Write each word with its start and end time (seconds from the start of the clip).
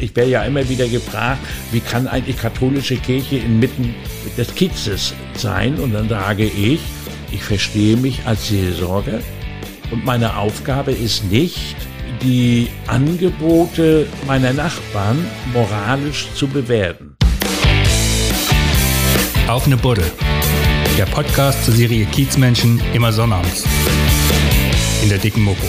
Ich 0.00 0.16
werde 0.16 0.30
ja 0.30 0.42
immer 0.44 0.68
wieder 0.68 0.88
gefragt, 0.88 1.40
wie 1.70 1.80
kann 1.80 2.08
eigentlich 2.08 2.38
katholische 2.38 2.96
Kirche 2.96 3.36
inmitten 3.36 3.94
des 4.36 4.54
Kiezes 4.54 5.14
sein? 5.34 5.78
Und 5.78 5.92
dann 5.92 6.08
sage 6.08 6.44
ich, 6.44 6.80
ich 7.30 7.42
verstehe 7.42 7.96
mich 7.96 8.20
als 8.26 8.48
Seelsorger 8.48 9.20
und 9.90 10.04
meine 10.04 10.36
Aufgabe 10.36 10.92
ist 10.92 11.30
nicht, 11.30 11.76
die 12.22 12.68
Angebote 12.86 14.06
meiner 14.26 14.52
Nachbarn 14.52 15.24
moralisch 15.52 16.28
zu 16.34 16.46
bewerten. 16.46 17.16
Auf 19.48 19.66
eine 19.66 19.76
Buddel. 19.76 20.10
Der 20.96 21.06
Podcast 21.06 21.64
zur 21.64 21.74
Serie 21.74 22.06
Kiezmenschen 22.06 22.80
immer 22.92 23.12
sonnabends. 23.12 23.64
In 25.02 25.08
der 25.08 25.18
dicken 25.18 25.42
Mopo. 25.42 25.66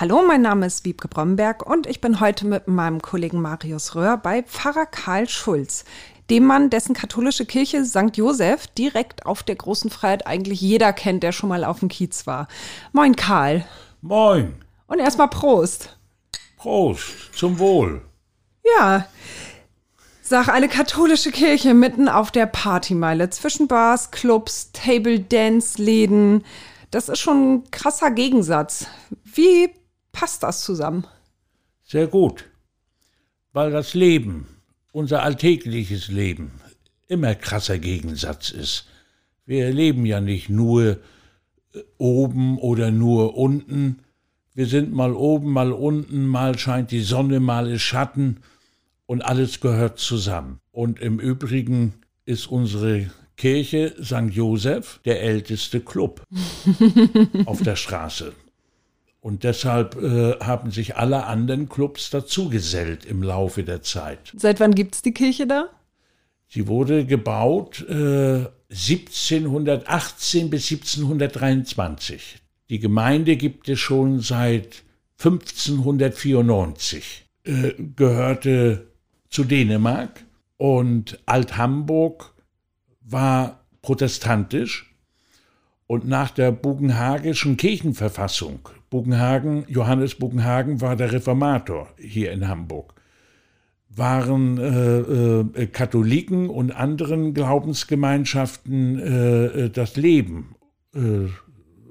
Hallo, 0.00 0.22
mein 0.24 0.42
Name 0.42 0.64
ist 0.64 0.84
Wiebke 0.84 1.08
Bromberg 1.08 1.68
und 1.68 1.88
ich 1.88 2.00
bin 2.00 2.20
heute 2.20 2.46
mit 2.46 2.68
meinem 2.68 3.02
Kollegen 3.02 3.42
Marius 3.42 3.96
Röhr 3.96 4.16
bei 4.16 4.44
Pfarrer 4.44 4.86
Karl 4.86 5.28
Schulz, 5.28 5.84
dem 6.30 6.44
Mann, 6.44 6.70
dessen 6.70 6.94
katholische 6.94 7.44
Kirche 7.44 7.84
St. 7.84 8.16
Josef 8.16 8.68
direkt 8.68 9.26
auf 9.26 9.42
der 9.42 9.56
großen 9.56 9.90
Freiheit 9.90 10.24
eigentlich 10.24 10.60
jeder 10.60 10.92
kennt, 10.92 11.24
der 11.24 11.32
schon 11.32 11.48
mal 11.48 11.64
auf 11.64 11.80
dem 11.80 11.88
Kiez 11.88 12.28
war. 12.28 12.46
Moin, 12.92 13.16
Karl. 13.16 13.64
Moin. 14.00 14.54
Und 14.86 15.00
erstmal 15.00 15.30
Prost. 15.30 15.98
Prost, 16.58 17.34
zum 17.34 17.58
Wohl. 17.58 18.00
Ja. 18.78 19.08
Sag 20.22 20.46
eine 20.46 20.68
katholische 20.68 21.32
Kirche 21.32 21.74
mitten 21.74 22.08
auf 22.08 22.30
der 22.30 22.46
Partymeile 22.46 23.30
zwischen 23.30 23.66
Bars, 23.66 24.12
Clubs, 24.12 24.70
Table 24.72 25.18
Dance 25.18 25.82
Läden. 25.82 26.44
Das 26.92 27.08
ist 27.08 27.18
schon 27.18 27.54
ein 27.54 27.70
krasser 27.72 28.12
Gegensatz. 28.12 28.86
Wie 29.24 29.70
passt 30.18 30.42
das 30.42 30.62
zusammen? 30.62 31.06
Sehr 31.84 32.08
gut, 32.08 32.44
weil 33.52 33.70
das 33.70 33.94
Leben, 33.94 34.48
unser 34.90 35.22
alltägliches 35.22 36.08
Leben, 36.08 36.50
immer 37.06 37.36
krasser 37.36 37.78
Gegensatz 37.78 38.50
ist. 38.50 38.86
Wir 39.46 39.66
erleben 39.66 40.04
ja 40.06 40.20
nicht 40.20 40.48
nur 40.48 40.98
äh, 41.72 41.78
oben 41.98 42.58
oder 42.58 42.90
nur 42.90 43.36
unten. 43.36 44.00
Wir 44.54 44.66
sind 44.66 44.92
mal 44.92 45.12
oben, 45.12 45.52
mal 45.52 45.70
unten, 45.70 46.26
mal 46.26 46.58
scheint 46.58 46.90
die 46.90 47.00
Sonne, 47.00 47.38
mal 47.38 47.70
ist 47.70 47.82
Schatten 47.82 48.40
und 49.06 49.22
alles 49.22 49.60
gehört 49.60 50.00
zusammen. 50.00 50.58
Und 50.72 50.98
im 50.98 51.20
Übrigen 51.20 51.94
ist 52.24 52.48
unsere 52.48 53.08
Kirche 53.36 53.94
St. 54.02 54.30
Joseph 54.32 54.98
der 55.04 55.22
älteste 55.22 55.78
Club 55.80 56.24
auf 57.46 57.62
der 57.62 57.76
Straße. 57.76 58.34
Und 59.28 59.44
deshalb 59.44 60.02
äh, 60.02 60.38
haben 60.40 60.70
sich 60.70 60.96
alle 60.96 61.26
anderen 61.26 61.68
Clubs 61.68 62.08
dazugesellt 62.08 63.04
im 63.04 63.22
Laufe 63.22 63.62
der 63.62 63.82
Zeit. 63.82 64.32
Seit 64.34 64.58
wann 64.58 64.74
gibt 64.74 64.94
es 64.94 65.02
die 65.02 65.12
Kirche 65.12 65.46
da? 65.46 65.68
Sie 66.46 66.66
wurde 66.66 67.04
gebaut 67.04 67.86
äh, 67.90 68.46
1718 68.70 70.48
bis 70.48 70.72
1723. 70.72 72.38
Die 72.70 72.78
Gemeinde 72.78 73.36
gibt 73.36 73.68
es 73.68 73.78
schon 73.78 74.20
seit 74.20 74.82
1594. 75.18 77.26
Äh, 77.44 77.74
gehörte 77.96 78.86
zu 79.28 79.44
Dänemark 79.44 80.24
und 80.56 81.18
Alt-Hamburg 81.26 82.32
war 83.02 83.66
protestantisch. 83.82 84.96
Und 85.86 86.08
nach 86.08 86.30
der 86.30 86.50
Bugenhagischen 86.50 87.58
Kirchenverfassung 87.58 88.70
Bugenhagen, 88.90 89.64
Johannes 89.68 90.14
Bugenhagen 90.14 90.80
war 90.80 90.96
der 90.96 91.12
Reformator 91.12 91.88
hier 91.98 92.32
in 92.32 92.48
Hamburg, 92.48 92.94
waren 93.90 94.58
äh, 94.58 95.62
äh, 95.62 95.66
Katholiken 95.66 96.48
und 96.48 96.72
anderen 96.72 97.34
Glaubensgemeinschaften 97.34 98.98
äh, 98.98 99.70
das 99.70 99.96
Leben 99.96 100.54
äh, 100.94 101.26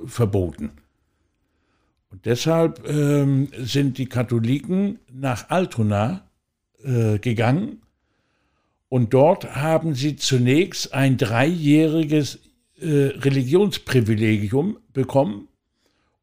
verboten. 0.06 0.72
Und 2.09 2.25
deshalb 2.25 2.88
ähm, 2.88 3.50
sind 3.57 3.97
die 3.97 4.07
Katholiken 4.07 5.00
nach 5.12 5.50
Altona 5.50 6.28
äh, 6.84 7.19
gegangen 7.19 7.81
und 8.90 9.13
dort 9.13 9.56
haben 9.56 9.94
sie 9.94 10.16
zunächst 10.16 10.94
ein 10.94 11.18
dreijähriges 11.18 12.40
äh, 12.80 12.88
Religionsprivilegium 12.88 14.78
bekommen 14.94 15.47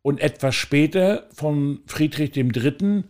und 0.04 0.20
etwas 0.20 0.54
später 0.54 1.28
von 1.32 1.81
Friedrich 1.87 2.37
III., 2.37 3.04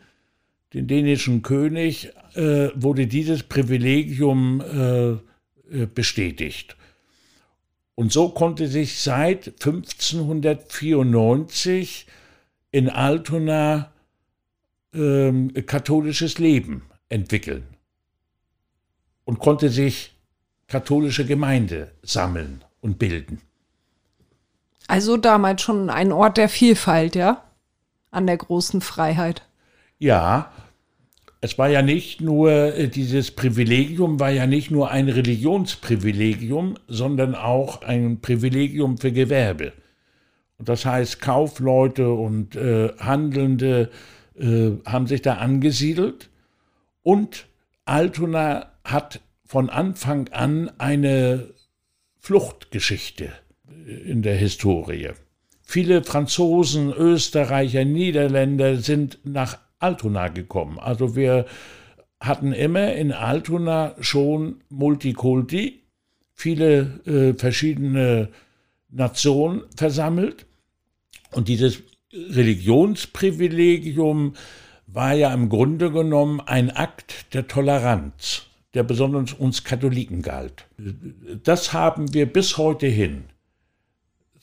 den 0.73 0.87
dänischen 0.87 1.43
König, 1.43 2.13
äh, 2.35 2.69
wurde 2.77 3.09
dieses 3.09 3.43
Privilegium 3.43 4.61
äh, 4.61 5.15
äh 5.77 5.87
bestätigt. 5.93 6.77
Und 7.97 8.13
so 8.13 8.29
konnte 8.29 8.69
sich 8.69 9.01
seit 9.01 9.49
1594 9.49 12.07
in 12.71 12.89
Altona 12.89 13.91
äh, 14.95 15.33
katholisches 15.63 16.39
Leben 16.39 16.83
entwickeln 17.09 17.65
und 19.25 19.41
konnte 19.41 19.69
sich 19.69 20.13
katholische 20.69 21.27
Gemeinde 21.27 21.91
sammeln 22.03 22.65
und 22.81 23.01
bilden. 23.01 23.41
Also 24.87 25.17
damals 25.17 25.63
schon 25.63 25.91
ein 25.91 26.13
Ort 26.13 26.37
der 26.37 26.49
Vielfalt, 26.49 27.15
ja? 27.15 27.43
An 28.11 28.27
der 28.27 28.37
großen 28.37 28.81
Freiheit. 28.81 29.43
Ja, 29.99 30.53
es 31.41 31.59
war 31.59 31.69
ja 31.69 31.83
nicht 31.83 32.23
nur, 32.23 32.51
äh, 32.51 32.89
dieses 32.89 33.31
Privilegium 33.31 34.19
war 34.19 34.31
ja 34.31 34.47
nicht 34.47 34.71
nur 34.71 34.91
ein 34.91 35.11
Religionsprivilegium, 35.11 36.77
sondern 36.89 37.35
auch 37.35 37.83
ein 37.83 38.21
Privilegium 38.21 38.97
für 38.97 39.13
Gewerbe. 39.13 39.75
Und 40.59 40.71
das 40.71 40.87
heißt, 40.87 41.21
Kaufleute 41.21 42.11
und 42.11 42.57
äh, 42.57 42.93
Handelnde 42.99 43.91
äh, 44.39 44.71
haben 44.87 45.07
sich 45.07 45.21
da 45.21 45.35
angesiedelt 45.35 46.31
und 47.03 47.47
Altona 47.85 48.73
hat 48.85 49.21
von 49.45 49.69
Anfang 49.69 50.29
an 50.29 50.71
eine 50.79 51.51
Fluchtgeschichte 52.21 53.31
in 53.87 54.23
der 54.23 54.37
Historie. 54.37 55.11
Viele 55.63 56.03
Franzosen, 56.05 56.93
Österreicher, 56.93 57.85
Niederländer 57.85 58.77
sind 58.77 59.19
nach 59.25 59.59
Altona 59.79 60.29
gekommen. 60.29 60.79
Also 60.79 61.17
wir 61.17 61.47
hatten 62.21 62.53
immer 62.53 62.93
in 62.95 63.11
Altona 63.13 63.97
schon 64.01 64.63
Multikulti, 64.69 65.81
viele 66.33 67.01
äh, 67.07 67.35
verschiedene 67.35 68.29
Nationen 68.91 69.63
versammelt. 69.77 70.47
Und 71.33 71.49
dieses 71.49 71.83
Religionsprivilegium 72.13 74.35
war 74.87 75.15
ja 75.15 75.35
im 75.35 75.49
Grunde 75.49 75.91
genommen 75.91 76.41
ein 76.41 76.71
Akt 76.71 77.35
der 77.35 77.49
Toleranz, 77.49 78.43
der 78.75 78.85
besonders 78.85 79.33
uns 79.33 79.65
Katholiken 79.65 80.23
galt. 80.23 80.67
Das 81.43 81.73
haben 81.73 82.15
wir 82.15 82.27
bis 82.27 82.59
heute 82.59 82.87
hin 82.87 83.25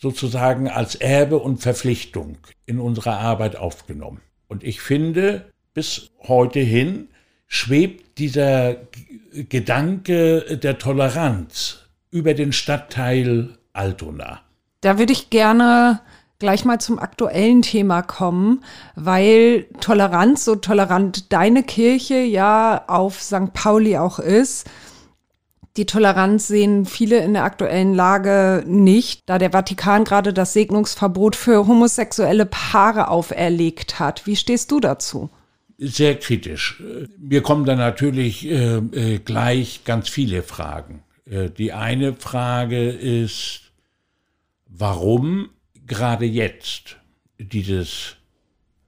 sozusagen 0.01 0.67
als 0.67 0.95
Erbe 0.95 1.37
und 1.37 1.61
Verpflichtung 1.61 2.37
in 2.65 2.79
unsere 2.79 3.11
Arbeit 3.11 3.55
aufgenommen. 3.55 4.21
Und 4.47 4.63
ich 4.63 4.81
finde, 4.81 5.51
bis 5.73 6.09
heute 6.27 6.59
hin 6.59 7.09
schwebt 7.47 8.17
dieser 8.17 8.77
Gedanke 9.31 10.57
der 10.57 10.77
Toleranz 10.77 11.79
über 12.09 12.33
den 12.33 12.51
Stadtteil 12.51 13.57
Altona. 13.73 14.41
Da 14.81 14.97
würde 14.97 15.13
ich 15.13 15.29
gerne 15.29 16.01
gleich 16.39 16.65
mal 16.65 16.79
zum 16.79 16.97
aktuellen 16.97 17.61
Thema 17.61 18.01
kommen, 18.01 18.63
weil 18.95 19.67
Toleranz, 19.79 20.43
so 20.43 20.55
tolerant 20.55 21.31
deine 21.31 21.61
Kirche 21.61 22.17
ja 22.17 22.83
auf 22.87 23.21
St. 23.21 23.53
Pauli 23.53 23.97
auch 23.97 24.17
ist, 24.17 24.67
die 25.77 25.85
Toleranz 25.85 26.47
sehen 26.47 26.85
viele 26.85 27.23
in 27.23 27.33
der 27.33 27.43
aktuellen 27.43 27.93
Lage 27.93 28.63
nicht, 28.67 29.21
da 29.25 29.37
der 29.37 29.51
Vatikan 29.51 30.03
gerade 30.03 30.33
das 30.33 30.53
Segnungsverbot 30.53 31.35
für 31.35 31.67
homosexuelle 31.67 32.45
Paare 32.45 33.07
auferlegt 33.07 33.99
hat. 33.99 34.27
Wie 34.27 34.35
stehst 34.35 34.71
du 34.71 34.79
dazu? 34.79 35.29
Sehr 35.77 36.15
kritisch. 36.19 36.83
Mir 37.17 37.41
kommen 37.41 37.65
da 37.65 37.75
natürlich 37.75 38.45
äh, 38.47 38.75
äh, 38.75 39.19
gleich 39.19 39.83
ganz 39.83 40.09
viele 40.09 40.43
Fragen. 40.43 41.03
Äh, 41.25 41.49
die 41.49 41.73
eine 41.73 42.13
Frage 42.13 42.89
ist, 42.89 43.71
warum 44.67 45.49
gerade 45.87 46.25
jetzt 46.25 46.97
dieses 47.39 48.17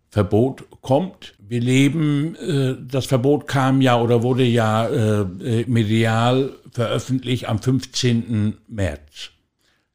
Verbot 0.09 0.65
kommt. 0.81 1.33
Wir 1.53 1.61
leben, 1.61 2.35
äh, 2.37 2.75
das 2.83 3.05
Verbot 3.05 3.47
kam 3.47 3.79
ja 3.79 4.01
oder 4.01 4.23
wurde 4.23 4.43
ja 4.43 4.87
äh, 4.87 5.21
äh 5.21 5.65
medial 5.67 6.49
veröffentlicht 6.71 7.47
am 7.47 7.61
15. 7.61 8.57
März. 8.67 9.29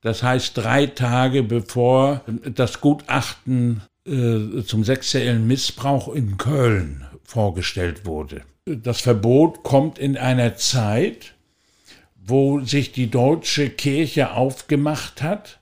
Das 0.00 0.22
heißt 0.22 0.56
drei 0.56 0.86
Tage 0.86 1.42
bevor 1.42 2.20
das 2.54 2.80
Gutachten 2.80 3.82
äh, 4.06 4.62
zum 4.62 4.84
sexuellen 4.84 5.48
Missbrauch 5.48 6.14
in 6.14 6.36
Köln 6.36 7.04
vorgestellt 7.24 8.06
wurde. 8.06 8.42
Das 8.64 9.00
Verbot 9.00 9.64
kommt 9.64 9.98
in 9.98 10.16
einer 10.16 10.54
Zeit, 10.54 11.34
wo 12.14 12.60
sich 12.60 12.92
die 12.92 13.10
deutsche 13.10 13.68
Kirche 13.68 14.30
aufgemacht 14.30 15.22
hat 15.22 15.58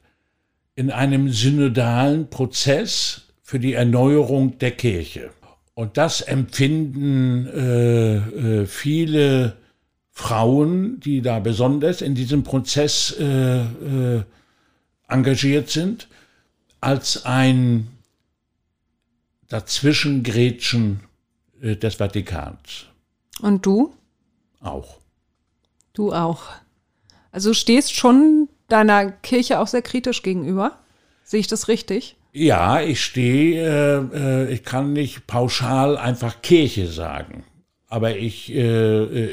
in 0.74 0.90
einem 0.90 1.30
synodalen 1.30 2.28
Prozess 2.28 3.28
für 3.42 3.58
die 3.58 3.72
Erneuerung 3.72 4.58
der 4.58 4.72
Kirche. 4.72 5.30
Und 5.76 5.98
das 5.98 6.22
empfinden 6.22 7.46
äh, 7.48 8.16
äh, 8.16 8.66
viele 8.66 9.58
Frauen, 10.10 11.00
die 11.00 11.20
da 11.20 11.38
besonders 11.38 12.00
in 12.00 12.14
diesem 12.14 12.44
Prozess 12.44 13.14
äh, 13.20 13.60
äh 13.60 14.22
engagiert 15.06 15.68
sind, 15.68 16.08
als 16.80 17.26
ein 17.26 17.88
Dazwischengrätschen 19.48 21.00
äh, 21.60 21.76
des 21.76 21.96
Vatikans. 21.96 22.86
Und 23.42 23.66
du? 23.66 23.92
Auch. 24.60 24.96
Du 25.92 26.14
auch. 26.14 26.44
Also 27.30 27.52
stehst 27.52 27.94
schon 27.94 28.48
deiner 28.68 29.12
Kirche 29.12 29.60
auch 29.60 29.68
sehr 29.68 29.82
kritisch 29.82 30.22
gegenüber. 30.22 30.78
Sehe 31.22 31.40
ich 31.40 31.48
das 31.48 31.68
richtig? 31.68 32.15
Ja, 32.38 32.82
ich 32.82 33.02
stehe, 33.02 33.64
äh, 33.66 34.44
äh, 34.44 34.52
ich 34.52 34.62
kann 34.62 34.92
nicht 34.92 35.26
pauschal 35.26 35.96
einfach 35.96 36.42
Kirche 36.42 36.86
sagen, 36.86 37.44
aber 37.88 38.18
ich 38.18 38.52
äh, 38.52 38.60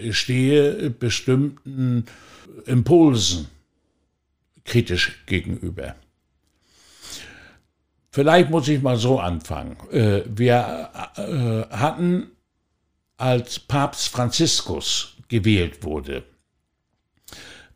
äh 0.07 0.13
stehe 0.13 0.89
bestimmten 0.89 2.05
Impulsen 2.65 3.49
kritisch 4.63 5.21
gegenüber. 5.25 5.95
Vielleicht 8.09 8.49
muss 8.49 8.69
ich 8.69 8.81
mal 8.81 8.95
so 8.95 9.19
anfangen. 9.19 9.75
Äh, 9.91 10.21
wir 10.25 10.89
hatten, 11.71 12.31
als 13.17 13.59
Papst 13.59 14.07
Franziskus 14.07 15.17
gewählt 15.27 15.83
wurde, 15.83 16.23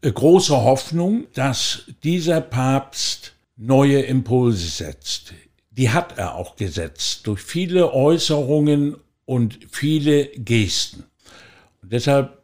große 0.01 0.55
Hoffnung, 0.55 1.27
dass 1.33 1.83
dieser 2.01 2.39
Papst 2.39 3.33
neue 3.57 4.01
Impulse 4.01 4.67
setzt. 4.67 5.33
Die 5.71 5.89
hat 5.89 6.17
er 6.17 6.35
auch 6.35 6.55
gesetzt 6.55 7.27
durch 7.27 7.41
viele 7.41 7.93
Äußerungen 7.93 8.97
und 9.25 9.59
viele 9.69 10.27
Gesten. 10.27 11.03
Und 11.81 11.91
deshalb 11.91 12.41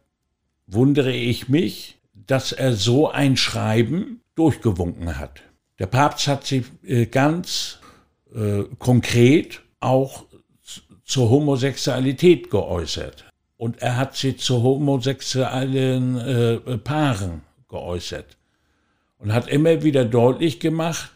wundere 0.68 1.14
ich 1.14 1.48
mich, 1.48 1.98
dass 2.14 2.52
er 2.52 2.74
so 2.74 3.10
ein 3.10 3.38
Schreiben 3.38 4.22
durchgewunken 4.36 5.18
hat. 5.18 5.42
Der 5.80 5.88
Papst 5.88 6.28
hat 6.28 6.46
sich 6.46 6.66
äh, 6.84 7.06
ganz 7.06 7.80
äh, 8.34 8.64
konkret 8.80 9.62
auch 9.80 10.26
zur 11.04 11.30
Homosexualität 11.30 12.50
geäußert. 12.50 13.26
Und 13.58 13.82
er 13.82 13.98
hat 13.98 14.16
sich 14.16 14.40
zu 14.40 14.64
homosexuellen 14.64 16.18
äh, 16.18 16.78
Paaren 16.78 17.42
geäußert. 17.70 18.38
Und 19.24 19.34
hat 19.34 19.48
immer 19.48 19.84
wieder 19.84 20.04
deutlich 20.04 20.60
gemacht, 20.60 21.12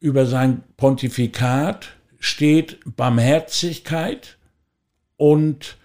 über 0.00 0.24
sein 0.24 0.62
Pontifikat 0.76 1.90
steht 2.18 2.78
Barmherzigkeit 2.96 4.38
und 5.16 5.76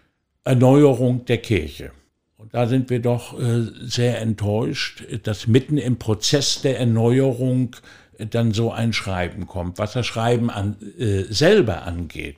Erneuerung 0.46 1.26
der 1.26 1.40
Kirche. 1.40 1.92
Und 2.38 2.54
da 2.54 2.68
sind 2.68 2.90
wir 2.90 3.00
doch 3.00 3.40
äh, 3.40 3.62
sehr 3.82 4.22
enttäuscht, 4.22 5.04
dass 5.24 5.48
mitten 5.48 5.78
im 5.78 5.98
Prozess 5.98 6.62
der 6.62 6.80
Erneuerung 6.80 7.76
äh, 8.18 8.26
dann 8.26 8.54
so 8.54 8.72
ein 8.72 8.94
Schreiben 8.94 9.46
kommt. 9.46 9.80
Was 9.80 9.94
das 9.94 10.06
Schreiben 10.06 10.50
an, 10.50 10.78
äh, 10.98 11.24
selber 11.24 11.84
angeht, 11.84 12.38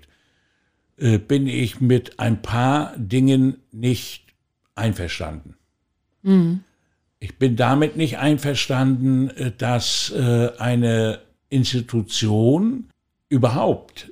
bin 0.97 1.47
ich 1.47 1.81
mit 1.81 2.21
ein 2.21 2.41
paar 2.41 2.93
Dingen 2.95 3.57
nicht 3.73 4.23
einverstanden. 4.75 5.55
Mhm. 6.21 6.63
Ich 7.19 7.37
bin 7.37 7.55
damit 7.55 7.97
nicht 7.97 8.17
einverstanden, 8.17 9.29
äh, 9.29 9.51
dass 9.57 10.11
äh, 10.11 10.51
eine 10.57 11.19
Institution 11.49 12.89
überhaupt 13.29 14.11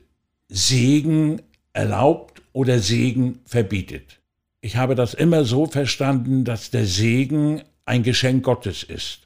Segen 0.49 1.41
erlaubt 1.73 2.41
oder 2.53 2.79
Segen 2.79 3.39
verbietet. 3.45 4.19
Ich 4.61 4.77
habe 4.77 4.95
das 4.95 5.13
immer 5.13 5.43
so 5.43 5.65
verstanden, 5.65 6.45
dass 6.45 6.71
der 6.71 6.85
Segen 6.85 7.63
ein 7.85 8.03
Geschenk 8.03 8.43
Gottes 8.43 8.83
ist. 8.83 9.21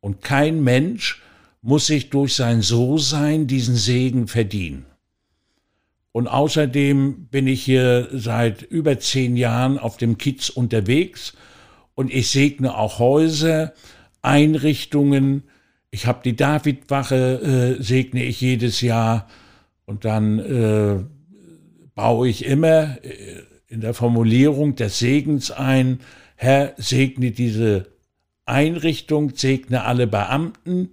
Und 0.00 0.20
kein 0.20 0.62
Mensch 0.62 1.22
muss 1.62 1.86
sich 1.86 2.10
durch 2.10 2.34
sein 2.34 2.60
So-Sein 2.60 3.46
diesen 3.46 3.76
Segen 3.76 4.26
verdienen. 4.26 4.84
Und 6.12 6.28
außerdem 6.28 7.26
bin 7.26 7.46
ich 7.46 7.64
hier 7.64 8.08
seit 8.12 8.62
über 8.62 8.98
zehn 8.98 9.36
Jahren 9.36 9.78
auf 9.78 9.96
dem 9.96 10.18
Kiez 10.18 10.48
unterwegs 10.48 11.34
und 11.94 12.12
ich 12.12 12.30
segne 12.30 12.76
auch 12.76 12.98
Häuser, 12.98 13.72
Einrichtungen. 14.22 15.44
Ich 15.90 16.06
habe 16.06 16.20
die 16.24 16.36
Davidwache, 16.36 17.76
äh, 17.78 17.82
segne 17.82 18.24
ich 18.24 18.40
jedes 18.40 18.80
Jahr 18.80 19.28
und 19.86 20.04
dann 20.04 20.38
äh, 20.38 21.04
baue 21.94 22.28
ich 22.28 22.44
immer 22.44 22.98
äh, 23.04 23.42
in 23.68 23.80
der 23.80 23.94
Formulierung 23.94 24.76
des 24.76 24.98
Segens 24.98 25.50
ein, 25.50 26.00
Herr, 26.36 26.74
segne 26.76 27.30
diese 27.30 27.86
Einrichtung, 28.44 29.34
segne 29.34 29.84
alle 29.84 30.06
Beamten 30.06 30.90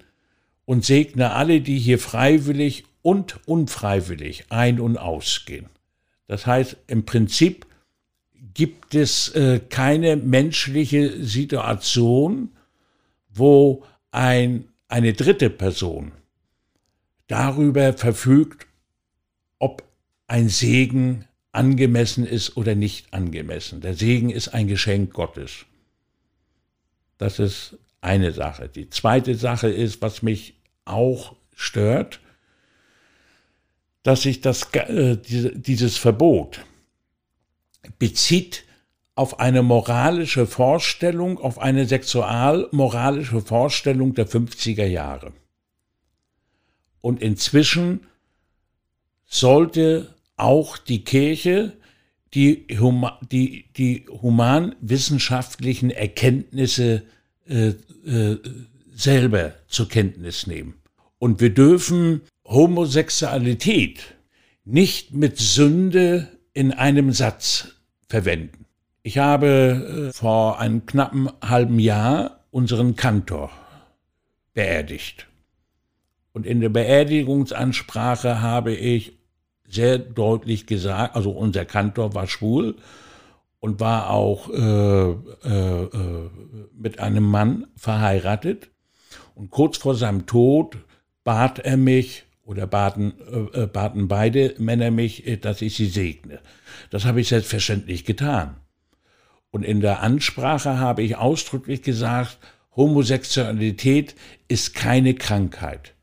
und 0.65 0.85
segne 0.85 1.31
alle, 1.33 1.61
die 1.61 1.79
hier 1.79 1.99
freiwillig 1.99 2.85
und 3.01 3.39
unfreiwillig 3.47 4.45
ein- 4.49 4.79
und 4.79 4.97
ausgehen. 4.97 5.67
Das 6.27 6.45
heißt, 6.45 6.77
im 6.87 7.05
Prinzip 7.05 7.65
gibt 8.53 8.95
es 8.95 9.29
äh, 9.29 9.59
keine 9.59 10.15
menschliche 10.17 11.23
Situation, 11.23 12.49
wo 13.29 13.83
ein, 14.11 14.65
eine 14.87 15.13
dritte 15.13 15.49
Person 15.49 16.11
darüber 17.27 17.93
verfügt, 17.93 18.67
ob 19.59 19.83
ein 20.27 20.49
Segen 20.49 21.25
angemessen 21.51 22.25
ist 22.25 22.57
oder 22.57 22.75
nicht 22.75 23.13
angemessen. 23.13 23.81
Der 23.81 23.93
Segen 23.93 24.29
ist 24.29 24.49
ein 24.49 24.67
Geschenk 24.67 25.13
Gottes. 25.13 25.65
Das 27.17 27.39
ist 27.39 27.77
eine 28.01 28.31
Sache. 28.31 28.67
Die 28.67 28.89
zweite 28.89 29.35
Sache 29.35 29.69
ist, 29.69 30.01
was 30.01 30.23
mich 30.23 30.55
auch 30.85 31.35
stört, 31.55 32.19
dass 34.03 34.23
sich 34.23 34.41
das, 34.41 34.73
äh, 34.73 35.17
dieses 35.17 35.97
Verbot 35.97 36.65
bezieht 37.99 38.63
auf 39.15 39.39
eine 39.39 39.61
moralische 39.61 40.47
Vorstellung, 40.47 41.37
auf 41.37 41.59
eine 41.59 41.85
sexualmoralische 41.85 43.41
Vorstellung 43.41 44.13
der 44.13 44.27
50er 44.27 44.85
Jahre. 44.85 45.33
Und 47.01 47.21
inzwischen 47.21 48.01
sollte 49.25 50.13
auch 50.37 50.77
die 50.77 51.03
Kirche 51.03 51.73
die, 52.33 52.65
die, 53.31 53.65
die 53.75 54.05
humanwissenschaftlichen 54.09 55.89
Erkenntnisse 55.89 57.03
äh, 57.47 57.73
äh, 58.05 58.37
selber 58.93 59.55
zur 59.67 59.89
Kenntnis 59.89 60.47
nehmen. 60.47 60.75
Und 61.19 61.41
wir 61.41 61.53
dürfen 61.53 62.21
Homosexualität 62.45 64.15
nicht 64.63 65.13
mit 65.13 65.37
Sünde 65.37 66.29
in 66.53 66.71
einem 66.71 67.11
Satz 67.11 67.75
verwenden. 68.11 68.65
Ich 69.03 69.17
habe 69.17 70.09
äh, 70.09 70.13
vor 70.13 70.59
einem 70.59 70.85
knappen 70.85 71.29
halben 71.41 71.79
Jahr 71.79 72.41
unseren 72.51 72.95
Kantor 72.95 73.49
beerdigt. 74.53 75.27
Und 76.33 76.45
in 76.45 76.59
der 76.61 76.69
Beerdigungsansprache 76.69 78.41
habe 78.41 78.73
ich 78.73 79.17
sehr 79.67 79.97
deutlich 79.97 80.67
gesagt, 80.67 81.15
also 81.15 81.31
unser 81.31 81.65
Kantor 81.65 82.13
war 82.13 82.27
schwul 82.27 82.75
und 83.59 83.79
war 83.79 84.09
auch 84.09 84.49
äh, 84.49 85.11
äh, 85.11 85.83
äh, 85.83 86.29
mit 86.73 86.99
einem 86.99 87.23
Mann 87.23 87.67
verheiratet. 87.75 88.69
Und 89.35 89.49
kurz 89.49 89.77
vor 89.77 89.95
seinem 89.95 90.25
Tod 90.25 90.77
bat 91.23 91.59
er 91.59 91.77
mich, 91.77 92.25
oder 92.43 92.67
baten, 92.67 93.13
äh, 93.53 93.67
baten 93.67 94.07
beide 94.07 94.55
Männer 94.57 94.91
mich, 94.91 95.27
äh, 95.27 95.37
dass 95.37 95.61
ich 95.61 95.75
sie 95.75 95.87
segne. 95.87 96.39
Das 96.89 97.05
habe 97.05 97.21
ich 97.21 97.27
selbstverständlich 97.27 98.05
getan. 98.05 98.55
Und 99.51 99.63
in 99.63 99.81
der 99.81 100.01
Ansprache 100.01 100.79
habe 100.79 101.03
ich 101.03 101.17
ausdrücklich 101.17 101.81
gesagt, 101.81 102.37
Homosexualität 102.75 104.15
ist 104.47 104.73
keine 104.73 105.13
Krankheit 105.13 105.93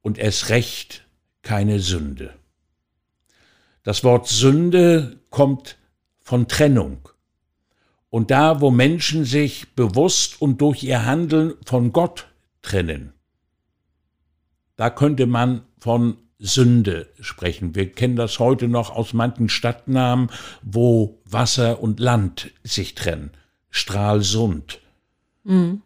und 0.00 0.16
erst 0.16 0.48
recht 0.48 1.04
keine 1.42 1.80
Sünde. 1.80 2.34
Das 3.82 4.04
Wort 4.04 4.28
Sünde 4.28 5.18
kommt 5.30 5.76
von 6.20 6.46
Trennung. 6.46 7.08
Und 8.10 8.30
da, 8.30 8.60
wo 8.60 8.70
Menschen 8.70 9.24
sich 9.24 9.74
bewusst 9.74 10.40
und 10.40 10.60
durch 10.60 10.82
ihr 10.82 11.04
Handeln 11.04 11.54
von 11.64 11.92
Gott 11.92 12.28
trennen, 12.62 13.12
da 14.78 14.90
könnte 14.90 15.26
man 15.26 15.62
von 15.80 16.16
Sünde 16.38 17.08
sprechen. 17.20 17.74
Wir 17.74 17.90
kennen 17.90 18.14
das 18.14 18.38
heute 18.38 18.68
noch 18.68 18.90
aus 18.90 19.12
manchen 19.12 19.48
Stadtnamen, 19.48 20.30
wo 20.62 21.20
Wasser 21.24 21.82
und 21.82 21.98
Land 21.98 22.52
sich 22.62 22.94
trennen. 22.94 23.32
Stralsund. 23.70 24.78
Mhm. 25.42 25.82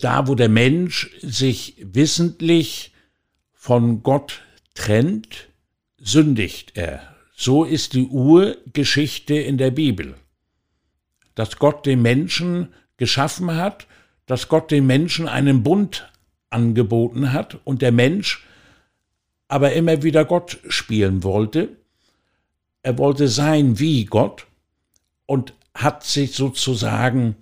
Da, 0.00 0.26
wo 0.26 0.34
der 0.34 0.48
Mensch 0.48 1.10
sich 1.22 1.76
wissentlich 1.80 2.92
von 3.54 4.02
Gott 4.02 4.42
trennt, 4.74 5.48
sündigt 5.98 6.72
er. 6.74 7.14
So 7.36 7.64
ist 7.64 7.94
die 7.94 8.06
Urgeschichte 8.06 9.34
in 9.34 9.56
der 9.56 9.70
Bibel. 9.70 10.16
Dass 11.36 11.58
Gott 11.58 11.86
den 11.86 12.02
Menschen 12.02 12.74
geschaffen 12.96 13.54
hat, 13.54 13.86
dass 14.26 14.48
Gott 14.48 14.72
den 14.72 14.84
Menschen 14.86 15.28
einen 15.28 15.62
Bund 15.62 16.10
angeboten 16.50 17.32
hat 17.32 17.58
und 17.64 17.82
der 17.82 17.92
Mensch 17.92 18.44
aber 19.48 19.72
immer 19.72 20.02
wieder 20.02 20.24
Gott 20.24 20.58
spielen 20.68 21.24
wollte. 21.24 21.76
Er 22.82 22.98
wollte 22.98 23.26
sein 23.28 23.78
wie 23.78 24.04
Gott 24.04 24.46
und 25.26 25.54
hat 25.74 26.04
sich 26.04 26.34
sozusagen 26.34 27.36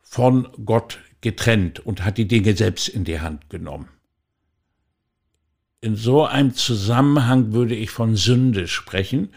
von 0.00 0.48
Gott 0.64 0.98
getrennt 1.20 1.80
und 1.80 2.04
hat 2.04 2.18
die 2.18 2.28
Dinge 2.28 2.56
selbst 2.56 2.88
in 2.88 3.04
die 3.04 3.20
Hand 3.20 3.50
genommen. 3.50 3.88
In 5.80 5.96
so 5.96 6.24
einem 6.24 6.54
Zusammenhang 6.54 7.52
würde 7.52 7.74
ich 7.74 7.90
von 7.90 8.16
Sünde 8.16 8.68
sprechen 8.68 9.34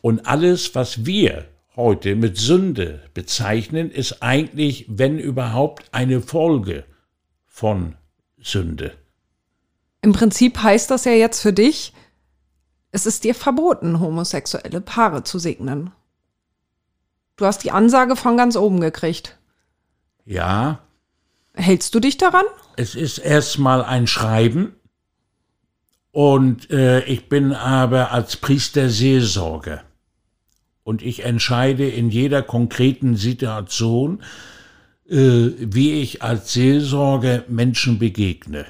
und 0.00 0.26
alles, 0.26 0.74
was 0.74 1.04
wir 1.04 1.46
heute 1.76 2.16
mit 2.16 2.36
Sünde 2.38 3.02
bezeichnen, 3.14 3.90
ist 3.90 4.22
eigentlich, 4.22 4.86
wenn 4.88 5.18
überhaupt, 5.18 5.88
eine 5.92 6.20
Folge 6.20 6.84
von 7.46 7.94
Sünde. 8.48 8.92
Im 10.02 10.12
Prinzip 10.12 10.62
heißt 10.62 10.90
das 10.90 11.04
ja 11.04 11.12
jetzt 11.12 11.40
für 11.40 11.52
dich, 11.52 11.92
es 12.90 13.06
ist 13.06 13.24
dir 13.24 13.34
verboten, 13.34 14.00
homosexuelle 14.00 14.80
Paare 14.80 15.22
zu 15.22 15.38
segnen. 15.38 15.92
Du 17.36 17.46
hast 17.46 17.62
die 17.64 17.70
Ansage 17.70 18.16
von 18.16 18.36
ganz 18.36 18.56
oben 18.56 18.80
gekriegt. 18.80 19.38
Ja. 20.24 20.80
Hältst 21.54 21.94
du 21.94 22.00
dich 22.00 22.16
daran? 22.16 22.44
Es 22.76 22.94
ist 22.94 23.18
erstmal 23.18 23.84
ein 23.84 24.06
Schreiben 24.06 24.74
und 26.12 26.70
äh, 26.70 27.04
ich 27.04 27.28
bin 27.28 27.52
aber 27.52 28.12
als 28.12 28.36
Priester 28.36 28.88
Seelsorger 28.88 29.82
und 30.84 31.02
ich 31.02 31.24
entscheide 31.24 31.88
in 31.88 32.10
jeder 32.10 32.42
konkreten 32.42 33.16
Situation, 33.16 34.22
wie 35.10 36.00
ich 36.00 36.22
als 36.22 36.52
Seelsorger 36.52 37.44
Menschen 37.48 37.98
begegne. 37.98 38.66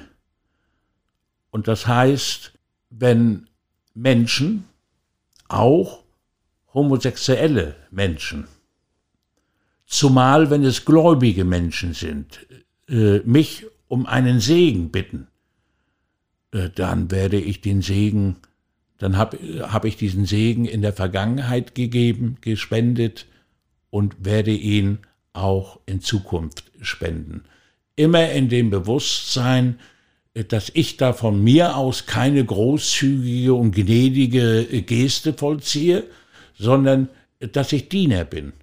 Und 1.51 1.67
das 1.67 1.87
heißt, 1.87 2.53
wenn 2.89 3.49
Menschen, 3.93 4.65
auch 5.49 6.03
homosexuelle 6.73 7.75
Menschen, 7.91 8.47
zumal 9.85 10.49
wenn 10.49 10.63
es 10.63 10.85
gläubige 10.85 11.43
Menschen 11.43 11.93
sind, 11.93 12.45
äh, 12.87 13.19
mich 13.19 13.65
um 13.87 14.05
einen 14.05 14.39
Segen 14.39 14.91
bitten, 14.91 15.27
äh, 16.51 16.69
dann 16.69 17.11
werde 17.11 17.39
ich 17.39 17.61
den 17.61 17.81
Segen 17.81 18.37
dann 18.99 19.17
habe 19.17 19.37
hab 19.61 19.85
ich 19.85 19.95
diesen 19.95 20.25
Segen 20.25 20.65
in 20.65 20.81
der 20.81 20.93
Vergangenheit 20.93 21.73
gegeben, 21.73 22.37
gespendet 22.41 23.25
und 23.89 24.25
werde 24.25 24.51
ihn 24.51 24.99
auch 25.33 25.79
in 25.85 26.01
Zukunft 26.01 26.63
spenden. 26.81 27.43
Immer 27.95 28.31
in 28.31 28.49
dem 28.49 28.69
Bewusstsein, 28.69 29.79
dass 30.33 30.71
ich 30.73 30.97
da 30.97 31.13
von 31.13 31.43
mir 31.43 31.75
aus 31.75 32.05
keine 32.05 32.43
großzügige 32.45 33.53
und 33.53 33.75
gnädige 33.75 34.65
Geste 34.83 35.33
vollziehe, 35.33 36.05
sondern 36.57 37.09
dass 37.39 37.71
ich 37.73 37.89
Diener 37.89 38.25
bin 38.25 38.53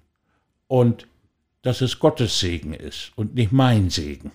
und 0.67 1.07
dass 1.61 1.81
es 1.81 1.99
Gottes 1.99 2.39
Segen 2.39 2.73
ist 2.73 3.11
und 3.15 3.35
nicht 3.35 3.51
mein 3.51 3.89
Segen. 3.89 4.31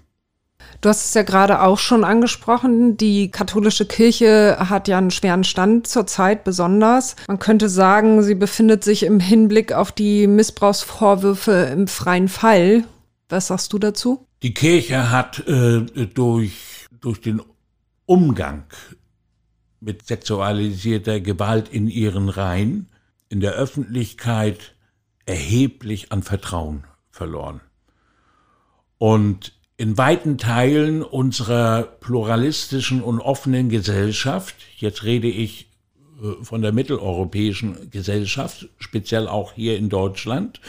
Du 0.80 0.88
hast 0.88 1.04
es 1.04 1.14
ja 1.14 1.22
gerade 1.22 1.62
auch 1.62 1.78
schon 1.78 2.04
angesprochen. 2.04 2.96
Die 2.96 3.30
katholische 3.30 3.86
Kirche 3.86 4.56
hat 4.58 4.88
ja 4.88 4.98
einen 4.98 5.10
schweren 5.10 5.44
Stand 5.44 5.86
zurzeit 5.86 6.44
besonders. 6.44 7.16
Man 7.28 7.38
könnte 7.38 7.68
sagen, 7.68 8.22
sie 8.22 8.34
befindet 8.34 8.82
sich 8.82 9.04
im 9.04 9.20
Hinblick 9.20 9.72
auf 9.72 9.92
die 9.92 10.26
Missbrauchsvorwürfe 10.26 11.52
im 11.72 11.86
freien 11.86 12.28
Fall. 12.28 12.84
Was 13.28 13.48
sagst 13.48 13.72
du 13.72 13.78
dazu? 13.78 14.26
Die 14.42 14.54
Kirche 14.54 15.10
hat 15.10 15.46
äh, 15.46 15.82
durch, 16.06 16.86
durch 17.00 17.20
den 17.20 17.40
Umgang 18.06 18.64
mit 19.80 20.06
sexualisierter 20.06 21.20
Gewalt 21.20 21.68
in 21.68 21.88
ihren 21.88 22.28
Reihen 22.28 22.88
in 23.28 23.40
der 23.40 23.52
Öffentlichkeit 23.52 24.74
erheblich 25.26 26.12
an 26.12 26.22
Vertrauen 26.22 26.84
verloren. 27.10 27.60
Und 28.98 29.54
in 29.82 29.98
weiten 29.98 30.38
Teilen 30.38 31.02
unserer 31.02 31.82
pluralistischen 31.82 33.02
und 33.02 33.18
offenen 33.18 33.68
Gesellschaft, 33.68 34.54
jetzt 34.76 35.02
rede 35.02 35.26
ich 35.26 35.66
äh, 36.22 36.44
von 36.44 36.62
der 36.62 36.70
mitteleuropäischen 36.70 37.90
Gesellschaft, 37.90 38.68
speziell 38.78 39.26
auch 39.26 39.54
hier 39.54 39.76
in 39.76 39.88
Deutschland, 39.88 40.60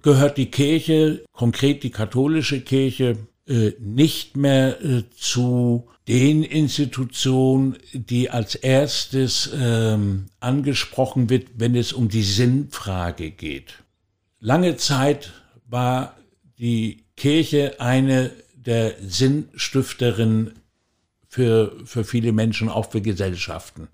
gehört 0.00 0.38
die 0.38 0.46
Kirche, 0.46 1.24
konkret 1.32 1.82
die 1.82 1.90
katholische 1.90 2.60
Kirche, 2.60 3.16
äh, 3.48 3.72
nicht 3.80 4.36
mehr 4.36 4.80
äh, 4.80 5.02
zu 5.16 5.88
den 6.06 6.44
Institutionen, 6.44 7.78
die 7.92 8.30
als 8.30 8.54
erstes 8.54 9.50
ähm, 9.60 10.26
angesprochen 10.38 11.30
wird, 11.30 11.48
wenn 11.56 11.74
es 11.74 11.92
um 11.92 12.08
die 12.08 12.22
Sinnfrage 12.22 13.32
geht. 13.32 13.82
Lange 14.38 14.76
Zeit 14.76 15.32
war 15.66 16.14
die 16.60 17.07
Kirche 17.18 17.80
eine 17.80 18.30
der 18.54 18.94
Sinnstifterinnen 19.00 20.60
für, 21.28 21.76
für 21.84 22.04
viele 22.04 22.32
Menschen, 22.32 22.68
auch 22.68 22.90
für 22.90 23.00
Gesellschaften. 23.00 23.88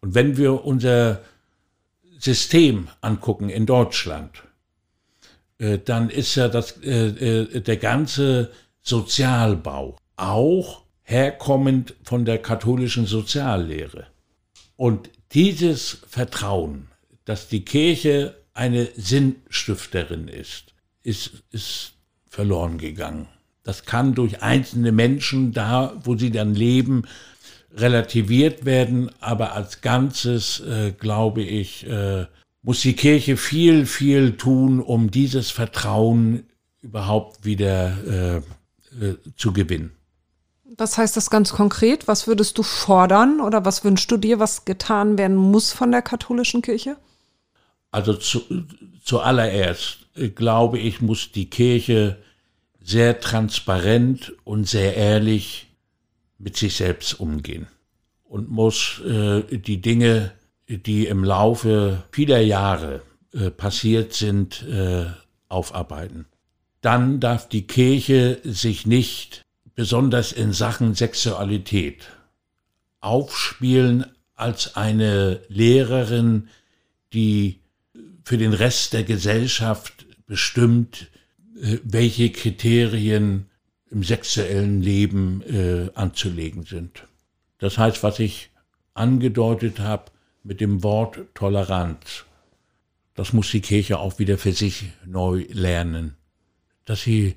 Und 0.00 0.14
wenn 0.14 0.36
wir 0.36 0.64
unser 0.64 1.22
System 2.18 2.88
angucken 3.00 3.48
in 3.48 3.66
Deutschland, 3.66 4.44
äh, 5.58 5.78
dann 5.78 6.10
ist 6.10 6.34
ja 6.34 6.48
das, 6.48 6.82
äh, 6.82 7.08
äh, 7.08 7.60
der 7.60 7.76
ganze 7.78 8.50
Sozialbau 8.82 9.96
auch 10.16 10.82
herkommend 11.02 11.94
von 12.02 12.24
der 12.24 12.38
katholischen 12.38 13.06
Soziallehre. 13.06 14.06
Und 14.76 15.10
dieses 15.32 16.02
Vertrauen, 16.06 16.88
dass 17.24 17.48
die 17.48 17.64
Kirche 17.64 18.36
eine 18.54 18.88
Sinnstifterin 18.96 20.28
ist, 20.28 20.74
ist, 21.02 21.42
ist 21.50 21.92
verloren 22.28 22.78
gegangen. 22.78 23.26
Das 23.62 23.84
kann 23.84 24.14
durch 24.14 24.42
einzelne 24.42 24.92
Menschen 24.92 25.52
da, 25.52 25.92
wo 26.02 26.16
sie 26.16 26.30
dann 26.30 26.54
leben, 26.54 27.02
relativiert 27.74 28.64
werden, 28.64 29.10
aber 29.20 29.52
als 29.52 29.80
Ganzes, 29.82 30.60
äh, 30.60 30.92
glaube 30.92 31.42
ich, 31.42 31.86
äh, 31.86 32.26
muss 32.62 32.80
die 32.80 32.94
Kirche 32.94 33.36
viel, 33.36 33.86
viel 33.86 34.36
tun, 34.36 34.80
um 34.80 35.10
dieses 35.10 35.50
Vertrauen 35.50 36.44
überhaupt 36.80 37.44
wieder 37.44 37.96
äh, 38.06 38.36
äh 39.04 39.16
zu 39.36 39.52
gewinnen. 39.52 39.92
Was 40.76 40.96
heißt 40.96 41.16
das 41.16 41.28
ganz 41.28 41.52
konkret? 41.52 42.08
Was 42.08 42.26
würdest 42.26 42.56
du 42.56 42.62
fordern 42.62 43.40
oder 43.40 43.64
was 43.64 43.84
wünschst 43.84 44.10
du 44.10 44.16
dir, 44.16 44.38
was 44.38 44.64
getan 44.64 45.18
werden 45.18 45.36
muss 45.36 45.72
von 45.72 45.90
der 45.90 46.02
katholischen 46.02 46.62
Kirche? 46.62 46.96
Also 47.90 48.14
zu, 48.14 48.42
zuallererst, 49.02 50.06
äh, 50.14 50.28
glaube 50.28 50.78
ich, 50.78 51.00
muss 51.00 51.32
die 51.32 51.50
Kirche 51.50 52.18
sehr 52.80 53.20
transparent 53.20 54.32
und 54.44 54.68
sehr 54.68 54.96
ehrlich 54.96 55.66
mit 56.38 56.56
sich 56.56 56.76
selbst 56.76 57.18
umgehen 57.20 57.66
und 58.24 58.50
muss 58.50 59.00
äh, 59.00 59.42
die 59.58 59.80
Dinge, 59.80 60.32
die 60.68 61.06
im 61.06 61.24
Laufe 61.24 62.04
vieler 62.12 62.40
Jahre 62.40 63.02
äh, 63.32 63.50
passiert 63.50 64.12
sind, 64.14 64.62
äh, 64.62 65.06
aufarbeiten. 65.48 66.26
Dann 66.80 67.20
darf 67.20 67.48
die 67.48 67.66
Kirche 67.66 68.40
sich 68.44 68.86
nicht 68.86 69.42
besonders 69.74 70.32
in 70.32 70.52
Sachen 70.52 70.94
Sexualität 70.94 72.06
aufspielen 73.00 74.06
als 74.34 74.76
eine 74.76 75.40
Lehrerin, 75.48 76.48
die 77.12 77.60
für 78.28 78.36
den 78.36 78.52
Rest 78.52 78.92
der 78.92 79.04
Gesellschaft 79.04 80.04
bestimmt, 80.26 81.10
äh, 81.62 81.78
welche 81.82 82.30
Kriterien 82.30 83.46
im 83.90 84.04
sexuellen 84.04 84.82
Leben 84.82 85.40
äh, 85.44 85.88
anzulegen 85.94 86.64
sind. 86.64 87.08
Das 87.56 87.78
heißt, 87.78 88.02
was 88.02 88.18
ich 88.18 88.50
angedeutet 88.92 89.78
habe 89.78 90.12
mit 90.42 90.60
dem 90.60 90.82
Wort 90.82 91.20
Toleranz, 91.32 92.26
das 93.14 93.32
muss 93.32 93.50
die 93.50 93.62
Kirche 93.62 93.98
auch 93.98 94.18
wieder 94.18 94.36
für 94.36 94.52
sich 94.52 94.84
neu 95.06 95.46
lernen. 95.50 96.14
Dass 96.84 97.00
sie, 97.00 97.34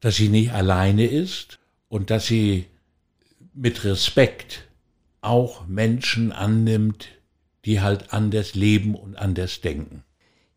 dass 0.00 0.16
sie 0.16 0.30
nicht 0.30 0.52
alleine 0.52 1.04
ist 1.04 1.58
und 1.90 2.08
dass 2.08 2.26
sie 2.26 2.64
mit 3.52 3.84
Respekt 3.84 4.66
auch 5.20 5.66
Menschen 5.66 6.32
annimmt, 6.32 7.08
die 7.66 7.82
halt 7.82 8.14
anders 8.14 8.54
leben 8.54 8.94
und 8.94 9.16
anders 9.16 9.60
denken. 9.60 10.04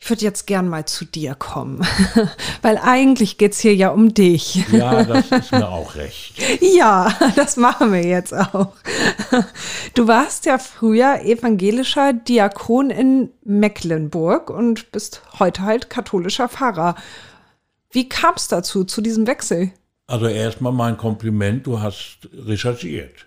Ich 0.06 0.12
würde 0.12 0.22
jetzt 0.22 0.46
gern 0.46 0.68
mal 0.70 0.86
zu 0.86 1.04
dir 1.04 1.34
kommen, 1.34 1.82
weil 2.62 2.78
eigentlich 2.78 3.40
geht 3.40 3.54
es 3.54 3.60
hier 3.60 3.74
ja 3.74 3.90
um 3.90 4.14
dich. 4.14 4.64
Ja, 4.72 5.04
das 5.04 5.32
ist 5.32 5.52
mir 5.52 5.68
auch 5.68 5.96
recht. 5.96 6.36
Ja, 6.62 7.12
das 7.36 7.58
machen 7.58 7.92
wir 7.92 8.06
jetzt 8.06 8.32
auch. 8.32 8.74
Du 9.96 10.08
warst 10.08 10.46
ja 10.46 10.60
früher 10.60 11.22
evangelischer 11.24 12.14
Diakon 12.14 12.92
in 12.92 13.32
Mecklenburg 13.44 14.52
und 14.52 14.92
bist 14.92 15.24
heute 15.40 15.64
halt 15.64 15.90
katholischer 15.90 16.50
Pfarrer. 16.50 16.94
Wie 17.90 18.08
kam 18.08 18.36
es 18.36 18.48
dazu, 18.48 18.84
zu 18.84 19.02
diesem 19.02 19.26
Wechsel? 19.26 19.72
Also 20.06 20.28
erstmal 20.28 20.72
mein 20.72 20.98
Kompliment, 20.98 21.66
du 21.66 21.80
hast 21.82 22.30
recherchiert. 22.32 23.26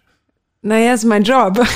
Naja, 0.62 0.94
ist 0.94 1.02
mein 1.02 1.24
Job. 1.24 1.58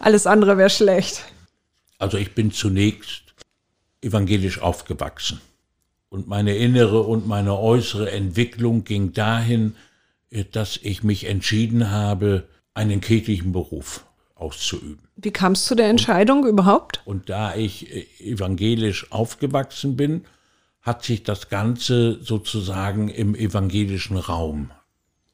Alles 0.00 0.26
andere 0.26 0.58
wäre 0.58 0.68
schlecht. 0.68 1.24
Also 1.98 2.18
ich 2.18 2.34
bin 2.34 2.52
zunächst 2.52 3.34
evangelisch 4.00 4.60
aufgewachsen. 4.60 5.40
Und 6.08 6.28
meine 6.28 6.56
innere 6.56 7.02
und 7.02 7.26
meine 7.26 7.58
äußere 7.58 8.10
Entwicklung 8.10 8.84
ging 8.84 9.12
dahin, 9.12 9.76
äh, 10.30 10.44
dass 10.44 10.78
ich 10.82 11.02
mich 11.02 11.24
entschieden 11.24 11.90
habe, 11.90 12.48
einen 12.74 13.00
kirchlichen 13.00 13.52
Beruf 13.52 14.04
auszuüben. 14.34 15.08
Wie 15.16 15.30
kam 15.30 15.52
es 15.52 15.64
zu 15.64 15.74
der 15.74 15.88
Entscheidung 15.88 16.42
und, 16.42 16.48
überhaupt? 16.48 17.00
Und 17.04 17.28
da 17.28 17.54
ich 17.54 17.90
äh, 17.90 18.06
evangelisch 18.20 19.10
aufgewachsen 19.10 19.96
bin, 19.96 20.24
hat 20.82 21.04
sich 21.04 21.24
das 21.24 21.48
Ganze 21.48 22.22
sozusagen 22.22 23.08
im 23.08 23.34
evangelischen 23.34 24.16
Raum 24.18 24.70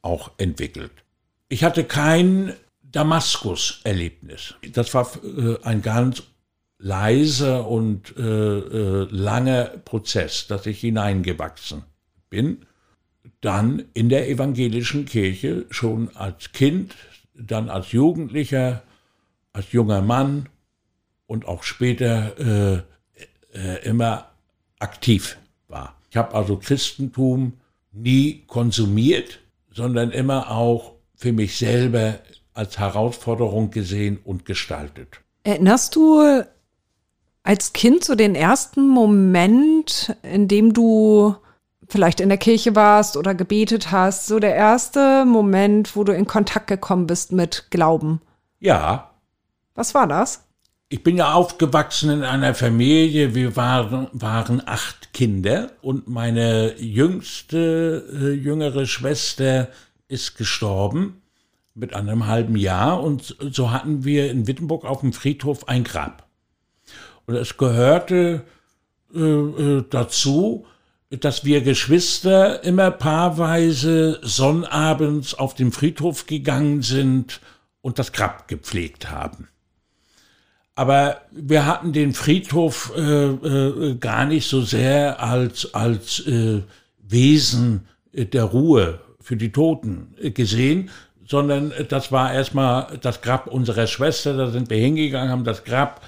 auch 0.01 0.31
entwickelt. 0.37 0.91
Ich 1.49 1.63
hatte 1.63 1.83
kein 1.83 2.53
Damaskus-Erlebnis. 2.81 4.55
Das 4.71 4.93
war 4.93 5.07
äh, 5.23 5.57
ein 5.63 5.81
ganz 5.81 6.23
leiser 6.83 7.65
und 7.69 8.13
äh, 8.17 8.21
äh, 8.21 9.07
langer 9.09 9.63
Prozess, 9.85 10.47
dass 10.47 10.65
ich 10.65 10.81
hineingewachsen 10.81 11.83
bin. 12.29 12.65
Dann 13.39 13.85
in 13.93 14.09
der 14.09 14.29
evangelischen 14.29 15.05
Kirche, 15.05 15.65
schon 15.69 16.13
als 16.15 16.51
Kind, 16.51 16.93
dann 17.33 17.69
als 17.69 17.93
Jugendlicher, 17.93 18.83
als 19.53 19.71
junger 19.71 20.01
Mann 20.01 20.49
und 21.25 21.45
auch 21.47 21.63
später 21.63 22.37
äh, 22.37 22.83
äh, 23.57 23.85
immer 23.87 24.31
aktiv 24.79 25.37
war. 25.69 25.95
Ich 26.09 26.17
habe 26.17 26.35
also 26.35 26.57
Christentum 26.57 27.53
nie 27.93 28.43
konsumiert, 28.45 29.39
sondern 29.71 30.11
immer 30.11 30.51
auch 30.51 30.95
für 31.15 31.31
mich 31.31 31.57
selber 31.57 32.19
als 32.53 32.77
Herausforderung 32.77 33.71
gesehen 33.71 34.19
und 34.21 34.43
gestaltet. 34.45 35.21
Erinnerst 35.45 35.95
du 35.95 36.43
als 37.43 37.73
Kind 37.73 38.03
so 38.03 38.15
den 38.15 38.35
ersten 38.35 38.87
Moment, 38.87 40.15
in 40.23 40.47
dem 40.47 40.73
du 40.73 41.35
vielleicht 41.87 42.21
in 42.21 42.29
der 42.29 42.37
Kirche 42.37 42.75
warst 42.75 43.17
oder 43.17 43.35
gebetet 43.35 43.91
hast, 43.91 44.27
so 44.27 44.39
der 44.39 44.55
erste 44.55 45.25
Moment, 45.25 45.95
wo 45.95 46.03
du 46.03 46.13
in 46.13 46.25
Kontakt 46.25 46.67
gekommen 46.67 47.05
bist 47.05 47.31
mit 47.31 47.67
Glauben? 47.69 48.21
Ja. 48.59 49.11
Was 49.75 49.93
war 49.93 50.07
das? 50.07 50.45
Ich 50.89 51.03
bin 51.03 51.17
ja 51.17 51.33
aufgewachsen 51.33 52.11
in 52.11 52.23
einer 52.23 52.53
Familie, 52.53 53.35
wir 53.35 53.55
waren, 53.55 54.07
waren 54.13 54.61
acht 54.65 55.11
Kinder 55.11 55.71
und 55.81 56.07
meine 56.07 56.79
jüngste, 56.79 58.05
äh, 58.13 58.31
jüngere 58.31 58.85
Schwester 58.85 59.69
ist 60.07 60.37
gestorben 60.37 61.21
mit 61.73 61.95
einem 61.95 62.27
halben 62.27 62.55
Jahr 62.55 63.01
und 63.01 63.35
so 63.39 63.71
hatten 63.71 64.03
wir 64.03 64.29
in 64.29 64.45
Wittenburg 64.47 64.85
auf 64.85 64.99
dem 64.99 65.13
Friedhof 65.13 65.67
ein 65.67 65.83
Grab. 65.83 66.22
Und 67.25 67.35
es 67.35 67.57
gehörte 67.57 68.43
äh, 69.13 69.19
äh, 69.19 69.83
dazu, 69.89 70.65
dass 71.09 71.45
wir 71.45 71.61
Geschwister 71.61 72.63
immer 72.63 72.89
paarweise 72.91 74.19
sonnabends 74.23 75.35
auf 75.35 75.53
den 75.53 75.71
Friedhof 75.71 76.25
gegangen 76.25 76.81
sind 76.81 77.39
und 77.81 77.99
das 77.99 78.11
Grab 78.11 78.47
gepflegt 78.47 79.11
haben. 79.11 79.47
Aber 80.75 81.21
wir 81.31 81.67
hatten 81.67 81.93
den 81.93 82.13
Friedhof 82.13 82.93
äh, 82.97 83.01
äh, 83.01 83.95
gar 83.95 84.25
nicht 84.25 84.49
so 84.49 84.61
sehr 84.61 85.21
als, 85.21 85.73
als 85.75 86.25
äh, 86.25 86.61
Wesen 86.97 87.87
der 88.11 88.43
Ruhe 88.43 88.99
für 89.19 89.37
die 89.37 89.51
Toten 89.51 90.15
gesehen, 90.33 90.89
sondern 91.27 91.73
das 91.89 92.11
war 92.11 92.33
erstmal 92.33 92.97
das 93.01 93.21
Grab 93.21 93.47
unserer 93.47 93.87
Schwester, 93.87 94.35
da 94.35 94.51
sind 94.51 94.69
wir 94.69 94.77
hingegangen, 94.77 95.31
haben 95.31 95.43
das 95.43 95.63
Grab 95.63 96.01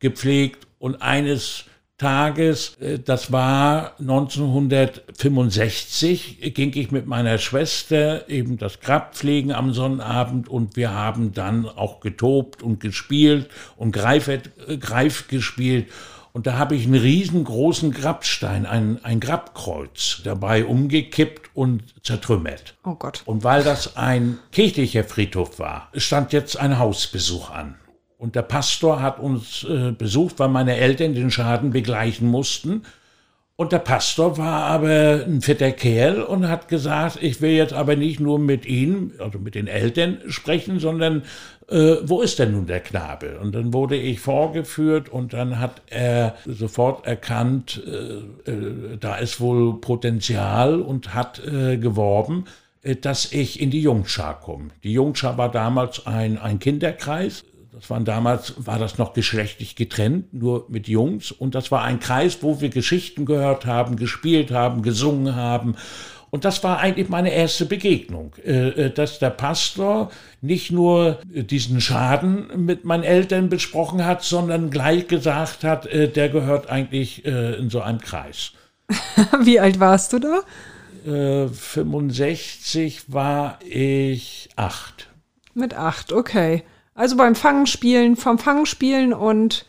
gepflegt 0.00 0.66
und 0.78 1.02
eines 1.02 1.64
Tages, 1.98 2.76
äh, 2.80 2.98
das 3.00 3.30
war 3.32 3.92
1965, 3.98 6.54
ging 6.54 6.72
ich 6.74 6.90
mit 6.92 7.06
meiner 7.06 7.38
Schwester 7.38 8.28
eben 8.28 8.56
das 8.56 8.78
Grab 8.80 9.16
pflegen 9.16 9.50
am 9.52 9.72
Sonnabend 9.72 10.48
und 10.48 10.76
wir 10.76 10.92
haben 10.92 11.32
dann 11.32 11.66
auch 11.66 11.98
getobt 12.00 12.62
und 12.62 12.78
gespielt 12.78 13.50
und 13.76 13.90
Greif, 13.92 14.28
äh, 14.28 14.40
Greif 14.78 15.26
gespielt. 15.26 15.88
Und 16.32 16.46
da 16.46 16.56
habe 16.56 16.76
ich 16.76 16.84
einen 16.84 16.94
riesengroßen 16.94 17.90
Grabstein, 17.90 18.64
ein, 18.64 19.04
ein 19.04 19.18
Grabkreuz 19.18 20.20
dabei 20.22 20.66
umgekippt 20.66 21.50
und 21.54 21.82
zertrümmert. 22.04 22.76
Oh 22.84 22.94
Gott. 22.94 23.22
Und 23.24 23.42
weil 23.42 23.64
das 23.64 23.96
ein 23.96 24.38
kirchlicher 24.52 25.02
Friedhof 25.02 25.58
war, 25.58 25.88
stand 25.96 26.32
jetzt 26.32 26.56
ein 26.56 26.78
Hausbesuch 26.78 27.50
an. 27.50 27.74
Und 28.18 28.34
der 28.34 28.42
Pastor 28.42 29.00
hat 29.00 29.20
uns 29.20 29.64
äh, 29.64 29.92
besucht, 29.92 30.38
weil 30.38 30.48
meine 30.48 30.76
Eltern 30.76 31.14
den 31.14 31.30
Schaden 31.30 31.70
begleichen 31.70 32.28
mussten. 32.28 32.82
Und 33.54 33.72
der 33.72 33.78
Pastor 33.78 34.38
war 34.38 34.64
aber 34.64 35.24
ein 35.26 35.40
fetter 35.40 35.72
Kerl 35.72 36.22
und 36.22 36.48
hat 36.48 36.68
gesagt, 36.68 37.18
ich 37.20 37.40
will 37.40 37.52
jetzt 37.52 37.72
aber 37.72 37.96
nicht 37.96 38.20
nur 38.20 38.38
mit 38.38 38.66
Ihnen, 38.66 39.14
also 39.18 39.38
mit 39.38 39.54
den 39.54 39.66
Eltern 39.66 40.18
sprechen, 40.28 40.78
sondern 40.78 41.22
äh, 41.68 41.96
wo 42.04 42.22
ist 42.22 42.38
denn 42.38 42.52
nun 42.52 42.66
der 42.66 42.80
Knabe? 42.80 43.38
Und 43.40 43.54
dann 43.54 43.72
wurde 43.72 43.96
ich 43.96 44.20
vorgeführt 44.20 45.08
und 45.08 45.32
dann 45.32 45.58
hat 45.58 45.82
er 45.86 46.36
sofort 46.46 47.06
erkannt, 47.06 47.82
äh, 47.86 48.50
äh, 48.50 48.96
da 48.98 49.16
ist 49.16 49.40
wohl 49.40 49.80
Potenzial 49.80 50.80
und 50.80 51.14
hat 51.14 51.40
äh, 51.44 51.76
geworben, 51.78 52.44
äh, 52.82 52.96
dass 52.96 53.32
ich 53.32 53.60
in 53.60 53.70
die 53.70 53.82
Jungschar 53.82 54.40
komme. 54.40 54.68
Die 54.82 54.92
Jungschar 54.92 55.36
war 55.36 55.50
damals 55.50 56.06
ein, 56.06 56.38
ein 56.38 56.58
Kinderkreis 56.58 57.44
das 57.72 57.90
waren 57.90 58.04
damals, 58.04 58.54
war 58.58 58.78
das 58.78 58.98
noch 58.98 59.12
geschlechtlich 59.12 59.76
getrennt, 59.76 60.32
nur 60.32 60.66
mit 60.68 60.88
Jungs. 60.88 61.32
Und 61.32 61.54
das 61.54 61.70
war 61.70 61.82
ein 61.82 62.00
Kreis, 62.00 62.42
wo 62.42 62.60
wir 62.60 62.70
Geschichten 62.70 63.26
gehört 63.26 63.66
haben, 63.66 63.96
gespielt 63.96 64.50
haben, 64.50 64.82
gesungen 64.82 65.36
haben. 65.36 65.76
Und 66.30 66.44
das 66.44 66.62
war 66.62 66.78
eigentlich 66.78 67.08
meine 67.08 67.32
erste 67.32 67.64
Begegnung, 67.64 68.34
äh, 68.44 68.68
äh, 68.68 68.90
dass 68.90 69.18
der 69.18 69.30
Pastor 69.30 70.10
nicht 70.42 70.70
nur 70.70 71.20
diesen 71.24 71.80
Schaden 71.80 72.64
mit 72.64 72.84
meinen 72.84 73.04
Eltern 73.04 73.48
besprochen 73.48 74.04
hat, 74.04 74.22
sondern 74.22 74.70
gleich 74.70 75.08
gesagt 75.08 75.64
hat, 75.64 75.86
äh, 75.86 76.08
der 76.08 76.28
gehört 76.28 76.68
eigentlich 76.68 77.24
in 77.24 77.70
so 77.70 77.80
einem 77.80 78.00
Kreis. 78.00 78.52
Wie 79.42 79.60
alt 79.60 79.80
warst 79.80 80.12
du 80.12 80.18
da? 80.18 80.40
65 81.04 83.12
war 83.12 83.58
ich 83.66 84.50
acht. 84.56 85.08
Mit 85.54 85.74
acht, 85.74 86.12
okay. 86.12 86.64
Also 86.98 87.16
beim 87.16 87.36
Fangenspielen, 87.36 88.16
vom 88.16 88.40
Fangenspielen 88.40 89.12
und 89.12 89.66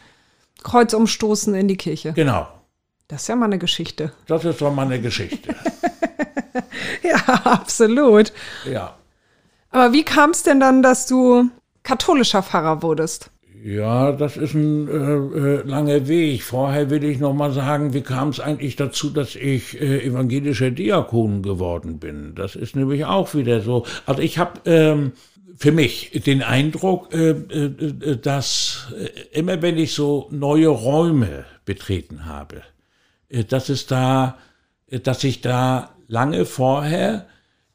Kreuzumstoßen 0.64 1.54
in 1.54 1.68
die 1.68 1.78
Kirche. 1.78 2.14
Genau. 2.14 2.48
Das 3.08 3.22
ist 3.22 3.28
ja 3.28 3.36
mal 3.36 3.46
eine 3.46 3.60
Geschichte. 3.60 4.12
Das 4.26 4.44
ist 4.46 4.60
doch 4.60 4.74
mal 4.74 4.88
eine 4.88 5.00
Geschichte. 5.00 5.56
ja, 7.04 7.18
absolut. 7.44 8.34
Ja. 8.68 8.96
Aber 9.70 9.94
wie 9.94 10.04
kam 10.04 10.32
es 10.32 10.42
denn 10.42 10.60
dann, 10.60 10.82
dass 10.82 11.06
du 11.06 11.52
katholischer 11.84 12.42
Pfarrer 12.42 12.82
wurdest? 12.82 13.30
Ja, 13.64 14.12
das 14.12 14.36
ist 14.36 14.56
ein 14.56 14.88
äh, 14.88 14.92
äh, 14.92 15.62
langer 15.68 16.08
Weg. 16.08 16.42
Vorher 16.42 16.90
will 16.90 17.04
ich 17.04 17.20
noch 17.20 17.36
mal 17.36 17.52
sagen, 17.52 17.94
wie 17.94 18.02
kam 18.02 18.30
es 18.30 18.40
eigentlich 18.40 18.76
dazu, 18.76 19.12
dass 19.12 19.36
ich 19.36 19.80
äh, 19.80 20.04
evangelischer 20.04 20.72
Diakon 20.72 21.44
geworden 21.44 22.00
bin? 22.00 22.34
Das 22.34 22.56
ist 22.56 22.76
nämlich 22.76 23.06
auch 23.06 23.36
wieder 23.36 23.62
so. 23.62 23.86
Also 24.08 24.20
ich 24.20 24.40
habe 24.40 24.62
ähm, 24.66 25.12
für 25.58 25.72
mich 25.72 26.12
den 26.26 26.42
Eindruck, 26.42 27.14
äh, 27.14 27.32
äh, 27.32 28.18
dass 28.18 28.88
äh, 28.98 29.38
immer 29.38 29.62
wenn 29.62 29.78
ich 29.78 29.94
so 29.94 30.28
neue 30.32 30.70
Räume 30.70 31.46
betreten 31.66 32.26
habe, 32.26 32.64
dass 33.50 33.70
es 33.70 33.86
da, 33.86 34.40
dass 35.04 35.22
sich 35.22 35.42
da 35.42 35.94
lange 36.08 36.46
vorher 36.46 37.28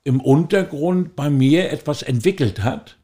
im 0.02 0.20
Untergrund 0.20 1.14
bei 1.14 1.30
mir 1.30 1.70
etwas 1.70 2.02
entwickelt 2.02 2.64
hat. 2.64 2.96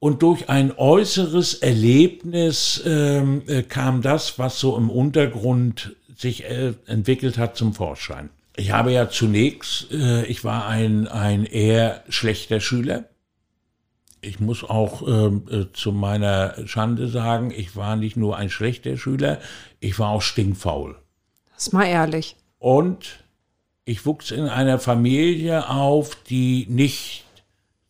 Und 0.00 0.22
durch 0.22 0.48
ein 0.48 0.76
äußeres 0.76 1.54
Erlebnis 1.54 2.82
ähm, 2.84 3.42
kam 3.68 4.02
das, 4.02 4.40
was 4.40 4.58
so 4.58 4.76
im 4.76 4.90
Untergrund 4.90 5.94
sich 6.16 6.44
entwickelt 6.44 7.38
hat, 7.38 7.56
zum 7.56 7.72
Vorschein. 7.72 8.30
Ich 8.56 8.72
habe 8.72 8.90
ja 8.90 9.08
zunächst, 9.08 9.92
ich 9.92 10.42
war 10.42 10.66
ein, 10.66 11.06
ein 11.06 11.44
eher 11.44 12.02
schlechter 12.08 12.58
Schüler. 12.58 13.04
Ich 14.26 14.40
muss 14.40 14.64
auch 14.64 15.06
ähm, 15.06 15.44
äh, 15.50 15.72
zu 15.72 15.92
meiner 15.92 16.66
Schande 16.66 17.08
sagen, 17.08 17.52
ich 17.54 17.76
war 17.76 17.96
nicht 17.96 18.16
nur 18.16 18.36
ein 18.36 18.50
schlechter 18.50 18.96
Schüler, 18.96 19.38
ich 19.80 19.98
war 19.98 20.10
auch 20.10 20.22
stinkfaul. 20.22 20.96
Das 21.54 21.68
ist 21.68 21.72
mal 21.72 21.86
ehrlich. 21.86 22.36
Und 22.58 23.24
ich 23.84 24.04
wuchs 24.04 24.32
in 24.32 24.48
einer 24.48 24.78
Familie 24.78 25.70
auf, 25.70 26.16
die 26.24 26.66
nicht 26.68 27.24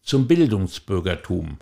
zum 0.03 0.29
Bildungsbürgertum 0.29 1.59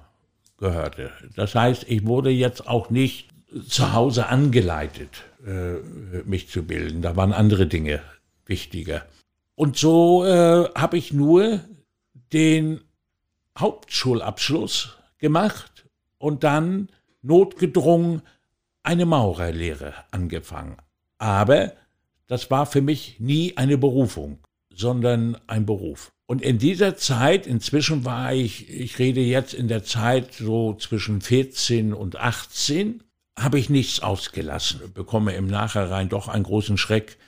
gehörte. 0.59 1.13
Das 1.37 1.55
heißt, 1.55 1.85
ich 1.89 2.05
wurde 2.05 2.31
jetzt 2.31 2.67
auch 2.67 2.91
nicht 2.91 3.29
zu 3.69 3.93
Hause 3.93 4.27
angeleitet, 4.27 5.25
äh, 5.47 5.75
mich 6.25 6.49
zu 6.49 6.65
bilden. 6.65 7.01
Da 7.01 7.17
waren 7.17 7.33
andere 7.33 7.67
Dinge 7.67 8.01
wichtiger. 8.47 9.07
Und 9.55 9.77
so 9.77 10.25
äh, 10.25 10.69
habe 10.75 10.99
ich 10.99 11.13
nur 11.13 11.61
den 12.33 12.81
Hauptschulabschluss 13.59 14.97
gemacht 15.19 15.87
und 16.19 16.45
dann 16.45 16.89
notgedrungen 17.23 18.23
eine 18.83 19.07
Maurerlehre 19.07 19.95
angefangen. 20.11 20.77
Aber 21.19 21.73
das 22.27 22.51
war 22.51 22.67
für 22.67 22.83
mich 22.83 23.21
nie 23.21 23.57
eine 23.57 23.79
Berufung, 23.79 24.39
sondern 24.71 25.37
ein 25.47 25.67
Beruf. 25.67 26.13
Und 26.27 26.43
in 26.43 26.59
dieser 26.59 26.97
Zeit, 26.97 27.47
inzwischen 27.47 28.05
war 28.05 28.33
ich, 28.33 28.69
ich 28.71 28.99
rede 28.99 29.21
jetzt 29.21 29.55
in 29.55 29.69
der 29.69 29.85
Zeit 29.85 30.35
so 30.35 30.75
zwischen 30.75 31.21
14 31.21 31.93
und 31.93 32.17
18, 32.17 33.03
habe 33.39 33.59
ich 33.59 33.69
nichts 33.69 34.01
ausgelassen, 34.01 34.93
bekomme 34.95 35.35
im 35.35 35.47
Nachhinein 35.47 36.09
doch 36.09 36.29
einen 36.29 36.45
großen 36.45 36.79
Schreck, 36.79 37.19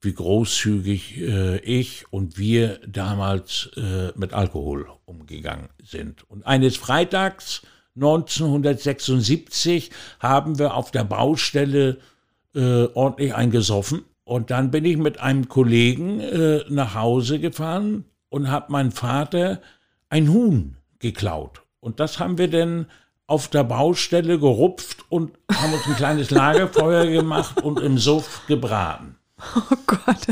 wie 0.00 0.14
großzügig 0.14 1.18
äh, 1.18 1.58
ich 1.58 2.04
und 2.10 2.38
wir 2.38 2.80
damals 2.86 3.70
äh, 3.76 4.12
mit 4.16 4.32
Alkohol 4.32 4.88
umgegangen 5.04 5.68
sind. 5.82 6.28
Und 6.30 6.46
eines 6.46 6.76
Freitags 6.76 7.62
1976 7.96 9.90
haben 10.20 10.58
wir 10.58 10.74
auf 10.74 10.90
der 10.90 11.04
Baustelle 11.04 11.98
äh, 12.54 12.84
ordentlich 12.94 13.34
eingesoffen. 13.34 14.04
Und 14.24 14.50
dann 14.50 14.70
bin 14.70 14.84
ich 14.84 14.96
mit 14.96 15.20
einem 15.20 15.48
Kollegen 15.48 16.20
äh, 16.20 16.64
nach 16.68 16.94
Hause 16.94 17.40
gefahren 17.40 18.04
und 18.28 18.50
habe 18.50 18.72
meinem 18.72 18.92
Vater 18.92 19.60
ein 20.08 20.32
Huhn 20.32 20.76
geklaut. 20.98 21.62
Und 21.80 22.00
das 22.00 22.18
haben 22.18 22.38
wir 22.38 22.48
dann 22.48 22.86
auf 23.26 23.48
der 23.48 23.64
Baustelle 23.64 24.38
gerupft 24.38 25.04
und 25.08 25.32
haben 25.52 25.72
uns 25.72 25.86
ein 25.86 25.96
kleines 25.96 26.30
Lagerfeuer 26.30 27.06
gemacht 27.06 27.62
und 27.62 27.80
im 27.80 27.98
Suff 27.98 28.42
gebraten. 28.46 29.16
Oh 29.70 29.76
Gott. 29.86 30.26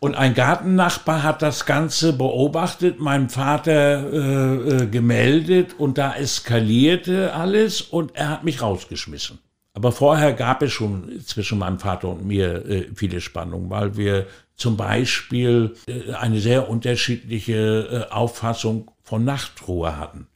Und 0.00 0.16
ein 0.16 0.34
Gartennachbar 0.34 1.22
hat 1.22 1.42
das 1.42 1.64
Ganze 1.64 2.12
beobachtet, 2.12 2.98
meinem 2.98 3.28
Vater 3.28 4.12
äh, 4.12 4.54
äh, 4.82 4.86
gemeldet 4.86 5.74
und 5.78 5.98
da 5.98 6.14
eskalierte 6.14 7.34
alles 7.34 7.82
und 7.82 8.16
er 8.16 8.30
hat 8.30 8.44
mich 8.44 8.62
rausgeschmissen. 8.62 9.38
Aber 9.74 9.92
vorher 9.92 10.32
gab 10.32 10.62
es 10.62 10.72
schon 10.72 11.20
zwischen 11.24 11.58
meinem 11.58 11.78
Vater 11.78 12.08
und 12.08 12.26
mir 12.26 12.66
äh, 12.66 12.88
viele 12.94 13.20
Spannungen, 13.20 13.70
weil 13.70 13.96
wir 13.96 14.26
zum 14.56 14.76
Beispiel 14.76 15.76
äh, 15.86 16.12
eine 16.12 16.40
sehr 16.40 16.68
unterschiedliche 16.68 18.08
äh, 18.10 18.12
Auffassung 18.12 18.90
von 19.02 19.24
Nachtruhe 19.24 19.96
hatten. 19.96 20.26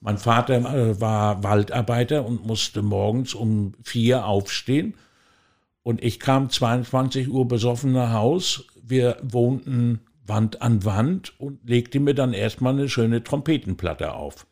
Mein 0.00 0.18
Vater 0.18 0.56
äh, 0.56 1.00
war 1.00 1.44
Waldarbeiter 1.44 2.24
und 2.24 2.46
musste 2.46 2.82
morgens 2.82 3.34
um 3.34 3.74
vier 3.84 4.24
aufstehen. 4.24 4.94
Und 5.82 6.02
ich 6.02 6.20
kam 6.20 6.50
22 6.50 7.28
Uhr 7.28 7.48
besoffen 7.48 7.92
nach 7.92 8.12
Haus. 8.12 8.64
Wir 8.82 9.16
wohnten 9.22 10.00
Wand 10.26 10.62
an 10.62 10.84
Wand 10.84 11.38
und 11.38 11.68
legte 11.68 12.00
mir 12.00 12.14
dann 12.14 12.32
erstmal 12.32 12.74
eine 12.74 12.88
schöne 12.88 13.22
Trompetenplatte 13.22 14.12
auf. 14.12 14.46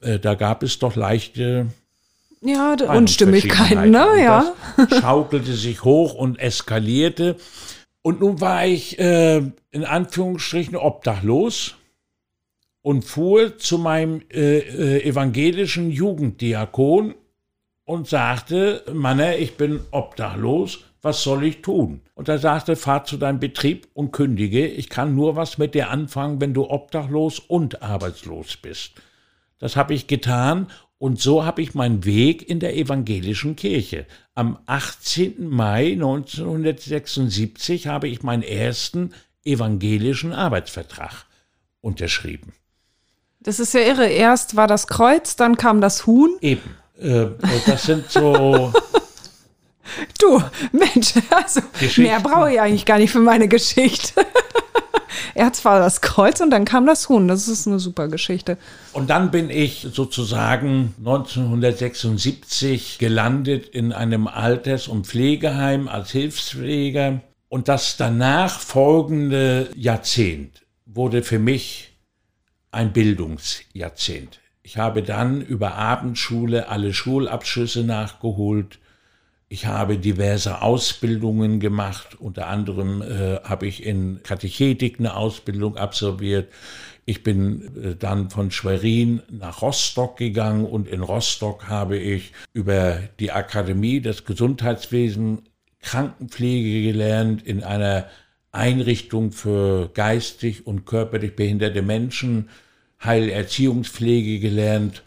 Äh, 0.00 0.18
da 0.18 0.34
gab 0.34 0.62
es 0.62 0.78
doch 0.78 0.96
leichte 0.96 1.68
ja, 2.42 2.76
Unstimmigkeiten, 2.88 3.90
ne? 3.90 4.06
Ja. 4.22 4.54
Das 4.76 5.00
schaukelte 5.00 5.54
sich 5.54 5.84
hoch 5.84 6.14
und 6.14 6.38
eskalierte. 6.38 7.36
Und 8.02 8.20
nun 8.20 8.40
war 8.40 8.66
ich 8.66 8.98
äh, 8.98 9.38
in 9.70 9.84
Anführungsstrichen 9.84 10.76
obdachlos 10.76 11.74
und 12.82 13.04
fuhr 13.04 13.58
zu 13.58 13.78
meinem 13.78 14.22
äh, 14.30 14.58
äh, 14.58 15.02
evangelischen 15.02 15.90
Jugenddiakon 15.90 17.14
und 17.86 18.08
sagte, 18.08 18.82
Manne, 18.92 19.38
ich 19.38 19.56
bin 19.56 19.80
obdachlos, 19.92 20.80
was 21.00 21.22
soll 21.22 21.44
ich 21.44 21.62
tun? 21.62 22.00
Und 22.14 22.28
er 22.28 22.38
sagte, 22.38 22.74
fahr 22.76 23.04
zu 23.04 23.16
deinem 23.16 23.38
Betrieb 23.38 23.88
und 23.94 24.12
kündige, 24.12 24.66
ich 24.66 24.90
kann 24.90 25.14
nur 25.14 25.36
was 25.36 25.56
mit 25.56 25.74
dir 25.74 25.88
anfangen, 25.88 26.40
wenn 26.40 26.52
du 26.52 26.68
obdachlos 26.68 27.38
und 27.38 27.82
arbeitslos 27.82 28.56
bist. 28.56 28.94
Das 29.58 29.76
habe 29.76 29.94
ich 29.94 30.08
getan 30.08 30.66
und 30.98 31.20
so 31.20 31.44
habe 31.44 31.62
ich 31.62 31.74
meinen 31.74 32.04
Weg 32.04 32.48
in 32.48 32.58
der 32.58 32.76
evangelischen 32.76 33.54
Kirche. 33.54 34.06
Am 34.34 34.58
18. 34.66 35.48
Mai 35.48 35.92
1976 35.92 37.86
habe 37.86 38.08
ich 38.08 38.24
meinen 38.24 38.42
ersten 38.42 39.12
evangelischen 39.44 40.32
Arbeitsvertrag 40.32 41.24
unterschrieben. 41.80 42.52
Das 43.38 43.60
ist 43.60 43.74
ja 43.74 43.80
irre. 43.80 44.08
Erst 44.08 44.56
war 44.56 44.66
das 44.66 44.88
Kreuz, 44.88 45.36
dann 45.36 45.56
kam 45.56 45.80
das 45.80 46.06
Huhn. 46.06 46.36
Eben. 46.40 46.74
Äh, 46.98 47.26
das 47.66 47.84
sind 47.84 48.10
so. 48.10 48.72
du, 50.18 50.42
Mensch, 50.72 51.14
also 51.30 51.60
mehr 51.96 52.20
brauche 52.20 52.52
ich 52.52 52.60
eigentlich 52.60 52.86
gar 52.86 52.98
nicht 52.98 53.10
für 53.10 53.20
meine 53.20 53.48
Geschichte. 53.48 54.26
er 55.34 55.46
hat 55.46 55.56
zwar 55.56 55.80
das 55.80 56.00
Kreuz 56.00 56.40
und 56.40 56.50
dann 56.50 56.64
kam 56.64 56.86
das 56.86 57.08
Huhn. 57.08 57.28
Das 57.28 57.48
ist 57.48 57.66
eine 57.66 57.78
super 57.78 58.08
Geschichte. 58.08 58.58
Und 58.92 59.10
dann 59.10 59.30
bin 59.30 59.50
ich 59.50 59.86
sozusagen 59.92 60.94
1976 60.98 62.98
gelandet 62.98 63.68
in 63.68 63.92
einem 63.92 64.26
Alters- 64.26 64.88
und 64.88 65.06
Pflegeheim 65.06 65.88
als 65.88 66.10
Hilfspfleger. 66.10 67.20
Und 67.48 67.68
das 67.68 67.96
danach 67.96 68.58
folgende 68.58 69.70
Jahrzehnt 69.76 70.62
wurde 70.84 71.22
für 71.22 71.38
mich 71.38 71.92
ein 72.70 72.92
Bildungsjahrzehnt. 72.92 74.40
Ich 74.66 74.78
habe 74.78 75.04
dann 75.04 75.42
über 75.42 75.76
Abendschule 75.76 76.68
alle 76.68 76.92
Schulabschlüsse 76.92 77.84
nachgeholt. 77.84 78.80
Ich 79.48 79.66
habe 79.66 79.96
diverse 79.96 80.60
Ausbildungen 80.60 81.60
gemacht. 81.60 82.16
Unter 82.18 82.48
anderem 82.48 83.00
äh, 83.00 83.36
habe 83.44 83.68
ich 83.68 83.86
in 83.86 84.24
Katechetik 84.24 84.98
eine 84.98 85.14
Ausbildung 85.14 85.76
absolviert. 85.76 86.52
Ich 87.04 87.22
bin 87.22 87.76
äh, 87.80 87.94
dann 87.94 88.28
von 88.28 88.50
Schwerin 88.50 89.22
nach 89.30 89.62
Rostock 89.62 90.16
gegangen 90.16 90.64
und 90.64 90.88
in 90.88 91.00
Rostock 91.00 91.68
habe 91.68 91.96
ich 91.96 92.32
über 92.52 92.98
die 93.20 93.30
Akademie 93.30 94.00
des 94.00 94.24
Gesundheitswesens 94.24 95.42
Krankenpflege 95.80 96.90
gelernt 96.90 97.46
in 97.46 97.62
einer 97.62 98.08
Einrichtung 98.50 99.30
für 99.30 99.90
geistig 99.94 100.66
und 100.66 100.86
körperlich 100.86 101.36
behinderte 101.36 101.82
Menschen, 101.82 102.48
Heilerziehungspflege 103.04 104.40
gelernt 104.40 105.02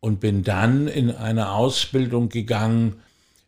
und 0.00 0.20
bin 0.20 0.42
dann 0.42 0.88
in 0.88 1.10
eine 1.10 1.50
Ausbildung 1.52 2.28
gegangen, 2.28 2.96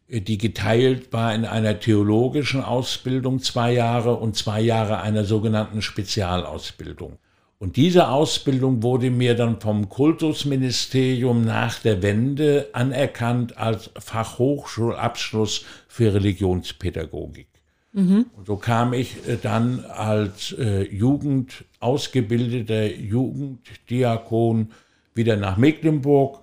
die 0.09 0.39
geteilt 0.39 1.13
war 1.13 1.35
in 1.35 1.45
einer 1.45 1.79
theologischen 1.79 2.63
Ausbildung 2.63 3.41
zwei 3.41 3.73
Jahre 3.73 4.17
und 4.17 4.37
zwei 4.37 4.61
Jahre 4.61 5.01
einer 5.01 5.25
sogenannten 5.25 5.83
Spezialausbildung. 5.83 7.19
Und 7.61 7.77
diese 7.77 8.09
Ausbildung 8.09 8.83
wurde 8.83 9.11
mir 9.11 9.37
dann 9.37 9.61
vom 9.61 9.91
Kultusministerium 9.91 11.45
nach 11.45 11.79
der 11.79 12.03
Wende 12.03 12.71
anerkannt 12.73 13.59
als 13.59 13.91
Fachhochschulabschluss 13.99 15.67
für 15.87 16.15
Religionspädagogik. 16.15 17.50
Mhm. 17.93 18.27
Und 18.37 18.47
so 18.47 18.57
kam 18.57 18.93
ich 18.93 19.27
äh, 19.29 19.37
dann 19.41 19.85
als 19.85 20.53
äh, 20.53 20.83
Jugend 20.83 21.65
ausgebildeter 21.81 22.87
Jugenddiakon 22.95 24.73
wieder 25.15 25.37
nach 25.37 25.57
Mecklenburg 25.57 26.41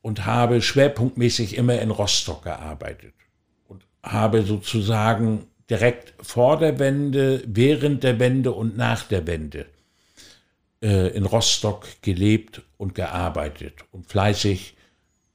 und 0.00 0.26
habe 0.26 0.60
schwerpunktmäßig 0.60 1.56
immer 1.56 1.80
in 1.80 1.90
Rostock 1.90 2.42
gearbeitet 2.42 3.14
und 3.68 3.86
habe 4.02 4.42
sozusagen 4.42 5.46
direkt 5.70 6.14
vor 6.20 6.58
der 6.58 6.78
Wende, 6.78 7.42
während 7.46 8.02
der 8.02 8.18
Wende 8.18 8.52
und 8.52 8.76
nach 8.76 9.04
der 9.04 9.26
Wende 9.26 9.66
äh, 10.82 11.16
in 11.16 11.24
Rostock 11.24 11.86
gelebt 12.02 12.62
und 12.76 12.96
gearbeitet 12.96 13.74
und 13.92 14.06
fleißig 14.06 14.74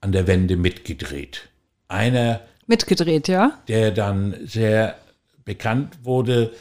an 0.02 0.12
der 0.12 0.28
Wende 0.28 0.58
mitgedreht. 0.58 1.48
Einer 1.88 2.42
mitgedreht, 2.68 3.30
ja, 3.30 3.60
der 3.70 3.92
dann 3.92 4.36
sehr 4.46 4.98
bekannt 5.48 6.00
wurde 6.04 6.52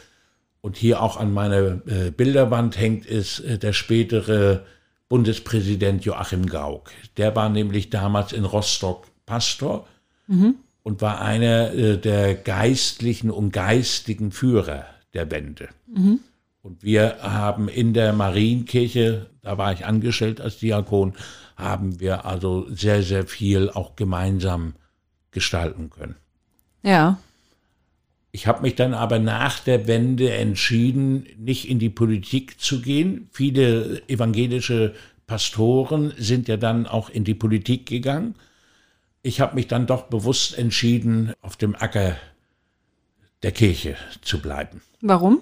und 0.63 0.77
hier 0.77 1.03
auch 1.03 1.19
an 1.19 1.35
meiner 1.35 1.87
äh, 1.87 2.11
Bilderwand 2.11 2.79
hängt, 2.79 3.05
ist 3.05 3.41
äh, 3.41 3.59
der 3.59 3.75
spätere 3.75 4.65
Bundespräsident 5.09 6.05
Joachim 6.05 6.47
Gauck. 6.47 6.91
Der 7.19 7.37
war 7.37 7.51
nämlich 7.51 7.91
damals 7.91 8.33
in 8.33 8.45
Rostock 8.45 9.07
Pastor 9.27 9.87
mhm. 10.29 10.55
und 10.83 11.03
war 11.03 11.21
einer 11.21 11.75
äh, 11.75 11.99
der 11.99 12.35
geistlichen 12.35 13.31
und 13.31 13.53
geistigen 13.53 14.33
Führer 14.33 14.87
der 15.13 15.31
Wende. 15.31 15.69
Mhm. 15.87 16.21
Und 16.63 16.83
wir 16.83 17.19
haben 17.21 17.69
in 17.69 17.93
der 17.93 18.13
Marienkirche, 18.13 19.27
da 19.43 19.59
war 19.59 19.73
ich 19.73 19.85
angestellt 19.85 20.41
als 20.41 20.59
Diakon, 20.59 21.15
haben 21.57 22.01
wir 22.01 22.25
also 22.25 22.67
sehr, 22.71 23.03
sehr 23.03 23.27
viel 23.27 23.71
auch 23.71 23.97
gemeinsam 23.97 24.75
gestalten 25.31 25.91
können. 25.91 26.17
Ja. 26.83 27.19
Ich 28.37 28.47
habe 28.47 28.61
mich 28.61 28.75
dann 28.75 28.93
aber 28.93 29.19
nach 29.19 29.61
der 29.61 29.87
Wende 29.87 30.31
entschieden, 30.31 31.25
nicht 31.39 31.71
in 31.71 31.79
die 31.79 31.89
Politik 31.89 32.61
zu 32.61 32.83
gehen. 32.83 33.31
Viele 33.33 34.07
evangelische 34.11 34.93
Pastoren 35.27 36.13
sind 36.19 36.47
ja 36.47 36.59
dann 36.59 36.87
auch 36.87 37.09
in 37.09 37.25
die 37.25 37.33
Politik 37.33 37.87
gegangen. 37.87 38.35
Ich 39.23 39.41
habe 39.41 39.55
mich 39.55 39.69
dann 39.69 39.87
doch 39.87 40.03
bewusst 40.03 40.59
entschieden, 40.59 41.33
auf 41.41 41.57
dem 41.57 41.75
Acker 41.77 42.15
der 43.43 43.53
Kirche 43.53 43.97
zu 44.21 44.43
bleiben. 44.43 44.83
Warum? 45.01 45.41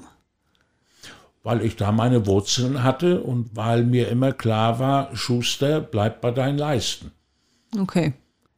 Weil 1.42 1.64
ich 1.64 1.74
da 1.74 1.90
meine 1.90 2.26
Wurzeln 2.26 2.84
hatte 2.84 3.22
und 3.22 3.56
weil 3.56 3.82
mir 3.82 4.06
immer 4.06 4.32
klar 4.32 4.78
war, 4.78 5.16
Schuster, 5.16 5.80
bleib 5.80 6.20
bei 6.20 6.30
deinen 6.30 6.58
Leisten. 6.58 7.10
Okay. 7.76 8.12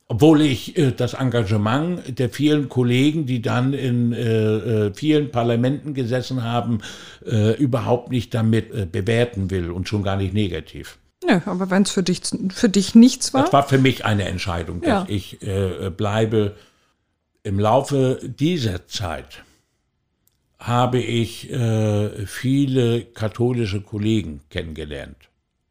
Obwohl 0.08 0.42
ich 0.42 0.78
äh, 0.78 0.92
das 0.92 1.14
Engagement 1.14 2.18
der 2.18 2.30
vielen 2.30 2.68
Kollegen, 2.68 3.26
die 3.26 3.42
dann 3.42 3.72
in 3.72 4.12
äh, 4.12 4.86
äh 4.86 4.94
vielen 4.94 5.32
Parlamenten 5.32 5.94
gesessen 5.94 6.44
haben, 6.44 6.80
äh, 7.24 7.56
überhaupt 7.56 8.10
nicht 8.10 8.32
damit 8.32 8.72
äh, 8.72 8.86
bewerten 8.86 9.50
will 9.50 9.70
und 9.70 9.88
schon 9.88 10.04
gar 10.04 10.16
nicht 10.16 10.32
negativ. 10.32 10.98
Nö, 11.26 11.40
aber 11.46 11.70
wenn 11.70 11.82
es 11.82 11.90
für 11.90 12.04
dich, 12.04 12.20
für 12.50 12.68
dich 12.68 12.94
nichts 12.94 13.34
war. 13.34 13.42
Das 13.42 13.52
war 13.52 13.66
für 13.66 13.78
mich 13.78 14.04
eine 14.04 14.24
Entscheidung, 14.24 14.80
dass 14.80 14.88
ja. 14.88 15.04
ich 15.08 15.42
äh, 15.42 15.90
bleibe. 15.90 16.54
Im 17.42 17.60
Laufe 17.60 18.18
dieser 18.24 18.88
Zeit 18.88 19.44
habe 20.58 20.98
ich 20.98 21.48
viele 22.26 23.02
katholische 23.04 23.82
Kollegen 23.82 24.40
kennengelernt 24.50 25.28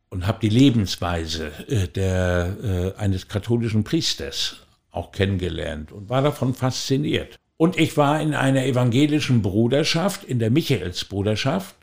und 0.10 0.28
habe 0.28 0.40
die 0.42 0.50
Lebensweise 0.50 1.52
äh, 1.68 1.88
der, 1.88 2.94
äh, 2.98 3.00
eines 3.00 3.28
katholischen 3.28 3.84
Priesters 3.84 4.58
auch 4.92 5.12
kennengelernt 5.12 5.92
und 5.92 6.10
war 6.10 6.22
davon 6.22 6.54
fasziniert. 6.54 7.38
Und 7.58 7.78
ich 7.78 7.96
war 7.98 8.22
in 8.22 8.34
einer 8.34 8.66
evangelischen 8.66 9.42
Bruderschaft, 9.42 10.24
in 10.24 10.40
der 10.40 10.52
Michaelsbruderschaft, 10.52 11.76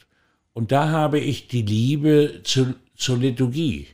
und 0.55 0.71
da 0.71 0.91
habe 0.91 1.19
ich 1.19 1.49
die 1.49 1.63
Liebe 1.63 2.41
zu, 2.45 2.75
zur 2.95 3.19
Liturgie 3.19 3.89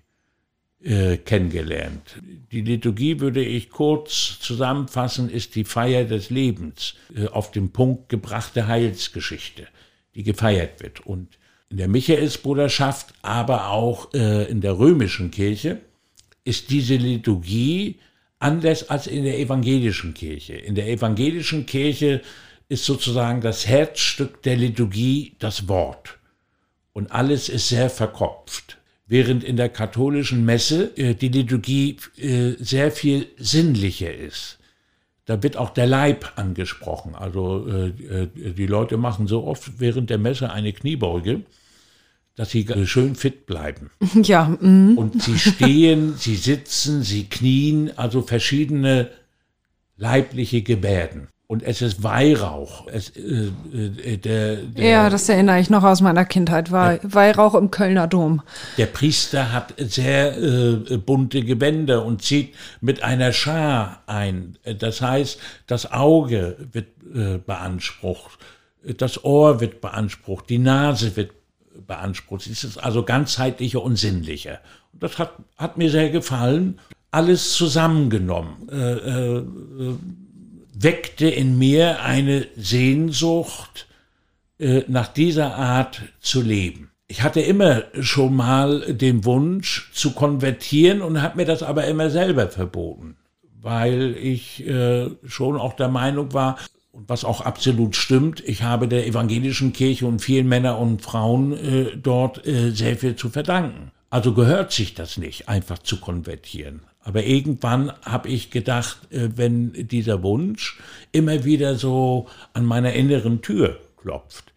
äh, 0.82 1.16
kennengelernt. 1.18 2.20
Die 2.50 2.62
Liturgie 2.62 3.20
würde 3.20 3.44
ich 3.44 3.70
kurz 3.70 4.40
zusammenfassen, 4.40 5.30
ist 5.30 5.54
die 5.54 5.64
Feier 5.64 6.04
des 6.04 6.30
Lebens, 6.30 6.94
auf 7.30 7.52
den 7.52 7.70
Punkt 7.70 8.08
gebrachte 8.08 8.66
Heilsgeschichte, 8.66 9.68
die 10.16 10.24
gefeiert 10.24 10.82
wird. 10.82 11.06
Und 11.06 11.37
in 11.70 11.76
der 11.76 11.88
Michaelsbruderschaft, 11.88 13.14
aber 13.22 13.68
auch 13.70 14.12
äh, 14.14 14.50
in 14.50 14.60
der 14.60 14.78
römischen 14.78 15.30
Kirche, 15.30 15.80
ist 16.44 16.70
diese 16.70 16.96
Liturgie 16.96 17.96
anders 18.38 18.88
als 18.88 19.06
in 19.06 19.24
der 19.24 19.38
evangelischen 19.38 20.14
Kirche. 20.14 20.54
In 20.54 20.74
der 20.74 20.88
evangelischen 20.88 21.66
Kirche 21.66 22.22
ist 22.68 22.84
sozusagen 22.84 23.40
das 23.40 23.66
Herzstück 23.66 24.42
der 24.42 24.56
Liturgie 24.56 25.34
das 25.38 25.68
Wort. 25.68 26.18
Und 26.92 27.12
alles 27.12 27.48
ist 27.48 27.68
sehr 27.68 27.90
verkopft 27.90 28.78
während 29.08 29.42
in 29.42 29.56
der 29.56 29.70
katholischen 29.70 30.44
Messe 30.44 30.96
äh, 30.96 31.14
die 31.14 31.28
Liturgie 31.28 31.96
äh, 32.16 32.52
sehr 32.58 32.92
viel 32.92 33.26
sinnlicher 33.38 34.14
ist. 34.14 34.58
Da 35.24 35.42
wird 35.42 35.56
auch 35.56 35.70
der 35.70 35.86
Leib 35.86 36.32
angesprochen. 36.36 37.14
Also 37.14 37.66
äh, 37.68 37.88
äh 37.88 38.52
die 38.52 38.66
Leute 38.66 38.96
machen 38.96 39.26
so 39.26 39.44
oft 39.44 39.80
während 39.80 40.10
der 40.10 40.18
Messe 40.18 40.50
eine 40.50 40.72
Kniebeuge, 40.72 41.42
dass 42.38 42.50
sie 42.50 42.66
schön 42.86 43.14
fit 43.14 43.46
bleiben. 43.46 43.90
Ja. 44.22 44.44
Mm. 44.60 44.96
Und 44.96 45.22
sie 45.22 45.38
stehen, 45.38 46.14
sie 46.16 46.36
sitzen, 46.36 47.02
sie 47.02 47.24
knien, 47.24 47.90
also 47.96 48.22
verschiedene 48.22 49.10
leibliche 49.96 50.62
Gebärden 50.62 51.28
und 51.48 51.62
es 51.62 51.80
ist 51.80 52.02
Weihrauch. 52.02 52.86
Es, 52.88 53.08
äh, 53.16 53.50
äh, 53.72 54.18
der, 54.18 54.56
der, 54.56 54.84
ja, 54.84 55.10
das 55.10 55.30
erinnere 55.30 55.58
ich 55.60 55.70
noch 55.70 55.82
aus 55.82 56.02
meiner 56.02 56.26
Kindheit. 56.26 56.70
War 56.70 56.98
der, 56.98 57.14
Weihrauch 57.14 57.54
im 57.54 57.70
Kölner 57.70 58.06
Dom. 58.06 58.42
Der 58.76 58.84
Priester 58.84 59.50
hat 59.50 59.72
sehr 59.78 60.36
äh, 60.36 60.98
bunte 60.98 61.42
Gewänder 61.42 62.04
und 62.04 62.22
zieht 62.22 62.54
mit 62.82 63.02
einer 63.02 63.32
Schar 63.32 64.02
ein. 64.06 64.58
Das 64.78 65.00
heißt, 65.00 65.40
das 65.66 65.90
Auge 65.90 66.56
wird 66.70 66.88
äh, 67.14 67.38
beansprucht, 67.38 68.38
das 68.98 69.24
Ohr 69.24 69.60
wird 69.60 69.80
beansprucht, 69.80 70.50
die 70.50 70.58
Nase 70.58 71.16
wird 71.16 71.37
beansprucht. 71.86 72.46
Es 72.46 72.64
ist 72.64 72.78
also 72.78 73.02
ganzheitlicher 73.02 73.82
und 73.82 73.96
sinnlicher. 73.96 74.60
Und 74.92 75.02
das 75.02 75.18
hat, 75.18 75.32
hat 75.56 75.78
mir 75.78 75.90
sehr 75.90 76.10
gefallen. 76.10 76.78
Alles 77.10 77.54
zusammengenommen. 77.54 78.68
Äh, 78.70 78.92
äh, 78.92 79.44
weckte 80.74 81.28
in 81.28 81.58
mir 81.58 82.02
eine 82.02 82.46
Sehnsucht, 82.56 83.86
äh, 84.58 84.82
nach 84.88 85.08
dieser 85.08 85.54
Art 85.54 86.02
zu 86.20 86.42
leben. 86.42 86.90
Ich 87.06 87.22
hatte 87.22 87.40
immer 87.40 87.84
schon 88.00 88.36
mal 88.36 88.80
den 88.92 89.24
Wunsch 89.24 89.90
zu 89.94 90.12
konvertieren 90.12 91.00
und 91.00 91.22
habe 91.22 91.36
mir 91.38 91.46
das 91.46 91.62
aber 91.62 91.86
immer 91.86 92.10
selber 92.10 92.48
verboten, 92.48 93.16
weil 93.60 94.14
ich 94.16 94.66
äh, 94.66 95.08
schon 95.24 95.56
auch 95.56 95.72
der 95.72 95.88
Meinung 95.88 96.34
war, 96.34 96.58
und 96.98 97.08
was 97.08 97.24
auch 97.24 97.40
absolut 97.42 97.94
stimmt, 97.94 98.42
ich 98.44 98.64
habe 98.64 98.88
der 98.88 99.06
evangelischen 99.06 99.72
Kirche 99.72 100.04
und 100.06 100.20
vielen 100.20 100.48
Männern 100.48 100.78
und 100.78 101.00
Frauen 101.00 101.52
äh, 101.52 101.96
dort 101.96 102.44
äh, 102.44 102.70
sehr 102.70 102.96
viel 102.96 103.14
zu 103.14 103.30
verdanken. 103.30 103.92
Also 104.10 104.34
gehört 104.34 104.72
sich 104.72 104.94
das 104.94 105.16
nicht, 105.16 105.48
einfach 105.48 105.78
zu 105.78 106.00
konvertieren. 106.00 106.80
Aber 107.00 107.22
irgendwann 107.22 107.92
habe 108.02 108.28
ich 108.28 108.50
gedacht, 108.50 108.98
äh, 109.12 109.28
wenn 109.36 109.72
dieser 109.74 110.24
Wunsch 110.24 110.80
immer 111.12 111.44
wieder 111.44 111.76
so 111.76 112.26
an 112.52 112.64
meiner 112.64 112.92
inneren 112.94 113.42
Tür 113.42 113.78
klopft, 113.96 114.52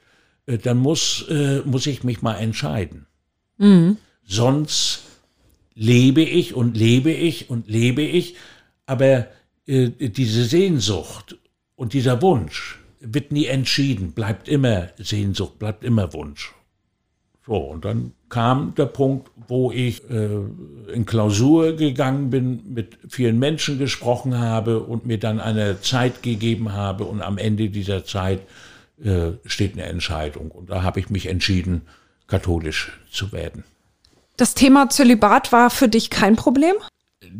äh, 0.47 0.57
dann 0.57 0.77
muss, 0.77 1.27
äh, 1.29 1.61
muss 1.63 1.85
ich 1.85 2.03
mich 2.03 2.23
mal 2.23 2.37
entscheiden. 2.37 3.05
Mhm. 3.59 3.97
Sonst 4.25 5.03
lebe 5.75 6.23
ich 6.23 6.55
und 6.55 6.75
lebe 6.75 7.11
ich 7.11 7.51
und 7.51 7.69
lebe 7.69 8.01
ich, 8.01 8.35
aber 8.87 9.27
diese 9.67 10.45
Sehnsucht 10.45 11.37
und 11.81 11.93
dieser 11.93 12.21
Wunsch 12.21 12.77
wird 12.99 13.31
nie 13.31 13.47
entschieden, 13.47 14.11
bleibt 14.11 14.47
immer 14.47 14.89
Sehnsucht, 14.99 15.57
bleibt 15.57 15.83
immer 15.83 16.13
Wunsch. 16.13 16.53
So, 17.43 17.55
und 17.55 17.85
dann 17.85 18.11
kam 18.29 18.75
der 18.75 18.85
Punkt, 18.85 19.31
wo 19.47 19.71
ich 19.71 20.07
äh, 20.07 20.29
in 20.93 21.07
Klausur 21.07 21.75
gegangen 21.75 22.29
bin, 22.29 22.61
mit 22.71 22.99
vielen 23.09 23.39
Menschen 23.39 23.79
gesprochen 23.79 24.37
habe 24.37 24.81
und 24.81 25.07
mir 25.07 25.17
dann 25.17 25.39
eine 25.39 25.81
Zeit 25.81 26.21
gegeben 26.21 26.73
habe 26.73 27.05
und 27.05 27.23
am 27.23 27.39
Ende 27.39 27.69
dieser 27.69 28.05
Zeit 28.05 28.41
äh, 29.03 29.31
steht 29.45 29.73
eine 29.73 29.85
Entscheidung. 29.85 30.51
Und 30.51 30.69
da 30.69 30.83
habe 30.83 30.99
ich 30.99 31.09
mich 31.09 31.25
entschieden, 31.25 31.81
katholisch 32.27 32.91
zu 33.11 33.31
werden. 33.31 33.63
Das 34.37 34.53
Thema 34.53 34.91
Zölibat 34.91 35.51
war 35.51 35.71
für 35.71 35.89
dich 35.89 36.11
kein 36.11 36.35
Problem? 36.35 36.75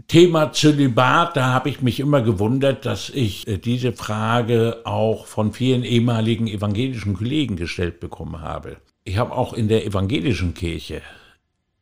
Thema 0.08 0.54
Zölibat, 0.54 1.36
da 1.36 1.47
habe 1.47 1.69
ich 1.69 1.82
mich 1.82 1.99
immer 1.99 2.21
gewundert, 2.21 2.86
dass 2.86 3.10
ich 3.10 3.47
äh, 3.47 3.58
diese 3.58 3.93
Frage 3.93 4.82
auch 4.86 5.25
von 5.25 5.54
vielen 5.54 5.84
ehemaligen 5.84 6.47
evangelischen 6.47 7.15
Kollegen 7.15 7.56
gestellt 7.56 7.99
bekommen 7.99 8.41
habe. 8.41 8.77
Ich 9.04 9.17
habe 9.17 9.34
auch 9.34 9.54
in 9.54 9.67
der 9.67 9.86
evangelischen 9.86 10.54
Kirche 10.54 11.01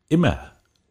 immer 0.07 0.39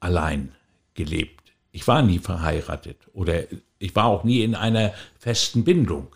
allein 0.01 0.53
gelebt. 0.95 1.53
Ich 1.73 1.87
war 1.89 2.03
nie 2.03 2.19
verheiratet 2.19 2.99
oder 3.13 3.45
ich 3.79 3.95
war 3.95 4.07
auch 4.07 4.25
nie 4.25 4.43
in 4.43 4.55
einer 4.55 4.93
festen 5.19 5.65
Bindung, 5.65 6.09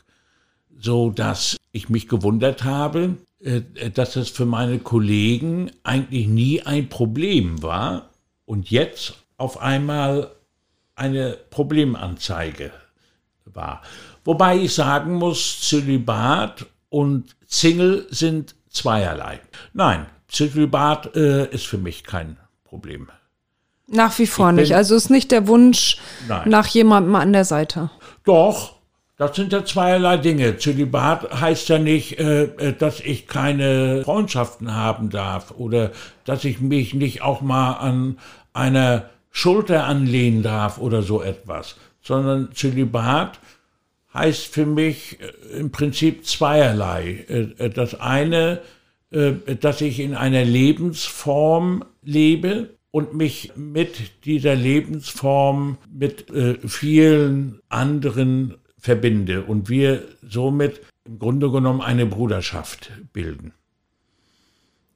so 0.79 1.11
dass 1.11 1.57
ich 1.73 1.89
mich 1.89 2.09
gewundert 2.09 2.65
habe, 2.65 3.17
äh, 3.41 3.63
dass 3.91 4.17
es 4.17 4.29
für 4.29 4.47
meine 4.47 4.79
Kollegen 4.79 5.71
eigentlich 5.83 6.29
nie 6.29 6.63
ein 6.63 6.89
Problem 6.89 7.63
war. 7.63 8.11
Und 8.45 8.71
jetzt 8.71 9.15
auf 9.37 9.61
einmal 9.61 10.31
eine 10.95 11.37
Problemanzeige 11.51 12.73
war. 13.45 13.83
Wobei 14.25 14.57
ich 14.59 14.75
sagen 14.75 15.15
muss, 15.15 15.61
Zölibat 15.61 16.67
und 16.89 17.37
Single 17.47 18.07
sind 18.11 18.55
zweierlei. 18.71 19.41
Nein, 19.73 20.07
Zölibat 20.29 21.17
äh, 21.17 21.47
ist 21.49 21.67
für 21.67 21.79
mich 21.79 22.05
kein 22.05 22.37
Problem. 22.65 23.09
Nach 23.89 24.19
wie 24.19 24.27
vor 24.27 24.53
nicht. 24.53 24.75
Also 24.75 24.95
ist 24.95 25.11
nicht 25.11 25.31
der 25.31 25.47
Wunsch 25.47 25.99
nein. 26.29 26.49
nach 26.49 26.67
jemandem 26.67 27.15
an 27.15 27.33
der 27.33 27.45
Seite. 27.45 27.91
Doch, 28.25 28.77
das 29.19 29.37
sind 29.37 29.53
ja 29.53 29.65
zweierlei 29.65 30.17
Dinge. 30.17 30.57
Zölibat 30.57 31.41
heißt 31.41 31.69
ja 31.69 31.79
nicht, 31.79 32.19
äh, 32.19 32.45
äh, 32.45 32.73
dass 32.73 33.01
ich 33.01 33.27
keine 33.27 34.03
Freundschaften 34.05 34.75
haben 34.75 35.11
darf 35.11 35.53
oder 35.57 35.91
dass 36.25 36.45
ich 36.45 36.61
mich 36.61 36.95
nicht 36.95 37.23
auch 37.23 37.41
mal 37.41 37.75
an 37.75 38.19
einer 38.55 39.11
Schulter 39.33 39.87
anlehnen 39.87 40.43
darf 40.43 40.79
oder 40.79 41.03
so 41.03 41.23
etwas, 41.23 41.77
sondern 42.03 42.51
Zölibat 42.55 43.41
heißt 44.15 44.47
für 44.47 44.67
mich 44.67 45.19
äh, 45.21 45.59
im 45.59 45.73
Prinzip 45.73 46.27
zweierlei. 46.27 47.25
Äh, 47.59 47.71
das 47.71 47.99
eine, 47.99 48.61
dass 49.61 49.83
ich 49.83 50.01
in 50.01 50.15
einer 50.15 50.43
Lebensform 50.43 51.85
lebe 52.03 52.71
und 52.93 53.13
mich 53.13 53.53
mit 53.57 54.25
dieser 54.25 54.55
Lebensform 54.55 55.77
mit 55.93 56.29
vielen 56.67 57.61
anderen 57.69 58.55
verbinde 58.79 59.43
und 59.43 59.69
wir 59.69 60.03
somit 60.27 60.81
im 61.05 61.19
Grunde 61.19 61.51
genommen 61.51 61.83
eine 61.83 62.07
Bruderschaft 62.07 62.91
bilden. 63.13 63.53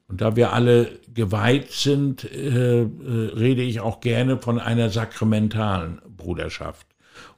Und 0.09 0.21
da 0.21 0.37
wir 0.37 0.53
alle 0.53 0.91
geweiht 1.13 1.73
sind, 1.73 2.25
äh, 2.25 2.83
äh, 2.83 2.87
rede 3.35 3.63
ich 3.63 3.81
auch 3.81 4.01
gerne 4.01 4.39
von 4.39 4.61
einer 4.61 4.91
sakramentalen 4.91 6.01
Bruderschaft. 6.17 6.87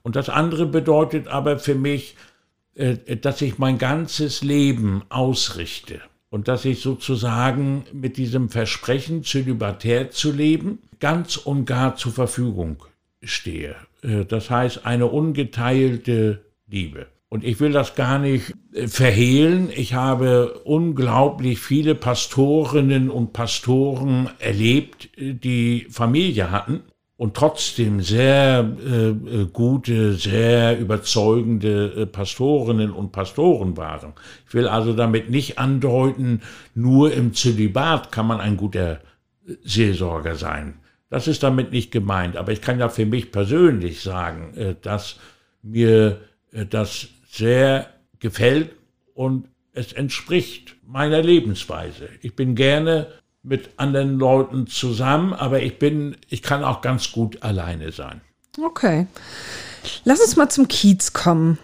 Und 0.03 0.17
das 0.17 0.29
andere 0.29 0.67
bedeutet 0.67 1.29
aber 1.29 1.59
für 1.59 1.75
mich, 1.75 2.17
äh, 2.75 3.17
dass 3.17 3.41
ich 3.41 3.59
mein 3.59 3.79
ganzes 3.79 4.43
Leben 4.43 5.03
ausrichte 5.09 6.01
und 6.31 6.49
dass 6.49 6.65
ich 6.65 6.81
sozusagen 6.81 7.85
mit 7.93 8.17
diesem 8.17 8.51
Versprechen, 8.51 9.25
zölibatär 9.25 10.11
zu 10.11 10.31
leben, 10.31 10.81
ganz 11.01 11.37
und 11.37 11.65
gar 11.65 11.97
zur 11.97 12.13
Verfügung 12.13 12.85
stehe. 13.23 13.77
Äh, 14.03 14.25
das 14.25 14.51
heißt, 14.51 14.85
eine 14.85 15.07
ungeteilte 15.07 16.45
Liebe. 16.67 17.07
Und 17.31 17.45
ich 17.45 17.61
will 17.61 17.73
das 17.73 17.95
gar 17.95 18.19
nicht 18.19 18.55
äh, 18.73 18.89
verhehlen. 18.89 19.69
Ich 19.75 19.95
habe 19.95 20.61
unglaublich 20.65 21.59
viele 21.59 21.95
Pastorinnen 21.95 23.11
und 23.11 23.33
Pastoren 23.33 24.31
erlebt, 24.39 25.11
äh, 25.19 25.35
die 25.35 25.87
Familie 25.91 26.51
hatten 26.51 26.81
und 27.19 27.35
trotzdem 27.35 28.01
sehr 28.01 28.65
äh, 28.81 29.09
äh, 29.09 29.47
gute, 29.53 30.15
sehr 30.15 30.79
überzeugende 30.79 32.07
Pastorinnen 32.07 32.93
und 32.93 33.13
Pastoren 33.13 33.77
waren. 33.77 34.15
Ich 34.47 34.55
will 34.55 34.69
also 34.69 34.95
damit 34.95 35.29
nicht 35.29 35.59
andeuten, 35.59 36.41
nur 36.75 37.13
im 37.13 37.35
Zölibat 37.35 38.11
kann 38.11 38.27
man 38.27 38.41
ein 38.41 38.57
guter 38.57 39.01
Seelsorger 39.65 40.37
sein. 40.37 40.75
Das 41.11 41.27
ist 41.27 41.43
damit 41.43 41.73
nicht 41.73 41.91
gemeint. 41.91 42.37
Aber 42.37 42.53
ich 42.53 42.63
kann 42.63 42.79
ja 42.79 42.89
für 42.89 43.07
mich 43.07 43.33
persönlich 43.33 44.01
sagen, 44.01 44.55
äh, 44.57 44.75
dass 44.81 45.19
mir 45.63 46.21
das 46.71 47.09
sehr 47.31 47.89
gefällt 48.19 48.71
und 49.15 49.49
es 49.73 49.93
entspricht 49.93 50.77
meiner 50.87 51.23
Lebensweise. 51.23 52.09
Ich 52.23 52.35
bin 52.35 52.55
gerne 52.55 53.07
mit 53.43 53.71
anderen 53.77 54.19
Leuten 54.19 54.67
zusammen, 54.67 55.33
aber 55.33 55.63
ich 55.63 55.79
bin, 55.79 56.17
ich 56.29 56.43
kann 56.43 56.65
auch 56.65 56.81
ganz 56.81 57.13
gut 57.13 57.43
alleine 57.43 57.93
sein. 57.93 58.21
Okay. 58.61 59.07
Lass 60.05 60.21
uns 60.21 60.37
mal 60.37 60.49
zum 60.49 60.69
Kiez 60.69 61.13
kommen. 61.13 61.59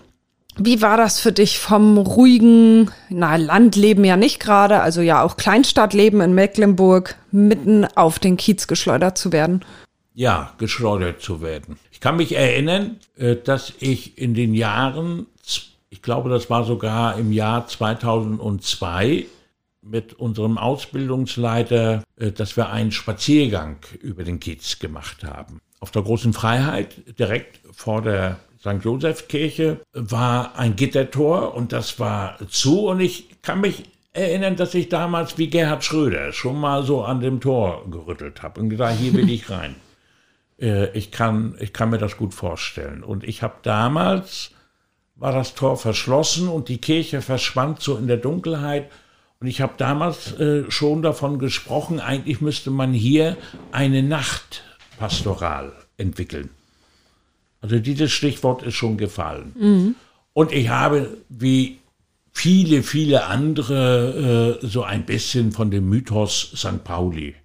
Wie 0.56 0.80
war 0.80 0.96
das 0.96 1.18
für 1.18 1.32
dich 1.32 1.58
vom 1.58 1.98
ruhigen, 1.98 2.92
na, 3.08 3.34
Landleben 3.34 4.04
ja 4.04 4.16
nicht 4.16 4.38
gerade, 4.38 4.80
also 4.80 5.00
ja 5.00 5.22
auch 5.22 5.36
Kleinstadtleben 5.36 6.20
in 6.20 6.32
Mecklenburg, 6.32 7.16
mitten 7.32 7.84
auf 7.96 8.20
den 8.20 8.36
Kiez 8.36 8.68
geschleudert 8.68 9.18
zu 9.18 9.32
werden? 9.32 9.64
Ja, 10.12 10.52
geschleudert 10.58 11.20
zu 11.20 11.42
werden. 11.42 11.76
Ich 11.90 11.98
kann 11.98 12.16
mich 12.16 12.36
erinnern, 12.36 13.00
äh, 13.16 13.34
dass 13.34 13.72
ich 13.80 14.16
in 14.16 14.34
den 14.34 14.54
Jahren 14.54 15.26
ich 15.94 16.02
glaube, 16.02 16.28
das 16.28 16.50
war 16.50 16.64
sogar 16.64 17.16
im 17.18 17.30
Jahr 17.30 17.68
2002 17.68 19.26
mit 19.80 20.14
unserem 20.14 20.58
Ausbildungsleiter, 20.58 22.02
äh, 22.16 22.32
dass 22.32 22.56
wir 22.56 22.70
einen 22.70 22.90
Spaziergang 22.90 23.76
über 24.00 24.24
den 24.24 24.40
Kiez 24.40 24.80
gemacht 24.80 25.22
haben. 25.22 25.60
Auf 25.78 25.92
der 25.92 26.02
großen 26.02 26.32
Freiheit, 26.32 27.16
direkt 27.16 27.60
vor 27.70 28.02
der 28.02 28.40
St. 28.58 28.82
Josef-Kirche, 28.82 29.82
war 29.92 30.58
ein 30.58 30.74
Gittertor 30.74 31.54
und 31.54 31.70
das 31.70 32.00
war 32.00 32.38
zu 32.48 32.88
und 32.88 32.98
ich 32.98 33.40
kann 33.40 33.60
mich 33.60 33.84
erinnern, 34.12 34.56
dass 34.56 34.74
ich 34.74 34.88
damals 34.88 35.38
wie 35.38 35.46
Gerhard 35.46 35.84
Schröder 35.84 36.32
schon 36.32 36.58
mal 36.58 36.82
so 36.82 37.04
an 37.04 37.20
dem 37.20 37.40
Tor 37.40 37.88
gerüttelt 37.88 38.42
habe 38.42 38.60
und 38.60 38.68
gesagt, 38.68 38.98
hier 38.98 39.12
will 39.12 39.30
ich 39.30 39.48
rein. 39.48 39.76
Äh, 40.56 40.96
ich, 40.96 41.10
kann, 41.10 41.56
ich 41.58 41.72
kann 41.72 41.90
mir 41.90 41.98
das 41.98 42.16
gut 42.16 42.32
vorstellen. 42.32 43.02
Und 43.02 43.24
ich 43.24 43.42
habe 43.42 43.54
damals 43.64 44.53
war 45.16 45.32
das 45.32 45.54
Tor 45.54 45.76
verschlossen 45.76 46.48
und 46.48 46.68
die 46.68 46.78
Kirche 46.78 47.22
verschwand 47.22 47.80
so 47.80 47.96
in 47.96 48.06
der 48.06 48.16
Dunkelheit. 48.16 48.90
Und 49.40 49.46
ich 49.46 49.60
habe 49.60 49.74
damals 49.76 50.32
äh, 50.38 50.70
schon 50.70 51.02
davon 51.02 51.38
gesprochen, 51.38 52.00
eigentlich 52.00 52.40
müsste 52.40 52.70
man 52.70 52.92
hier 52.92 53.36
eine 53.72 54.02
Nachtpastoral 54.02 55.72
entwickeln. 55.96 56.50
Also 57.60 57.78
dieses 57.78 58.12
Stichwort 58.12 58.62
ist 58.62 58.74
schon 58.74 58.96
gefallen. 58.96 59.52
Mhm. 59.58 59.94
Und 60.32 60.52
ich 60.52 60.68
habe, 60.68 61.16
wie 61.28 61.78
viele, 62.32 62.82
viele 62.82 63.24
andere, 63.26 64.58
äh, 64.62 64.66
so 64.66 64.82
ein 64.82 65.06
bisschen 65.06 65.52
von 65.52 65.70
dem 65.70 65.88
Mythos 65.88 66.52
St. 66.56 66.82
Pauli 66.84 67.36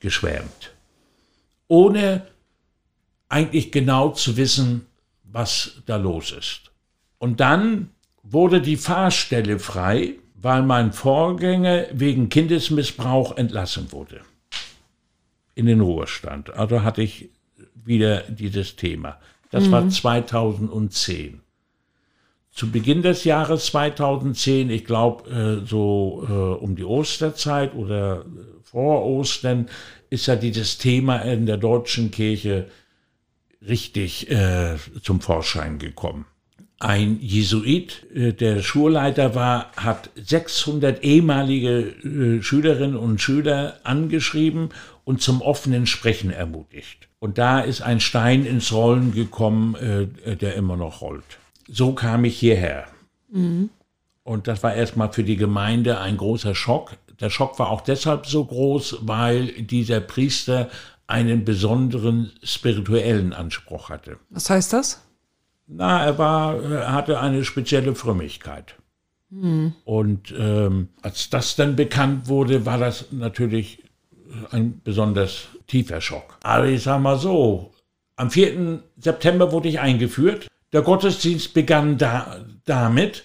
geschwärmt. 0.00 0.72
Ohne 1.68 2.26
eigentlich 3.28 3.72
genau 3.72 4.10
zu 4.10 4.36
wissen, 4.36 4.86
was 5.24 5.82
da 5.86 5.96
los 5.96 6.32
ist. 6.32 6.70
Und 7.18 7.40
dann 7.40 7.90
wurde 8.22 8.60
die 8.60 8.76
Fahrstelle 8.76 9.58
frei, 9.58 10.14
weil 10.34 10.62
mein 10.62 10.92
Vorgänger 10.92 11.86
wegen 11.92 12.28
Kindesmissbrauch 12.28 13.36
entlassen 13.36 13.92
wurde. 13.92 14.20
In 15.54 15.66
den 15.66 15.80
Ruhestand. 15.80 16.52
Also 16.54 16.82
hatte 16.82 17.02
ich 17.02 17.30
wieder 17.74 18.22
dieses 18.22 18.76
Thema. 18.76 19.18
Das 19.50 19.66
mhm. 19.66 19.72
war 19.72 19.88
2010. 19.88 21.40
Zu 22.50 22.70
Beginn 22.70 23.02
des 23.02 23.24
Jahres 23.24 23.66
2010, 23.66 24.70
ich 24.70 24.84
glaube 24.84 25.30
äh, 25.30 25.66
so 25.66 26.26
äh, 26.28 26.32
um 26.64 26.74
die 26.74 26.84
Osterzeit 26.84 27.74
oder 27.74 28.24
vor 28.62 29.04
Ostern, 29.04 29.68
ist 30.10 30.26
ja 30.26 30.36
dieses 30.36 30.78
Thema 30.78 31.18
in 31.18 31.46
der 31.46 31.58
deutschen 31.58 32.10
Kirche 32.10 32.70
richtig 33.66 34.30
äh, 34.30 34.76
zum 35.02 35.20
Vorschein 35.20 35.78
gekommen. 35.78 36.24
Ein 36.78 37.18
Jesuit, 37.20 38.06
äh, 38.14 38.32
der 38.32 38.62
Schulleiter 38.62 39.34
war, 39.34 39.72
hat 39.76 40.10
600 40.16 41.02
ehemalige 41.02 41.78
äh, 41.78 42.42
Schülerinnen 42.42 42.96
und 42.96 43.20
Schüler 43.20 43.78
angeschrieben 43.82 44.68
und 45.04 45.22
zum 45.22 45.40
offenen 45.40 45.86
Sprechen 45.86 46.30
ermutigt. 46.30 47.08
Und 47.18 47.38
da 47.38 47.60
ist 47.60 47.80
ein 47.80 48.00
Stein 48.00 48.44
ins 48.44 48.72
Rollen 48.72 49.12
gekommen, 49.12 49.74
äh, 49.76 50.36
der 50.36 50.54
immer 50.54 50.76
noch 50.76 51.00
rollt. 51.00 51.38
So 51.66 51.92
kam 51.92 52.24
ich 52.24 52.38
hierher. 52.38 52.86
Mhm. 53.30 53.70
Und 54.22 54.48
das 54.48 54.62
war 54.62 54.74
erstmal 54.74 55.12
für 55.12 55.24
die 55.24 55.36
Gemeinde 55.36 55.98
ein 56.00 56.16
großer 56.16 56.54
Schock. 56.54 56.92
Der 57.20 57.30
Schock 57.30 57.58
war 57.58 57.70
auch 57.70 57.80
deshalb 57.80 58.26
so 58.26 58.44
groß, 58.44 58.98
weil 59.02 59.46
dieser 59.62 60.00
Priester 60.00 60.68
einen 61.06 61.44
besonderen 61.44 62.32
spirituellen 62.42 63.32
Anspruch 63.32 63.88
hatte. 63.88 64.18
Was 64.30 64.50
heißt 64.50 64.72
das? 64.72 65.05
Na, 65.66 66.04
er 66.04 66.18
war, 66.18 66.62
er 66.62 66.92
hatte 66.92 67.20
eine 67.20 67.44
spezielle 67.44 67.94
Frömmigkeit. 67.94 68.76
Mhm. 69.30 69.74
Und 69.84 70.32
ähm, 70.38 70.88
als 71.02 71.30
das 71.30 71.56
dann 71.56 71.76
bekannt 71.76 72.28
wurde, 72.28 72.64
war 72.66 72.78
das 72.78 73.06
natürlich 73.10 73.82
ein 74.50 74.80
besonders 74.82 75.48
tiefer 75.66 76.00
Schock. 76.00 76.38
Aber 76.42 76.66
ich 76.66 76.82
sag 76.82 77.00
mal 77.00 77.18
so, 77.18 77.72
am 78.16 78.30
4. 78.30 78.80
September 78.98 79.52
wurde 79.52 79.68
ich 79.68 79.80
eingeführt. 79.80 80.48
Der 80.72 80.82
Gottesdienst 80.82 81.54
begann 81.54 81.98
da, 81.98 82.44
damit, 82.64 83.24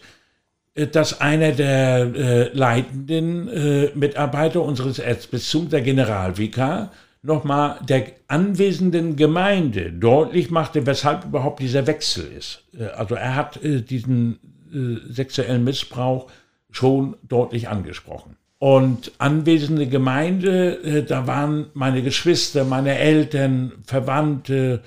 äh, 0.73 0.88
dass 0.88 1.21
einer 1.21 1.51
der 1.51 2.13
äh, 2.15 2.54
leitenden 2.54 3.47
äh, 3.47 3.91
Mitarbeiter 3.95 4.62
unseres 4.62 4.99
Erzbistums, 4.99 5.69
der 5.69 5.82
Generalvikar, 5.82 6.91
nochmal 7.23 7.79
der 7.88 8.07
anwesenden 8.27 9.15
Gemeinde 9.15 9.91
deutlich 9.91 10.49
machte, 10.49 10.86
weshalb 10.86 11.25
überhaupt 11.25 11.60
dieser 11.60 11.86
Wechsel 11.88 12.31
ist. 12.31 12.63
Äh, 12.77 12.86
also 12.86 13.15
er 13.15 13.36
hat 13.36 13.63
äh, 13.63 13.81
diesen 13.81 14.39
äh, 14.73 15.12
sexuellen 15.12 15.63
Missbrauch 15.63 16.31
schon 16.71 17.17
deutlich 17.27 17.67
angesprochen. 17.69 18.38
Und 18.57 19.12
anwesende 19.17 19.88
Gemeinde, 19.88 21.03
da 21.07 21.26
waren 21.26 21.72
meine 21.74 22.03
Geschwister, 22.03 22.63
meine 22.63 22.95
Eltern, 22.95 23.72
Verwandte 23.88 24.84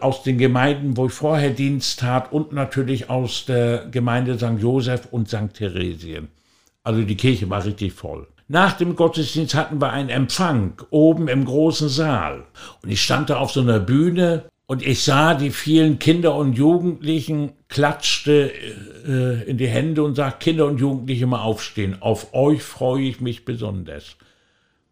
aus 0.00 0.22
den 0.22 0.38
Gemeinden, 0.38 0.96
wo 0.96 1.06
ich 1.06 1.12
vorher 1.12 1.50
Dienst 1.50 1.98
tat 1.98 2.32
und 2.32 2.52
natürlich 2.52 3.10
aus 3.10 3.46
der 3.46 3.88
Gemeinde 3.90 4.38
St. 4.38 4.60
Joseph 4.60 5.08
und 5.10 5.28
St. 5.28 5.52
Theresien. 5.54 6.28
Also 6.84 7.02
die 7.02 7.16
Kirche 7.16 7.50
war 7.50 7.64
richtig 7.64 7.94
voll. 7.94 8.28
Nach 8.52 8.72
dem 8.72 8.96
Gottesdienst 8.96 9.54
hatten 9.54 9.80
wir 9.80 9.92
einen 9.92 10.08
Empfang 10.08 10.72
oben 10.90 11.28
im 11.28 11.44
großen 11.44 11.88
Saal. 11.88 12.46
Und 12.82 12.90
ich 12.90 13.00
stand 13.00 13.30
da 13.30 13.36
auf 13.36 13.52
so 13.52 13.60
einer 13.60 13.78
Bühne 13.78 14.46
und 14.66 14.84
ich 14.84 15.04
sah 15.04 15.34
die 15.34 15.50
vielen 15.50 16.00
Kinder 16.00 16.34
und 16.34 16.54
Jugendlichen, 16.54 17.52
klatschte 17.68 18.50
äh, 19.06 19.48
in 19.48 19.56
die 19.56 19.68
Hände 19.68 20.02
und 20.02 20.16
sagte, 20.16 20.50
Kinder 20.50 20.66
und 20.66 20.80
Jugendliche 20.80 21.28
mal 21.28 21.42
aufstehen. 21.42 22.02
Auf 22.02 22.34
euch 22.34 22.60
freue 22.60 23.04
ich 23.04 23.20
mich 23.20 23.44
besonders. 23.44 24.16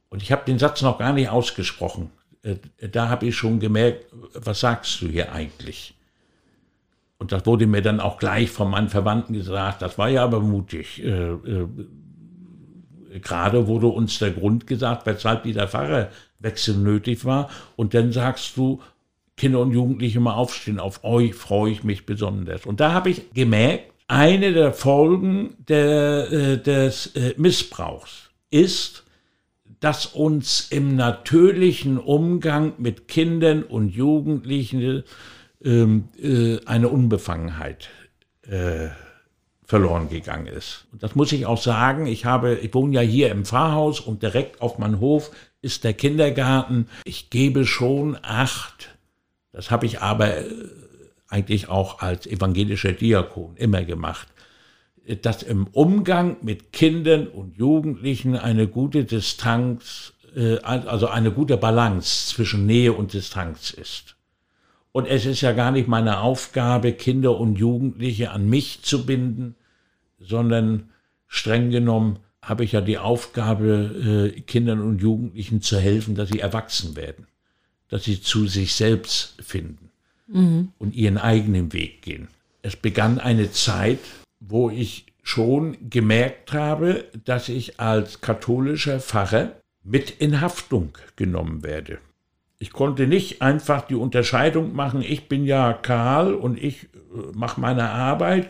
Und 0.09 0.23
ich 0.23 0.31
habe 0.31 0.45
den 0.47 0.61
Satz 0.61 0.81
noch 0.83 1.01
gar 1.01 1.13
nicht 1.13 1.29
ausgesprochen. 1.29 2.13
Äh, 2.45 2.59
da 2.93 3.09
habe 3.09 3.27
ich 3.27 3.35
schon 3.35 3.59
gemerkt, 3.59 4.07
was 4.35 4.61
sagst 4.61 5.03
du 5.03 5.09
hier 5.09 5.33
eigentlich? 5.33 5.97
Und 7.19 7.33
das 7.33 7.45
wurde 7.45 7.67
mir 7.67 7.83
dann 7.83 7.99
auch 7.99 8.19
gleich 8.19 8.51
von 8.51 8.71
meinen 8.71 8.89
Verwandten 8.89 9.33
gesagt, 9.33 9.83
das 9.83 9.99
war 9.99 10.09
ja 10.09 10.23
aber 10.23 10.39
mutig. 10.39 11.03
Äh, 11.03 11.09
äh, 11.09 11.67
gerade 13.23 13.67
wurde 13.67 13.87
uns 13.89 14.19
der 14.19 14.31
Grund 14.31 14.67
gesagt, 14.67 15.07
weshalb 15.07 15.43
dieser 15.45 15.69
Pfarrerwechsel 15.69 16.77
nötig 16.77 17.25
war. 17.25 17.51
Und 17.77 17.95
dann 17.95 18.13
sagst 18.13 18.57
du, 18.57 18.81
Kinder 19.37 19.61
und 19.61 19.73
Jugendliche 19.73 20.21
mal 20.21 20.35
aufstehen, 20.35 20.81
auf 20.81 21.05
euch 21.05 21.35
freue 21.35 21.71
ich 21.73 21.85
mich 21.85 22.07
besonders. 22.07 22.67
Und 22.67 22.81
da 22.81 22.93
habe 22.93 23.11
ich 23.11 23.33
gemerkt, 23.33 23.93
eine 24.09 24.53
der 24.53 24.73
Folgen 24.73 25.55
der, 25.69 26.33
äh, 26.33 26.63
des 26.63 27.15
äh, 27.15 27.35
Missbrauchs 27.37 28.31
ist, 28.51 29.05
dass 29.81 30.07
uns 30.07 30.69
im 30.71 30.97
natürlichen 30.97 31.99
Umgang 31.99 32.73
mit 32.79 33.07
Kindern 33.07 33.63
und 33.63 33.91
Jugendlichen 33.91 35.05
ähm, 35.63 36.09
äh, 36.21 36.59
eine 36.65 36.89
Unbefangenheit 36.89 37.91
äh, 38.43 38.89
verloren 39.69 40.09
gegangen 40.09 40.47
ist. 40.47 40.87
Und 40.93 41.03
das 41.03 41.15
muss 41.15 41.31
ich 41.31 41.45
auch 41.45 41.61
sagen. 41.61 42.07
Ich 42.07 42.25
habe, 42.25 42.55
ich 42.55 42.73
wohne 42.73 42.95
ja 42.95 43.01
hier 43.03 43.31
im 43.31 43.45
Pfarrhaus 43.45 44.01
und 44.01 44.23
direkt 44.23 44.63
auf 44.63 44.79
meinem 44.79 44.99
Hof 44.99 45.31
ist 45.61 45.85
der 45.85 45.93
Kindergarten. 45.93 46.89
Ich 47.05 47.29
gebe 47.29 47.67
schon 47.67 48.17
Acht. 48.23 48.97
Das 49.53 49.71
habe 49.71 49.85
ich 49.85 50.01
aber 50.01 50.39
äh, 50.39 50.45
eigentlich 51.29 51.69
auch 51.69 52.01
als 52.01 52.27
evangelischer 52.27 52.93
Diakon 52.93 53.57
immer 53.57 53.85
gemacht, 53.85 54.29
dass 55.21 55.43
im 55.43 55.67
Umgang 55.67 56.39
mit 56.41 56.73
Kindern 56.73 57.27
und 57.27 57.59
Jugendlichen 57.59 58.37
eine 58.37 58.69
gute 58.69 59.05
Distanz, 59.05 60.15
äh, 60.35 60.57
also 60.61 61.09
eine 61.09 61.31
gute 61.31 61.59
Balance 61.59 62.29
zwischen 62.35 62.65
Nähe 62.65 62.95
und 62.95 63.13
Distanz 63.13 63.71
ist. 63.71 64.17
Und 64.93 65.05
es 65.07 65.27
ist 65.27 65.43
ja 65.43 65.53
gar 65.53 65.73
nicht 65.73 65.89
meine 65.89 66.21
Aufgabe, 66.21 66.93
Kinder 66.93 67.39
und 67.39 67.57
Jugendliche 67.59 68.31
an 68.31 68.49
mich 68.49 68.81
zu 68.83 69.05
binden, 69.05 69.55
sondern 70.19 70.91
streng 71.27 71.71
genommen 71.71 72.19
habe 72.43 72.65
ich 72.65 72.73
ja 72.73 72.81
die 72.81 72.99
Aufgabe, 72.99 74.33
äh, 74.37 74.41
Kindern 74.41 74.81
und 74.81 75.01
Jugendlichen 75.01 75.61
zu 75.61 75.79
helfen, 75.79 76.15
dass 76.15 76.31
sie 76.31 76.41
erwachsen 76.41 76.97
werden, 76.97 77.27
dass 77.89 78.05
sie 78.05 78.21
zu 78.21 78.47
sich 78.47 78.75
selbst 78.75 79.35
finden 79.43 79.91
mhm. 80.29 80.73
und 80.79 80.95
ihren 80.95 81.19
eigenen 81.19 81.73
Weg 81.73 82.03
gehen. 82.03 82.29
Es 82.63 82.77
begann 82.77 83.19
eine 83.19 83.51
Zeit, 83.51 84.01
wo 84.41 84.71
ich 84.71 85.07
schon 85.23 85.77
gemerkt 85.91 86.53
habe, 86.53 87.05
dass 87.25 87.49
ich 87.49 87.81
als 87.81 88.21
katholischer 88.21 89.01
Pfarrer 89.01 89.53
mit 89.85 90.11
in 90.11 90.41
Haftung 90.41 90.97
genommen 91.17 91.63
werde. 91.63 91.99
Ich 92.59 92.73
konnte 92.73 93.07
nicht 93.07 93.43
einfach 93.43 93.83
die 93.83 93.95
Unterscheidung 93.95 94.75
machen, 94.75 95.03
ich 95.03 95.29
bin 95.29 95.45
ja 95.45 95.73
Karl 95.73 96.35
und 96.35 96.63
ich 96.63 96.85
äh, 96.85 96.89
mache 97.35 97.61
meine 97.61 97.91
Arbeit 97.91 98.49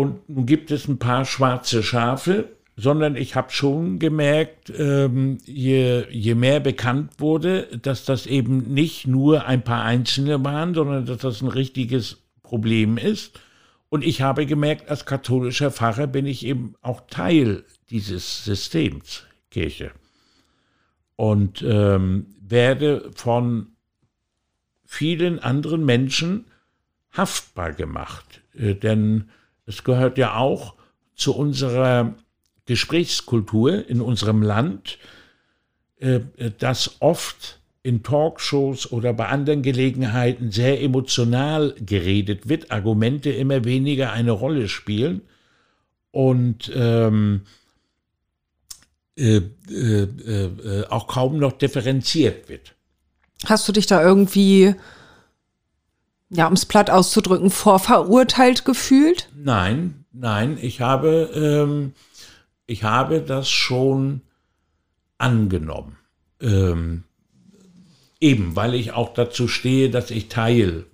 und 0.00 0.28
nun 0.28 0.46
gibt 0.46 0.70
es 0.70 0.88
ein 0.88 0.98
paar 0.98 1.24
schwarze 1.24 1.82
Schafe 1.82 2.48
sondern 2.80 3.14
ich 3.14 3.34
habe 3.34 3.50
schon 3.50 3.98
gemerkt, 3.98 4.72
ähm, 4.76 5.38
je, 5.44 6.04
je 6.10 6.34
mehr 6.34 6.60
bekannt 6.60 7.12
wurde, 7.18 7.78
dass 7.82 8.06
das 8.06 8.26
eben 8.26 8.72
nicht 8.72 9.06
nur 9.06 9.44
ein 9.44 9.62
paar 9.62 9.84
Einzelne 9.84 10.42
waren, 10.44 10.72
sondern 10.72 11.04
dass 11.04 11.18
das 11.18 11.42
ein 11.42 11.48
richtiges 11.48 12.22
Problem 12.42 12.96
ist. 12.96 13.38
Und 13.90 14.02
ich 14.02 14.22
habe 14.22 14.46
gemerkt, 14.46 14.88
als 14.88 15.04
katholischer 15.04 15.70
Pfarrer 15.70 16.06
bin 16.06 16.24
ich 16.24 16.46
eben 16.46 16.74
auch 16.80 17.02
Teil 17.10 17.64
dieses 17.90 18.44
Systems 18.44 19.24
Kirche 19.50 19.90
und 21.16 21.62
ähm, 21.62 22.34
werde 22.40 23.10
von 23.14 23.72
vielen 24.86 25.38
anderen 25.38 25.84
Menschen 25.84 26.46
haftbar 27.12 27.72
gemacht. 27.72 28.40
Äh, 28.54 28.74
denn 28.74 29.28
es 29.70 29.84
gehört 29.84 30.18
ja 30.18 30.36
auch 30.36 30.74
zu 31.14 31.34
unserer 31.34 32.14
Gesprächskultur 32.66 33.88
in 33.88 34.00
unserem 34.00 34.42
Land, 34.42 34.98
äh, 35.98 36.20
das 36.58 36.96
oft 37.00 37.60
in 37.82 38.02
Talkshows 38.02 38.92
oder 38.92 39.12
bei 39.14 39.28
anderen 39.28 39.62
Gelegenheiten 39.62 40.50
sehr 40.50 40.82
emotional 40.82 41.74
geredet 41.80 42.48
wird, 42.48 42.70
Argumente 42.70 43.30
immer 43.30 43.64
weniger 43.64 44.12
eine 44.12 44.32
Rolle 44.32 44.68
spielen 44.68 45.22
und 46.10 46.70
ähm, 46.74 47.42
äh, 49.16 49.40
äh, 49.70 50.02
äh, 50.02 50.86
auch 50.88 51.06
kaum 51.06 51.38
noch 51.38 51.52
differenziert 51.52 52.48
wird. 52.48 52.74
Hast 53.46 53.66
du 53.66 53.72
dich 53.72 53.86
da 53.86 54.02
irgendwie, 54.02 54.74
ja, 56.30 56.46
um 56.46 56.54
es 56.54 56.66
platt 56.66 56.90
auszudrücken, 56.90 57.50
vorverurteilt 57.50 58.64
gefühlt? 58.64 59.28
Nein, 59.36 60.04
nein, 60.12 60.58
ich 60.60 60.80
habe 60.80 61.30
ähm, 61.34 61.92
ich 62.70 62.84
habe 62.84 63.20
das 63.20 63.50
schon 63.50 64.20
angenommen. 65.18 65.96
Ähm, 66.40 67.02
eben, 68.20 68.54
weil 68.54 68.74
ich 68.74 68.92
auch 68.92 69.12
dazu 69.12 69.48
stehe, 69.48 69.90
dass 69.90 70.12
ich 70.12 70.28
Teil 70.28 70.86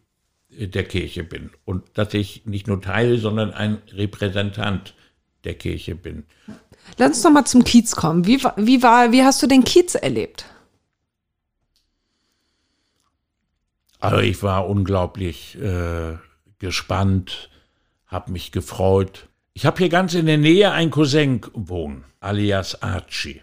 der 0.48 0.84
Kirche 0.84 1.22
bin 1.22 1.50
und 1.66 1.84
dass 1.92 2.14
ich 2.14 2.46
nicht 2.46 2.66
nur 2.66 2.80
Teil, 2.80 3.18
sondern 3.18 3.52
ein 3.52 3.78
Repräsentant 3.92 4.94
der 5.44 5.52
Kirche 5.52 5.94
bin. 5.94 6.24
Lass 6.96 7.08
uns 7.08 7.24
noch 7.24 7.32
mal 7.32 7.44
zum 7.44 7.62
Kiez 7.62 7.94
kommen. 7.94 8.26
Wie, 8.26 8.42
wie, 8.56 8.82
war, 8.82 9.12
wie 9.12 9.22
hast 9.22 9.42
du 9.42 9.46
den 9.46 9.64
Kiez 9.64 9.96
erlebt? 9.96 10.46
Also 14.00 14.18
ich 14.18 14.42
war 14.42 14.68
unglaublich 14.68 15.56
äh, 15.60 16.16
gespannt, 16.58 17.50
habe 18.06 18.32
mich 18.32 18.52
gefreut. 18.52 19.28
Ich 19.54 19.66
habe 19.66 19.78
hier 19.78 19.88
ganz 19.88 20.14
in 20.14 20.26
der 20.26 20.38
Nähe 20.38 20.70
einen 20.72 20.90
Cousin 20.90 21.40
wohnen, 21.54 22.04
alias 22.20 22.82
Archie. 22.82 23.42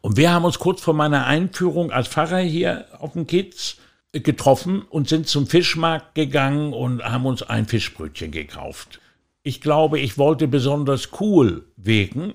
Und 0.00 0.16
wir 0.16 0.32
haben 0.32 0.44
uns 0.44 0.58
kurz 0.58 0.80
vor 0.80 0.94
meiner 0.94 1.26
Einführung 1.26 1.90
als 1.90 2.08
Pfarrer 2.08 2.38
hier 2.38 2.86
auf 3.00 3.14
dem 3.14 3.26
Kiez 3.26 3.76
getroffen 4.12 4.82
und 4.82 5.08
sind 5.08 5.26
zum 5.26 5.46
Fischmarkt 5.46 6.14
gegangen 6.14 6.72
und 6.72 7.02
haben 7.02 7.26
uns 7.26 7.42
ein 7.42 7.66
Fischbrötchen 7.66 8.30
gekauft. 8.30 9.00
Ich 9.42 9.60
glaube, 9.60 9.98
ich 9.98 10.18
wollte 10.18 10.46
besonders 10.46 11.08
cool 11.20 11.64
wegen 11.76 12.34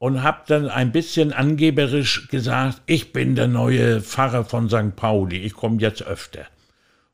und 0.00 0.22
habe 0.22 0.44
dann 0.46 0.70
ein 0.70 0.92
bisschen 0.92 1.34
angeberisch 1.34 2.26
gesagt, 2.28 2.80
ich 2.86 3.12
bin 3.12 3.36
der 3.36 3.48
neue 3.48 4.00
Pfarrer 4.00 4.46
von 4.46 4.70
St. 4.70 4.96
Pauli, 4.96 5.36
ich 5.36 5.52
komme 5.52 5.78
jetzt 5.78 6.02
öfter. 6.02 6.46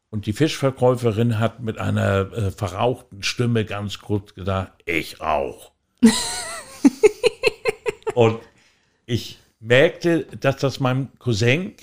Und 0.09 0.27
die 0.27 0.33
Fischverkäuferin 0.33 1.41
hat 1.41 1.59
mit 1.59 1.79
einer 1.79 2.33
äh, 2.33 2.51
verrauchten 2.53 3.25
Stimme 3.25 3.65
ganz 3.65 3.99
kurz 3.99 4.35
gesagt, 4.35 4.85
ich 4.87 5.21
auch. 5.21 5.73
und 8.15 8.39
ich 9.05 9.41
merkte, 9.59 10.25
dass 10.39 10.59
das 10.59 10.79
meinem 10.79 11.09
Cousin 11.19 11.75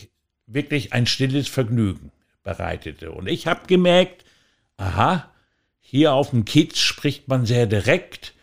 wirklich 0.48 0.94
ein 0.94 1.06
stilles 1.06 1.50
Vergnügen 1.50 2.14
bereitete. 2.44 3.12
Und 3.12 3.28
ich 3.28 3.46
habe 3.46 3.68
gemerkt, 3.68 4.24
aha, 4.78 5.30
hier 5.82 6.14
auf 6.14 6.30
dem 6.30 6.46
Kiez 6.46 6.80
spricht 6.80 7.28
man 7.28 7.46
sehr 7.46 7.66
direkt, 7.66 8.36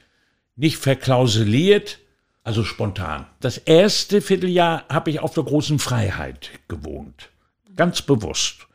nicht 0.57 0.77
verklausuliert, 0.77 2.00
also 2.43 2.65
spontan. 2.65 3.27
Das 3.41 3.59
erste 3.59 4.21
Vierteljahr 4.21 4.85
habe 4.89 5.11
ich 5.11 5.21
auf 5.21 5.35
der 5.35 5.45
großen 5.45 5.79
Freiheit 5.79 6.51
gewohnt. 6.69 7.31
Ganz 7.77 8.03
bewusst 8.03 8.67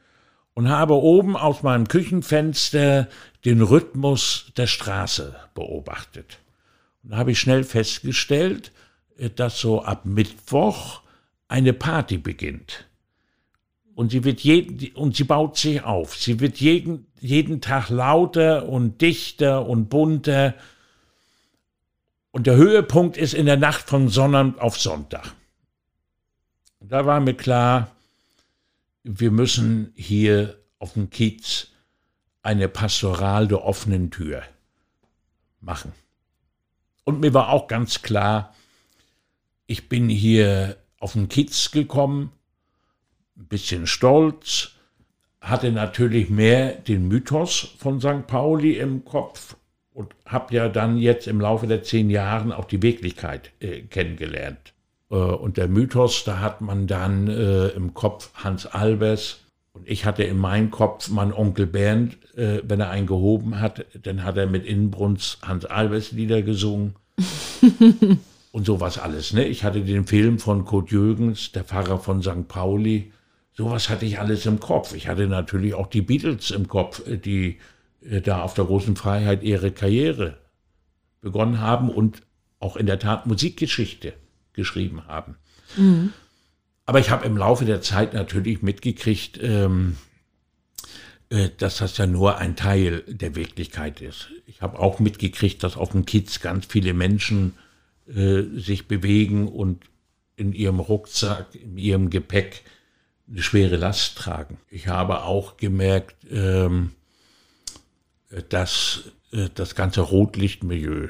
und 0.56 0.70
habe 0.70 0.96
oben 0.96 1.36
aus 1.36 1.62
meinem 1.62 1.88
Küchenfenster 1.88 3.08
den 3.44 3.62
Rhythmus 3.62 4.52
der 4.58 4.68
Straße 4.68 5.36
beobachtet. 5.54 6.40
Und 7.04 7.12
da 7.12 7.18
habe 7.18 7.32
ich 7.32 7.40
schnell 7.40 7.64
festgestellt, 7.64 8.72
äh, 9.18 9.30
dass 9.30 9.60
so 9.60 9.84
ab 9.84 10.06
Mittwoch 10.06 11.02
eine 11.48 11.74
Party 11.74 12.18
beginnt. 12.18 12.86
Und 13.94 14.12
sie 14.12 14.24
wird 14.24 14.42
jeden, 14.42 14.94
und 14.96 15.16
sie 15.16 15.24
baut 15.24 15.58
sich 15.58 15.84
auf. 15.84 16.16
Sie 16.16 16.40
wird 16.40 16.58
jeden, 16.58 17.08
jeden 17.20 17.62
Tag 17.62 17.90
lauter 17.90 18.68
und 18.68 19.02
dichter 19.02 19.68
und 19.68 19.90
bunter. 19.90 20.56
Und 22.36 22.48
der 22.48 22.58
Höhepunkt 22.58 23.16
ist 23.16 23.34
in 23.34 23.46
der 23.46 23.56
Nacht 23.56 23.88
von 23.88 24.10
Sonntag 24.10 24.60
auf 24.60 24.78
Sonntag. 24.78 25.34
Und 26.80 26.92
da 26.92 27.06
war 27.06 27.22
mir 27.22 27.34
klar, 27.34 27.96
wir 29.04 29.32
müssen 29.32 29.94
hier 29.96 30.60
auf 30.78 30.96
dem 30.96 31.10
Kiez 31.10 31.68
eine 32.42 32.68
Pastoral 32.68 33.48
der 33.48 33.64
offenen 33.64 34.12
Tür 34.12 34.44
machen. 35.62 35.94
Und 37.06 37.22
mir 37.22 37.34
war 37.34 37.52
auch 37.52 37.68
ganz 37.68 38.02
klar, 38.02 38.54
ich 39.66 39.88
bin 39.88 40.10
hier 40.10 40.76
auf 41.00 41.14
den 41.14 41.30
Kiez 41.30 41.72
gekommen, 41.72 42.34
ein 43.38 43.48
bisschen 43.48 43.88
stolz, 43.88 44.72
hatte 45.40 45.72
natürlich 45.72 46.30
mehr 46.30 46.74
den 46.74 47.08
Mythos 47.08 47.76
von 47.78 48.02
St. 48.02 48.28
Pauli 48.28 48.74
im 48.74 49.06
Kopf 49.06 49.56
und 49.96 50.14
habe 50.26 50.54
ja 50.54 50.68
dann 50.68 50.98
jetzt 50.98 51.26
im 51.26 51.40
Laufe 51.40 51.68
der 51.68 51.82
zehn 51.82 52.10
Jahre 52.10 52.56
auch 52.58 52.66
die 52.66 52.84
Wirklichkeit 52.84 53.52
äh, 53.62 53.82
kennengelernt. 53.82 54.74
Äh, 55.10 55.16
und 55.16 55.56
der 55.56 55.70
Mythos, 55.70 56.26
da 56.26 56.42
hat 56.42 56.60
man 56.60 56.86
dann 56.86 57.30
äh, 57.30 57.70
im 57.70 57.94
Kopf 57.94 58.30
Hans 58.36 58.66
Albers 58.66 59.40
Und 59.72 59.88
ich 59.90 60.06
hatte 60.06 60.24
in 60.24 60.38
meinem 60.38 60.70
Kopf, 60.70 61.10
mein 61.10 61.32
Onkel 61.32 61.66
Bernd, 61.66 62.18
äh, 62.36 62.60
wenn 62.64 62.82
er 62.82 62.90
einen 62.90 63.08
gehoben 63.08 63.62
hat, 63.62 63.86
dann 64.04 64.26
hat 64.26 64.36
er 64.36 64.48
mit 64.48 64.66
Inbrunst 64.66 65.40
Hans 65.42 65.64
Albers 65.64 66.12
Lieder 66.12 66.42
gesungen. 66.42 66.96
und 68.52 68.66
sowas 68.66 68.98
alles. 68.98 69.32
Ne? 69.32 69.46
Ich 69.46 69.64
hatte 69.64 69.82
den 69.82 70.06
Film 70.06 70.40
von 70.40 70.66
Kurt 70.66 70.92
Jürgens, 70.92 71.54
der 71.54 71.64
Pfarrer 71.64 72.00
von 72.00 72.22
St. 72.22 72.50
Pauli. 72.50 73.14
Sowas 73.54 73.90
hatte 73.90 74.06
ich 74.06 74.20
alles 74.20 74.46
im 74.46 74.60
Kopf. 74.60 74.94
Ich 74.94 75.08
hatte 75.08 75.28
natürlich 75.28 75.74
auch 75.74 75.88
die 75.88 76.02
Beatles 76.02 76.52
im 76.52 76.68
Kopf, 76.68 77.08
äh, 77.08 77.18
die 77.18 77.60
da 78.22 78.42
auf 78.42 78.54
der 78.54 78.66
großen 78.66 78.96
Freiheit 78.96 79.44
ihre 79.44 79.72
Karriere 79.72 80.38
begonnen 81.22 81.60
haben 81.60 81.90
und 81.90 82.22
auch 82.60 82.76
in 82.76 82.86
der 82.86 83.00
Tat 83.00 83.26
Musikgeschichte 83.26 84.14
geschrieben 84.54 85.08
haben. 85.08 85.36
Mhm. 85.76 86.14
Aber 86.86 87.00
ich 87.00 87.10
habe 87.10 87.26
im 87.26 87.38
Laufe 87.38 87.66
der 87.66 87.82
Zeit 87.82 88.14
natürlich 88.14 88.62
mitgekriegt, 88.62 89.40
ähm, 89.42 89.98
äh, 91.30 91.50
dass 91.58 91.78
das 91.78 91.98
ja 91.98 92.06
nur 92.06 92.38
ein 92.38 92.56
Teil 92.56 93.02
der 93.08 93.36
Wirklichkeit 93.36 94.02
ist. 94.02 94.30
Ich 94.46 94.62
habe 94.62 94.80
auch 94.80 95.00
mitgekriegt, 95.00 95.64
dass 95.64 95.78
auf 95.78 95.92
dem 95.92 96.06
Kiez 96.06 96.40
ganz 96.42 96.68
viele 96.68 96.94
Menschen 96.94 97.54
äh, 98.08 98.44
sich 98.56 98.88
bewegen 98.88 99.48
und 99.48 99.86
in 100.36 100.54
ihrem 100.54 100.80
Rucksack, 100.80 101.56
in 101.56 101.78
ihrem 101.78 102.10
Gepäck 102.10 102.62
eine 103.28 103.42
schwere 103.42 103.78
Last 103.78 104.18
tragen. 104.18 104.60
Ich 104.70 104.88
habe 104.88 105.24
auch 105.24 105.58
gemerkt, 105.58 106.16
ähm, 106.30 106.92
dass 108.50 109.12
äh, 109.32 109.50
das 109.54 109.76
ganze 109.76 110.02
Rotlichtmilieu 110.02 111.08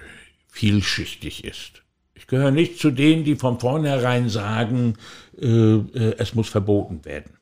vielschichtig 0.49 1.43
ist. 1.43 1.83
Ich 2.13 2.27
gehöre 2.27 2.51
nicht 2.51 2.79
zu 2.79 2.91
denen, 2.91 3.23
die 3.23 3.35
von 3.35 3.59
vornherein 3.59 4.29
sagen, 4.29 4.95
äh, 5.39 5.45
äh, 5.47 6.15
es 6.17 6.33
muss 6.33 6.49
verboten 6.49 7.05
werden. 7.05 7.37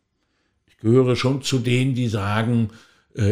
Ich 0.67 0.77
gehöre 0.77 1.15
schon 1.15 1.41
zu 1.41 1.59
denen, 1.59 1.95
die 1.95 2.09
sagen, 2.09 2.71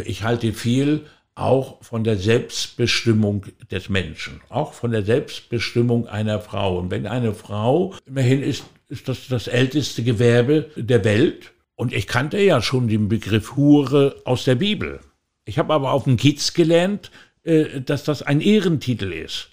ich 0.05 0.21
halte 0.23 0.53
viel 0.53 1.07
auch 1.33 1.83
von 1.83 2.03
der 2.03 2.15
Selbstbestimmung 2.15 3.47
des 3.71 3.89
Menschen, 3.89 4.41
auch 4.47 4.73
von 4.73 4.91
der 4.91 5.03
Selbstbestimmung 5.03 6.07
einer 6.07 6.39
Frau. 6.39 6.77
Und 6.77 6.91
wenn 6.91 7.07
eine 7.07 7.33
Frau, 7.33 7.95
immerhin 8.05 8.43
ist, 8.43 8.63
ist 8.89 9.07
das 9.07 9.27
das 9.27 9.47
älteste 9.47 10.03
Gewerbe 10.03 10.69
der 10.75 11.03
Welt, 11.03 11.51
und 11.75 11.93
ich 11.93 12.05
kannte 12.05 12.39
ja 12.39 12.61
schon 12.61 12.87
den 12.87 13.09
Begriff 13.09 13.55
Hure 13.55 14.21
aus 14.23 14.43
der 14.43 14.53
Bibel. 14.53 14.99
Ich 15.45 15.59
habe 15.59 15.73
aber 15.73 15.91
auf 15.91 16.03
dem 16.05 16.17
Kiez 16.17 16.53
gelernt, 16.53 17.11
äh, 17.43 17.81
dass 17.81 18.03
das 18.03 18.21
ein 18.21 18.41
Ehrentitel 18.41 19.11
ist 19.11 19.49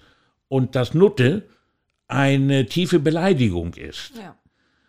und 0.49 0.75
dass 0.75 0.95
Nutte 0.95 1.45
eine 2.07 2.67
tiefe 2.67 2.99
Beleidigung 2.99 3.75
ist. 3.75 4.13
Ja. 4.17 4.37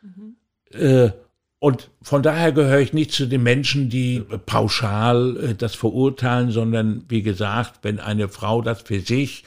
Mhm. 0.01 0.35
Äh, 0.71 1.11
und 1.59 1.91
von 2.01 2.23
daher 2.23 2.53
gehöre 2.53 2.79
ich 2.79 2.93
nicht 2.93 3.11
zu 3.11 3.25
den 3.25 3.43
Menschen, 3.43 3.89
die 3.89 4.21
pauschal 4.45 5.37
äh, 5.37 5.55
das 5.55 5.75
verurteilen, 5.75 6.51
sondern 6.51 7.03
wie 7.09 7.21
gesagt, 7.21 7.79
wenn 7.81 7.99
eine 7.99 8.29
Frau 8.29 8.61
das 8.61 8.81
für 8.81 9.01
sich 9.01 9.43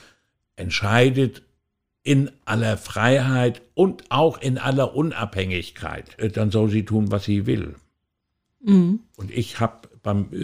entscheidet, 0.57 1.43
in 2.05 2.31
aller 2.45 2.77
Freiheit 2.77 3.63
und 3.75 4.05
auch 4.11 4.41
in 4.41 4.59
aller 4.59 4.95
Unabhängigkeit, 4.95 6.19
äh, 6.19 6.29
dann 6.29 6.51
soll 6.51 6.69
sie 6.69 6.85
tun, 6.85 7.11
was 7.11 7.25
sie 7.25 7.47
will. 7.47 7.77
Mhm. 8.61 9.01
Und 9.17 9.31
ich 9.31 9.61
habe 9.61 9.89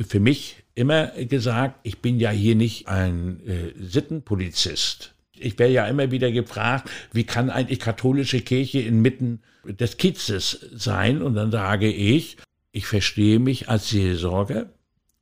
für 0.06 0.20
mich 0.20 0.64
immer 0.78 1.08
gesagt, 1.08 1.80
ich 1.82 1.98
bin 1.98 2.18
ja 2.20 2.30
hier 2.30 2.54
nicht 2.54 2.88
ein 2.88 3.40
äh, 3.46 3.72
Sittenpolizist 3.78 5.14
ich 5.40 5.58
werde 5.58 5.72
ja 5.72 5.86
immer 5.86 6.10
wieder 6.10 6.30
gefragt, 6.30 6.90
wie 7.12 7.24
kann 7.24 7.50
eigentlich 7.50 7.80
katholische 7.80 8.40
Kirche 8.40 8.80
inmitten 8.80 9.40
des 9.64 9.96
Kiezes 9.96 10.66
sein? 10.72 11.22
Und 11.22 11.34
dann 11.34 11.50
sage 11.50 11.90
ich, 11.90 12.36
ich 12.72 12.86
verstehe 12.86 13.38
mich 13.38 13.68
als 13.68 13.90
Seelsorger 13.90 14.66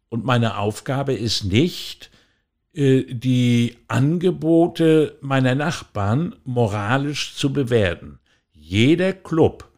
und 0.08 0.24
meine 0.24 0.58
Aufgabe 0.58 1.14
ist 1.14 1.44
nicht, 1.44 2.10
äh, 2.74 3.04
die 3.08 3.76
Angebote 3.88 5.16
meiner 5.20 5.54
Nachbarn 5.54 6.34
moralisch 6.44 7.34
zu 7.34 7.52
bewerten. 7.52 8.18
Jeder 8.52 9.12
Club, 9.12 9.70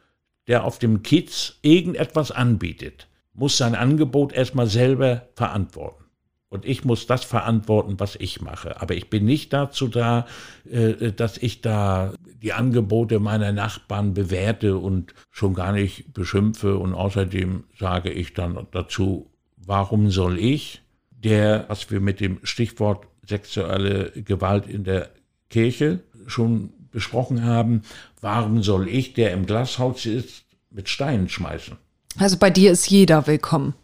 der 0.46 0.64
auf 0.64 0.78
dem 0.78 1.02
Kiez 1.02 1.58
irgendetwas 1.62 2.30
anbietet, 2.30 3.07
muss 3.38 3.56
sein 3.56 3.74
Angebot 3.74 4.32
erstmal 4.32 4.66
selber 4.66 5.28
verantworten. 5.34 6.04
Und 6.50 6.64
ich 6.64 6.84
muss 6.84 7.06
das 7.06 7.24
verantworten, 7.24 8.00
was 8.00 8.16
ich 8.16 8.40
mache. 8.40 8.80
Aber 8.80 8.94
ich 8.94 9.10
bin 9.10 9.26
nicht 9.26 9.52
dazu 9.52 9.86
da, 9.86 10.26
äh, 10.68 11.12
dass 11.12 11.36
ich 11.36 11.60
da 11.60 12.14
die 12.42 12.54
Angebote 12.54 13.20
meiner 13.20 13.52
Nachbarn 13.52 14.14
bewerte 14.14 14.78
und 14.78 15.14
schon 15.30 15.54
gar 15.54 15.72
nicht 15.72 16.14
beschimpfe. 16.14 16.78
Und 16.78 16.94
außerdem 16.94 17.64
sage 17.78 18.10
ich 18.10 18.32
dann 18.32 18.66
dazu, 18.70 19.30
warum 19.56 20.10
soll 20.10 20.38
ich, 20.38 20.82
der, 21.10 21.66
was 21.68 21.90
wir 21.90 22.00
mit 22.00 22.20
dem 22.20 22.38
Stichwort 22.44 23.06
sexuelle 23.26 24.10
Gewalt 24.12 24.66
in 24.66 24.84
der 24.84 25.10
Kirche 25.50 26.00
schon 26.26 26.70
besprochen 26.90 27.44
haben, 27.44 27.82
warum 28.22 28.62
soll 28.62 28.88
ich, 28.88 29.12
der 29.12 29.32
im 29.32 29.44
Glashaus 29.44 30.06
ist, 30.06 30.44
mit 30.70 30.88
Steinen 30.88 31.28
schmeißen? 31.28 31.76
Also 32.16 32.36
bei 32.38 32.50
dir 32.50 32.72
ist 32.72 32.88
jeder 32.88 33.26
willkommen. 33.26 33.74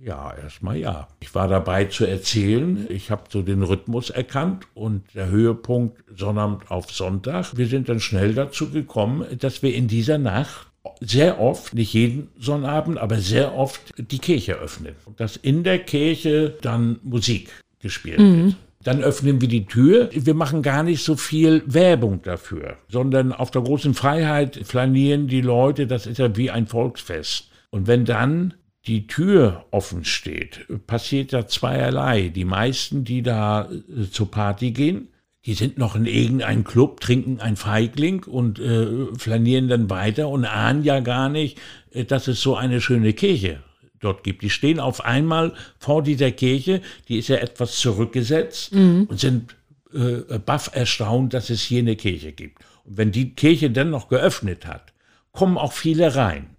Ja, 0.00 0.32
erstmal 0.34 0.76
ja. 0.76 1.08
Ich 1.20 1.34
war 1.34 1.48
dabei 1.48 1.86
zu 1.86 2.04
erzählen. 2.04 2.86
Ich 2.88 3.10
habe 3.10 3.24
so 3.28 3.42
den 3.42 3.62
Rhythmus 3.62 4.10
erkannt 4.10 4.66
und 4.74 5.02
der 5.14 5.28
Höhepunkt 5.28 6.04
Sonnabend 6.14 6.70
auf 6.70 6.92
Sonntag. 6.92 7.56
Wir 7.56 7.66
sind 7.66 7.88
dann 7.88 7.98
schnell 7.98 8.34
dazu 8.34 8.70
gekommen, 8.70 9.26
dass 9.38 9.62
wir 9.62 9.74
in 9.74 9.88
dieser 9.88 10.18
Nacht 10.18 10.68
sehr 11.00 11.40
oft, 11.40 11.74
nicht 11.74 11.92
jeden 11.92 12.28
Sonnabend, 12.38 12.98
aber 12.98 13.18
sehr 13.18 13.54
oft 13.54 13.92
die 13.96 14.18
Kirche 14.18 14.54
öffnen. 14.54 14.94
Und 15.04 15.18
dass 15.18 15.36
in 15.36 15.64
der 15.64 15.80
Kirche 15.80 16.56
dann 16.60 17.00
Musik 17.02 17.50
gespielt 17.80 18.20
mhm. 18.20 18.44
wird. 18.44 18.56
Dann 18.84 19.02
öffnen 19.02 19.40
wir 19.40 19.48
die 19.48 19.66
Tür. 19.66 20.08
Wir 20.12 20.34
machen 20.34 20.62
gar 20.62 20.84
nicht 20.84 21.02
so 21.02 21.16
viel 21.16 21.62
Werbung 21.66 22.22
dafür, 22.22 22.76
sondern 22.88 23.32
auf 23.32 23.50
der 23.50 23.62
großen 23.62 23.92
Freiheit 23.94 24.60
flanieren 24.64 25.26
die 25.26 25.40
Leute. 25.40 25.88
Das 25.88 26.06
ist 26.06 26.18
ja 26.18 26.36
wie 26.36 26.50
ein 26.50 26.68
Volksfest. 26.68 27.50
Und 27.70 27.86
wenn 27.86 28.04
dann 28.04 28.54
die 28.86 29.06
Tür 29.06 29.66
offen 29.70 30.04
steht, 30.04 30.66
passiert 30.86 31.32
da 31.32 31.46
zweierlei. 31.46 32.28
Die 32.28 32.44
meisten, 32.44 33.04
die 33.04 33.22
da 33.22 33.70
äh, 33.70 34.10
zur 34.10 34.30
Party 34.30 34.70
gehen, 34.70 35.08
die 35.44 35.54
sind 35.54 35.78
noch 35.78 35.94
in 35.94 36.06
irgendeinem 36.06 36.64
Club, 36.64 37.00
trinken 37.00 37.40
ein 37.40 37.56
Feigling 37.56 38.24
und 38.24 38.58
äh, 38.58 39.06
flanieren 39.16 39.68
dann 39.68 39.88
weiter 39.90 40.28
und 40.28 40.44
ahnen 40.44 40.84
ja 40.84 41.00
gar 41.00 41.28
nicht, 41.28 41.58
äh, 41.90 42.04
dass 42.04 42.28
es 42.28 42.40
so 42.40 42.56
eine 42.56 42.80
schöne 42.80 43.12
Kirche 43.12 43.62
dort 44.00 44.24
gibt. 44.24 44.42
Die 44.42 44.50
stehen 44.50 44.80
auf 44.80 45.04
einmal 45.04 45.54
vor 45.78 46.02
dieser 46.02 46.30
Kirche, 46.32 46.80
die 47.08 47.18
ist 47.18 47.28
ja 47.28 47.36
etwas 47.36 47.76
zurückgesetzt 47.76 48.74
mhm. 48.74 49.06
und 49.08 49.20
sind 49.20 49.56
äh, 49.92 50.38
baff 50.38 50.70
erstaunt, 50.72 51.34
dass 51.34 51.50
es 51.50 51.62
hier 51.62 51.80
eine 51.80 51.96
Kirche 51.96 52.32
gibt. 52.32 52.62
Und 52.84 52.96
wenn 52.96 53.12
die 53.12 53.34
Kirche 53.34 53.70
dann 53.70 53.90
noch 53.90 54.08
geöffnet 54.08 54.66
hat, 54.66 54.92
kommen 55.32 55.58
auch 55.58 55.72
viele 55.72 56.14
rein. 56.14 56.57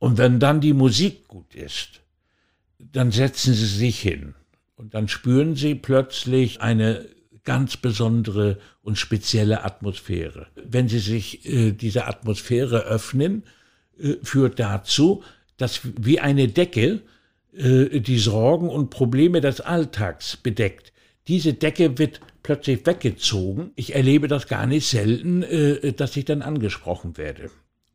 Und 0.00 0.16
wenn 0.16 0.40
dann 0.40 0.62
die 0.62 0.72
Musik 0.72 1.28
gut 1.28 1.54
ist, 1.54 2.00
dann 2.78 3.12
setzen 3.12 3.52
sie 3.52 3.66
sich 3.66 4.00
hin 4.00 4.34
und 4.76 4.94
dann 4.94 5.08
spüren 5.08 5.56
sie 5.56 5.74
plötzlich 5.74 6.62
eine 6.62 7.04
ganz 7.44 7.76
besondere 7.76 8.58
und 8.80 8.96
spezielle 8.96 9.62
Atmosphäre. 9.62 10.46
Wenn 10.56 10.88
sie 10.88 11.00
sich 11.00 11.46
äh, 11.46 11.72
dieser 11.72 12.08
Atmosphäre 12.08 12.84
öffnen, 12.84 13.42
äh, 13.98 14.14
führt 14.22 14.58
dazu, 14.58 15.22
dass 15.58 15.82
wie 15.84 16.18
eine 16.18 16.48
Decke 16.48 17.02
äh, 17.52 18.00
die 18.00 18.18
Sorgen 18.18 18.70
und 18.70 18.88
Probleme 18.88 19.42
des 19.42 19.60
Alltags 19.60 20.38
bedeckt. 20.38 20.94
Diese 21.28 21.52
Decke 21.52 21.98
wird 21.98 22.22
plötzlich 22.42 22.86
weggezogen. 22.86 23.72
Ich 23.76 23.94
erlebe 23.94 24.28
das 24.28 24.48
gar 24.48 24.66
nicht 24.66 24.86
selten, 24.86 25.42
äh, 25.42 25.92
dass 25.92 26.16
ich 26.16 26.24
dann 26.24 26.40
angesprochen 26.40 27.18
werde. 27.18 27.50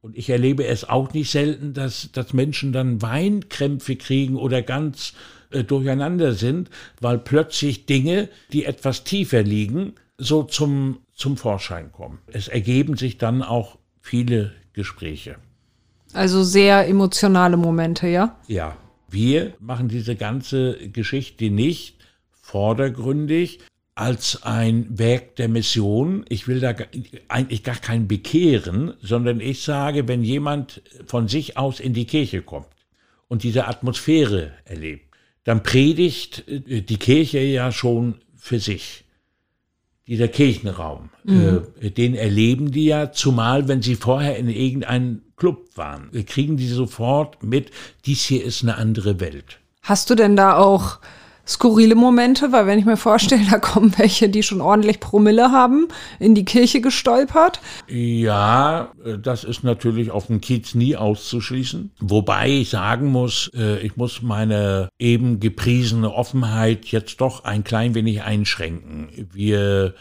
Und 0.05 0.15
ich 0.15 0.29
erlebe 0.29 0.67
es 0.67 0.87
auch 0.87 1.13
nicht 1.13 1.31
selten, 1.31 1.73
dass, 1.73 2.11
dass 2.11 2.31
Menschen 2.31 2.71
dann 2.71 3.01
Weinkrämpfe 3.01 3.95
kriegen 3.95 4.35
oder 4.35 4.61
ganz 4.61 5.13
äh, 5.49 5.63
durcheinander 5.63 6.33
sind, 6.33 6.69
weil 7.01 7.17
plötzlich 7.17 7.87
Dinge, 7.87 8.29
die 8.53 8.65
etwas 8.65 9.03
tiefer 9.03 9.41
liegen, 9.41 9.93
so 10.19 10.43
zum, 10.43 10.99
zum 11.15 11.37
Vorschein 11.37 11.91
kommen. 11.91 12.19
Es 12.27 12.47
ergeben 12.47 12.97
sich 12.97 13.17
dann 13.17 13.41
auch 13.41 13.79
viele 13.99 14.51
Gespräche. 14.73 15.37
Also 16.13 16.43
sehr 16.43 16.87
emotionale 16.87 17.57
Momente, 17.57 18.07
ja? 18.07 18.37
Ja. 18.45 18.77
Wir 19.09 19.55
machen 19.59 19.87
diese 19.87 20.15
ganze 20.15 20.87
Geschichte 20.89 21.49
nicht 21.49 21.95
vordergründig, 22.31 23.59
als 23.95 24.43
ein 24.43 24.87
Werk 24.99 25.37
der 25.37 25.47
Mission. 25.47 26.25
Ich 26.27 26.47
will 26.47 26.59
da 26.59 26.75
eigentlich 27.29 27.63
gar 27.63 27.77
kein 27.77 28.07
Bekehren, 28.07 28.93
sondern 29.01 29.39
ich 29.39 29.63
sage, 29.63 30.07
wenn 30.09 30.23
jemand 30.23 30.81
von 31.05 31.29
sich 31.29 31.57
aus 31.57 31.79
in 31.79 31.93
die 31.93 32.05
Kirche 32.05 32.41
kommt 32.41 32.67
und 33.29 33.43
diese 33.43 33.67
Atmosphäre 33.67 34.51
erlebt, 34.65 35.15
dann 35.45 35.63
predigt 35.63 36.43
äh, 36.47 36.81
die 36.81 36.97
Kirche 36.97 37.39
ja 37.39 37.71
schon 37.71 38.15
für 38.35 38.59
sich. 38.59 39.05
Dieser 40.07 40.27
Kirchenraum, 40.27 41.09
mhm. 41.23 41.63
äh, 41.79 41.89
den 41.89 42.13
erleben 42.13 42.71
die 42.71 42.85
ja, 42.85 43.11
zumal 43.11 43.67
wenn 43.67 43.81
sie 43.81 43.95
vorher 43.95 44.37
in 44.37 44.49
irgendein 44.49 45.21
Club 45.37 45.69
waren, 45.75 46.11
kriegen 46.25 46.57
die 46.57 46.67
sofort 46.67 47.41
mit, 47.43 47.71
dies 48.05 48.23
hier 48.23 48.43
ist 48.43 48.61
eine 48.61 48.77
andere 48.77 49.19
Welt. 49.19 49.59
Hast 49.81 50.09
du 50.09 50.15
denn 50.15 50.35
da 50.35 50.57
auch 50.57 50.99
skurrile 51.47 51.95
Momente, 51.95 52.51
weil 52.51 52.67
wenn 52.67 52.79
ich 52.79 52.85
mir 52.85 52.97
vorstelle, 52.97 53.43
da 53.51 53.59
kommen 53.59 53.93
welche, 53.97 54.29
die 54.29 54.43
schon 54.43 54.61
ordentlich 54.61 54.99
Promille 54.99 55.51
haben, 55.51 55.87
in 56.19 56.35
die 56.35 56.45
Kirche 56.45 56.81
gestolpert. 56.81 57.59
Ja, 57.87 58.91
das 59.21 59.43
ist 59.43 59.63
natürlich 59.63 60.11
auf 60.11 60.27
dem 60.27 60.41
Kiez 60.41 60.75
nie 60.75 60.95
auszuschließen. 60.95 61.91
Wobei 61.99 62.49
ich 62.49 62.69
sagen 62.69 63.07
muss, 63.07 63.51
äh, 63.55 63.79
ich 63.79 63.95
muss 63.97 64.21
meine 64.21 64.89
eben 64.99 65.39
gepriesene 65.39 66.13
Offenheit 66.13 66.85
jetzt 66.85 67.21
doch 67.21 67.43
ein 67.43 67.63
klein 67.63 67.95
wenig 67.95 68.23
einschränken. 68.23 69.09
Wir 69.33 69.93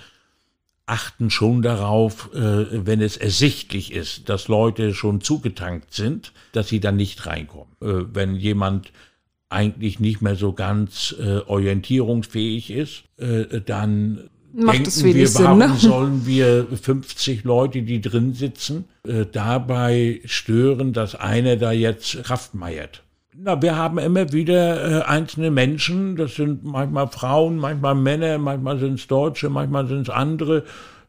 achten 0.87 1.31
schon 1.31 1.63
darauf, 1.63 2.31
äh, 2.35 2.87
wenn 2.87 3.01
es 3.01 3.17
ersichtlich 3.17 3.93
ist, 3.93 4.29
dass 4.29 4.49
Leute 4.49 4.93
schon 4.95 5.21
zugetankt 5.21 5.95
sind, 5.95 6.33
dass 6.53 6.69
sie 6.69 6.81
dann 6.81 6.97
nicht 6.97 7.27
reinkommen. 7.27 7.75
Äh, 7.81 8.15
wenn 8.15 8.37
jemand 8.37 8.93
eigentlich 9.51 10.01
nicht 10.01 10.23
mehr 10.23 10.37
so 10.37 10.53
ganz 10.53 11.15
äh, 11.19 11.39
orientierungsfähig 11.39 12.71
ist, 12.71 13.05
äh, 13.19 13.61
dann 13.61 14.31
Macht 14.57 14.77
denken 14.77 15.15
wir, 15.15 15.29
Sinn, 15.29 15.45
warum 15.45 15.59
ne? 15.59 15.75
sollen 15.79 16.27
wir 16.27 16.67
50 16.67 17.43
Leute, 17.45 17.83
die 17.83 18.01
drin 18.01 18.35
sitzen, 18.35 18.85
äh, 19.07 19.27
dabei 19.31 20.21
stören, 20.25 20.93
dass 20.93 21.15
einer 21.17 21.57
da 21.57 21.73
jetzt 21.73 22.23
Kraft 22.23 22.55
meiert. 22.55 23.03
Na, 23.37 23.61
wir 23.61 23.75
haben 23.75 23.99
immer 23.99 24.33
wieder 24.33 25.03
äh, 25.03 25.05
einzelne 25.07 25.51
Menschen, 25.51 26.15
das 26.15 26.37
sind 26.37 26.63
manchmal 26.63 27.09
Frauen, 27.09 27.57
manchmal 27.57 27.97
Männer, 27.97 28.39
manchmal 28.39 28.79
sind 28.79 29.01
es 29.01 29.09
Deutsche, 29.09 29.51
manchmal 29.51 29.89
sind 29.89 30.03
es 30.03 30.11
andere. 30.11 30.63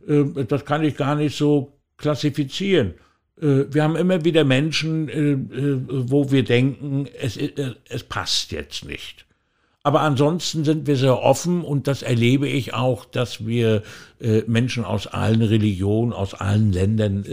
Äh, 0.08 0.44
das 0.48 0.66
kann 0.66 0.84
ich 0.84 0.98
gar 0.98 1.16
nicht 1.16 1.38
so 1.38 1.74
klassifizieren. 1.98 2.96
Äh, 3.42 3.66
wir 3.72 3.84
haben 3.84 3.96
immer 3.96 4.24
wieder 4.24 4.44
Menschen, 4.44 5.10
äh, 5.10 5.32
äh, 5.32 5.82
wo 5.88 6.32
wir 6.32 6.44
denken, 6.44 7.08
es, 7.20 7.38
es 7.38 8.04
passt 8.04 8.52
jetzt 8.52 8.86
nicht. 8.86 9.26
Aber 9.84 10.02
ansonsten 10.02 10.64
sind 10.64 10.88
wir 10.88 10.96
sehr 10.96 11.22
offen 11.22 11.62
und 11.62 11.88
das 11.88 12.02
erlebe 12.02 12.48
ich 12.48 12.74
auch, 12.74 13.06
dass 13.06 13.46
wir 13.46 13.84
Menschen 14.48 14.84
aus 14.84 15.06
allen 15.06 15.44
Religionen, 15.44 16.12
aus 16.12 16.34
allen 16.34 16.72
Ländern 16.72 17.24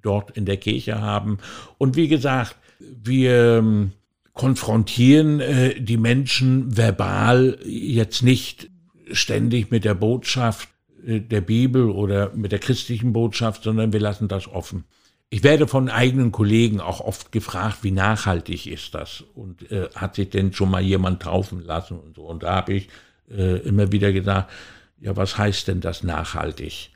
dort 0.00 0.30
in 0.30 0.46
der 0.46 0.56
Kirche 0.56 1.02
haben. 1.02 1.36
Und 1.76 1.94
wie 1.94 2.08
gesagt, 2.08 2.56
wir 2.78 3.58
ähm, 3.58 3.92
konfrontieren 4.32 5.42
die 5.78 5.98
Menschen 5.98 6.74
verbal 6.74 7.58
jetzt 7.66 8.22
nicht 8.22 8.70
ständig 9.12 9.70
mit 9.70 9.84
der 9.84 9.96
Botschaft 9.96 10.70
der 11.06 11.42
Bibel 11.42 11.90
oder 11.90 12.32
mit 12.34 12.52
der 12.52 12.58
christlichen 12.58 13.12
Botschaft, 13.12 13.64
sondern 13.64 13.92
wir 13.92 14.00
lassen 14.00 14.28
das 14.28 14.48
offen. 14.48 14.84
Ich 15.28 15.42
werde 15.42 15.66
von 15.66 15.88
eigenen 15.88 16.30
Kollegen 16.30 16.80
auch 16.80 17.00
oft 17.00 17.32
gefragt, 17.32 17.78
wie 17.82 17.90
nachhaltig 17.90 18.66
ist 18.66 18.94
das 18.94 19.24
und 19.34 19.70
äh, 19.72 19.88
hat 19.94 20.14
sich 20.14 20.30
denn 20.30 20.52
schon 20.52 20.70
mal 20.70 20.82
jemand 20.82 21.22
taufen 21.22 21.60
lassen 21.60 21.98
und 21.98 22.14
so. 22.14 22.22
Und 22.22 22.44
da 22.44 22.56
habe 22.56 22.74
ich 22.74 22.88
äh, 23.28 23.58
immer 23.58 23.90
wieder 23.90 24.12
gesagt, 24.12 24.52
ja, 25.00 25.16
was 25.16 25.36
heißt 25.36 25.68
denn 25.68 25.80
das 25.80 26.04
nachhaltig? 26.04 26.90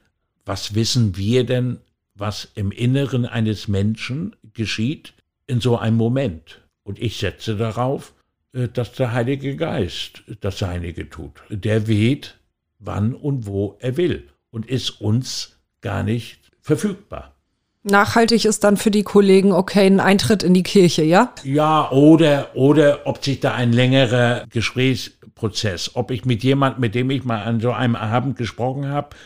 Was 0.44 0.74
wissen 0.74 1.16
wir 1.16 1.44
denn, 1.44 1.80
was 2.14 2.48
im 2.54 2.70
Inneren 2.70 3.26
eines 3.26 3.66
Menschen 3.66 4.36
geschieht 4.54 5.12
in 5.46 5.60
so 5.60 5.76
einem 5.76 5.96
Moment? 5.96 6.60
Und 6.84 7.00
ich 7.00 7.18
setze 7.18 7.56
darauf, 7.56 8.14
äh, 8.52 8.68
dass 8.68 8.92
der 8.92 9.12
Heilige 9.12 9.56
Geist 9.56 10.22
das 10.40 10.58
Seinige 10.60 11.10
tut. 11.10 11.42
Der 11.50 11.88
weht, 11.88 12.38
wann 12.78 13.12
und 13.12 13.46
wo 13.46 13.76
er 13.80 13.96
will 13.96 14.28
und 14.50 14.66
ist 14.66 15.00
uns 15.00 15.58
gar 15.80 16.04
nicht 16.04 16.52
verfügbar. 16.60 17.34
Nachhaltig 17.82 18.44
ist 18.44 18.62
dann 18.64 18.76
für 18.76 18.90
die 18.90 19.04
Kollegen 19.04 19.52
okay 19.52 19.86
ein 19.86 20.00
Eintritt 20.00 20.42
in 20.42 20.52
die 20.52 20.62
Kirche, 20.62 21.02
ja? 21.02 21.32
Ja, 21.44 21.90
oder, 21.90 22.50
oder 22.54 23.00
ob 23.06 23.24
sich 23.24 23.40
da 23.40 23.54
ein 23.54 23.72
längerer 23.72 24.44
Gesprächsprozess, 24.50 25.92
ob 25.94 26.10
ich 26.10 26.26
mit 26.26 26.42
jemand, 26.44 26.78
mit 26.78 26.94
dem 26.94 27.08
ich 27.10 27.24
mal 27.24 27.42
an 27.42 27.60
so 27.60 27.72
einem 27.72 27.96
Abend 27.96 28.36
gesprochen 28.36 28.88
habe, 28.88 29.16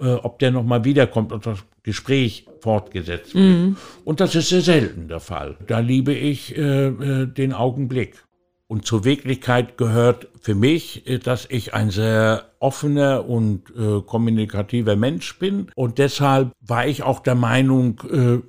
äh, 0.00 0.14
ob 0.14 0.38
der 0.38 0.52
nochmal 0.52 0.84
wiederkommt 0.84 1.32
und 1.32 1.44
das 1.44 1.58
Gespräch 1.82 2.46
fortgesetzt 2.60 3.34
wird. 3.34 3.76
Und 4.04 4.20
das 4.20 4.34
ist 4.34 4.48
sehr 4.48 4.62
selten 4.62 5.08
der 5.08 5.20
Fall. 5.20 5.56
Da 5.66 5.80
liebe 5.80 6.14
ich 6.14 6.56
äh, 6.56 6.86
äh, 6.86 7.26
den 7.26 7.52
Augenblick. 7.52 8.24
Und 8.72 8.86
zur 8.86 9.04
Wirklichkeit 9.04 9.76
gehört 9.76 10.28
für 10.40 10.54
mich, 10.54 11.06
äh, 11.06 11.18
dass 11.18 11.44
ich 11.50 11.74
ein 11.74 11.90
sehr 11.90 12.52
offener 12.58 13.28
und 13.28 13.68
äh, 13.76 14.00
kommunikativer 14.00 14.96
Mensch 14.96 15.38
bin. 15.38 15.70
Und 15.74 15.98
deshalb 15.98 16.52
war 16.58 16.86
ich 16.86 17.02
auch 17.02 17.20
der 17.20 17.34
Meinung, 17.34 18.00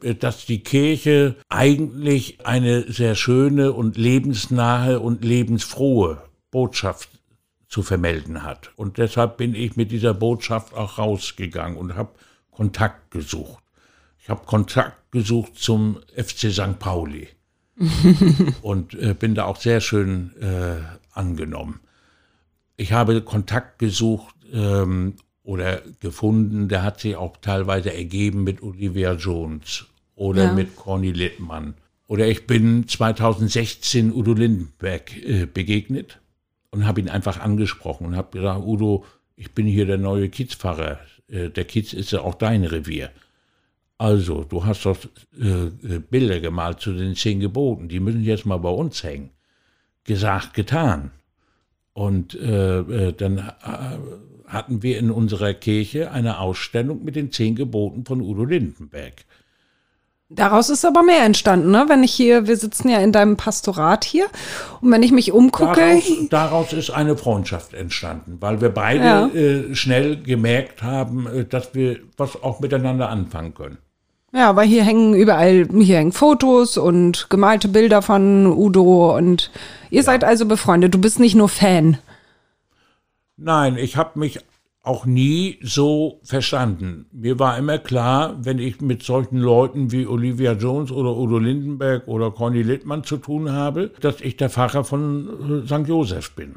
äh, 0.02 0.16
dass 0.16 0.46
die 0.46 0.64
Kirche 0.64 1.36
eigentlich 1.50 2.46
eine 2.46 2.90
sehr 2.90 3.16
schöne 3.16 3.74
und 3.74 3.98
lebensnahe 3.98 5.02
und 5.02 5.26
lebensfrohe 5.26 6.22
Botschaft 6.52 7.10
zu 7.68 7.84
vermelden 7.84 8.44
hat. 8.44 8.72
Und 8.78 9.00
deshalb 9.00 9.36
bin 9.36 9.54
ich 9.54 9.76
mit 9.76 9.92
dieser 9.92 10.14
Botschaft 10.14 10.74
auch 10.74 11.00
rausgegangen 11.00 11.78
und 11.78 11.98
habe 11.98 12.12
Kontakt 12.50 13.12
gesucht. 13.12 13.62
Ich 14.20 14.30
habe 14.30 14.46
Kontakt 14.46 15.12
gesucht 15.12 15.58
zum 15.58 16.00
FC 16.16 16.50
St. 16.50 16.80
Pauli 16.80 17.28
und 18.62 18.94
äh, 18.96 19.14
bin 19.18 19.36
da 19.36 19.46
auch 19.46 19.58
sehr 19.58 19.82
schön 19.82 20.32
äh, 20.40 20.82
angenommen. 21.12 21.80
Ich 22.78 22.92
habe 22.92 23.22
Kontakt 23.22 23.80
gesucht 23.80 24.36
ähm, 24.52 25.16
oder 25.44 25.82
gefunden, 26.00 26.70
der 26.70 26.84
hat 26.84 27.00
sich 27.00 27.16
auch 27.16 27.38
teilweise 27.38 27.94
ergeben 27.94 28.44
mit 28.44 28.62
Olivia 28.64 29.14
Jones 29.14 29.86
oder 30.16 30.46
Ja. 30.46 30.54
mit 30.54 30.76
Conny 30.76 31.12
Littmann. 31.12 31.76
Oder 32.08 32.28
ich 32.28 32.46
bin 32.48 32.88
2016 32.88 34.14
Udo 34.14 34.34
Lindenberg 34.34 35.16
äh, 35.24 35.46
begegnet 35.46 36.20
und 36.70 36.86
habe 36.86 37.00
ihn 37.02 37.10
einfach 37.10 37.40
angesprochen 37.40 38.06
und 38.08 38.16
habe 38.16 38.38
gesagt, 38.38 38.64
Udo, 38.66 39.06
ich 39.36 39.52
bin 39.54 39.66
hier 39.66 39.86
der 39.86 39.98
neue 39.98 40.30
Kiezpfarrer. 40.30 41.00
Äh, 41.28 41.50
der 41.50 41.66
Kiez 41.66 41.94
ist 41.94 42.12
ja 42.12 42.22
auch 42.22 42.36
dein 42.36 42.64
Revier. 42.66 43.10
Also, 44.04 44.44
du 44.44 44.66
hast 44.66 44.86
doch 44.86 44.98
äh, 45.40 45.68
äh, 45.68 46.00
Bilder 46.00 46.42
gemalt 46.42 46.82
zu 46.82 46.92
den 46.92 47.16
zehn 47.16 47.40
Geboten, 47.40 47.88
die 47.88 48.02
müssen 48.02 48.22
jetzt 48.22 48.46
mal 48.46 48.58
bei 48.58 48.68
uns 48.70 49.02
hängen. 49.02 49.30
Gesagt, 50.04 50.54
getan. 50.54 51.12
Und 51.94 52.36
äh, 52.36 52.80
äh, 52.80 53.14
dann 53.14 53.38
äh, 53.38 53.44
hatten 54.46 54.84
wir 54.84 55.00
in 55.00 55.10
unserer 55.10 55.54
Kirche 55.54 56.12
eine 56.12 56.40
Ausstellung 56.40 57.06
mit 57.06 57.16
den 57.16 57.32
zehn 57.32 57.56
Geboten 57.56 58.04
von 58.04 58.20
Udo 58.20 58.44
Lindenberg. 58.44 59.24
Daraus 60.28 60.70
ist 60.70 60.84
aber 60.84 61.02
mehr 61.04 61.24
entstanden, 61.24 61.72
ne? 61.72 61.86
Wenn 61.88 62.04
ich 62.04 62.12
hier, 62.12 62.46
wir 62.46 62.58
sitzen 62.58 62.90
ja 62.90 63.00
in 63.00 63.14
deinem 63.14 63.38
Pastorat 63.38 64.04
hier 64.04 64.26
und 64.82 64.92
wenn 64.92 65.04
ich 65.04 65.14
mich 65.14 65.32
umgucke, 65.32 65.80
Daraus, 65.80 66.30
daraus 66.30 66.74
ist 66.74 66.90
eine 66.90 67.16
Freundschaft 67.16 67.74
entstanden, 67.74 68.36
weil 68.42 68.60
wir 68.60 68.70
beide 68.70 69.04
Ja. 69.06 69.28
äh, 69.28 69.74
schnell 69.76 70.22
gemerkt 70.22 70.84
haben, 70.84 71.46
dass 71.50 71.74
wir 71.74 72.02
was 72.18 72.44
auch 72.44 72.60
miteinander 72.60 73.08
anfangen 73.08 73.54
können. 73.54 73.78
Ja, 74.34 74.50
aber 74.50 74.64
hier 74.64 74.84
hängen 74.84 75.14
überall, 75.14 75.68
hier 75.72 75.98
hängen 75.98 76.12
Fotos 76.12 76.78
und 76.78 77.30
gemalte 77.30 77.68
Bilder 77.68 78.02
von 78.02 78.48
Udo 78.48 79.16
und 79.16 79.52
ihr 79.90 80.04
seid 80.04 80.24
also 80.24 80.46
befreundet. 80.46 80.94
Du 80.94 81.00
bist 81.00 81.20
nicht 81.20 81.36
nur 81.36 81.50
Fan. 81.50 81.98
Nein, 83.38 83.78
ich 83.78 83.98
habe 83.98 84.20
mich 84.20 84.40
auch 84.84 85.06
nie 85.06 85.60
so 85.62 86.20
verstanden. 86.24 87.06
Mir 87.14 87.40
war 87.40 87.58
immer 87.58 87.78
klar, 87.78 88.36
wenn 88.40 88.60
ich 88.60 88.82
mit 88.82 89.02
solchen 89.02 89.38
Leuten 89.38 89.92
wie 89.92 90.06
Olivia 90.06 90.54
Jones 90.54 90.92
oder 90.92 91.16
Udo 91.16 91.40
Lindenberg 91.40 92.08
oder 92.08 92.32
Conny 92.32 92.64
Littmann 92.64 93.06
zu 93.06 93.18
tun 93.18 93.52
habe, 93.52 93.92
dass 94.02 94.20
ich 94.20 94.36
der 94.36 94.50
Pfarrer 94.50 94.84
von 94.84 95.64
äh, 95.64 95.68
St. 95.68 95.88
Josef 95.88 96.36
bin 96.36 96.56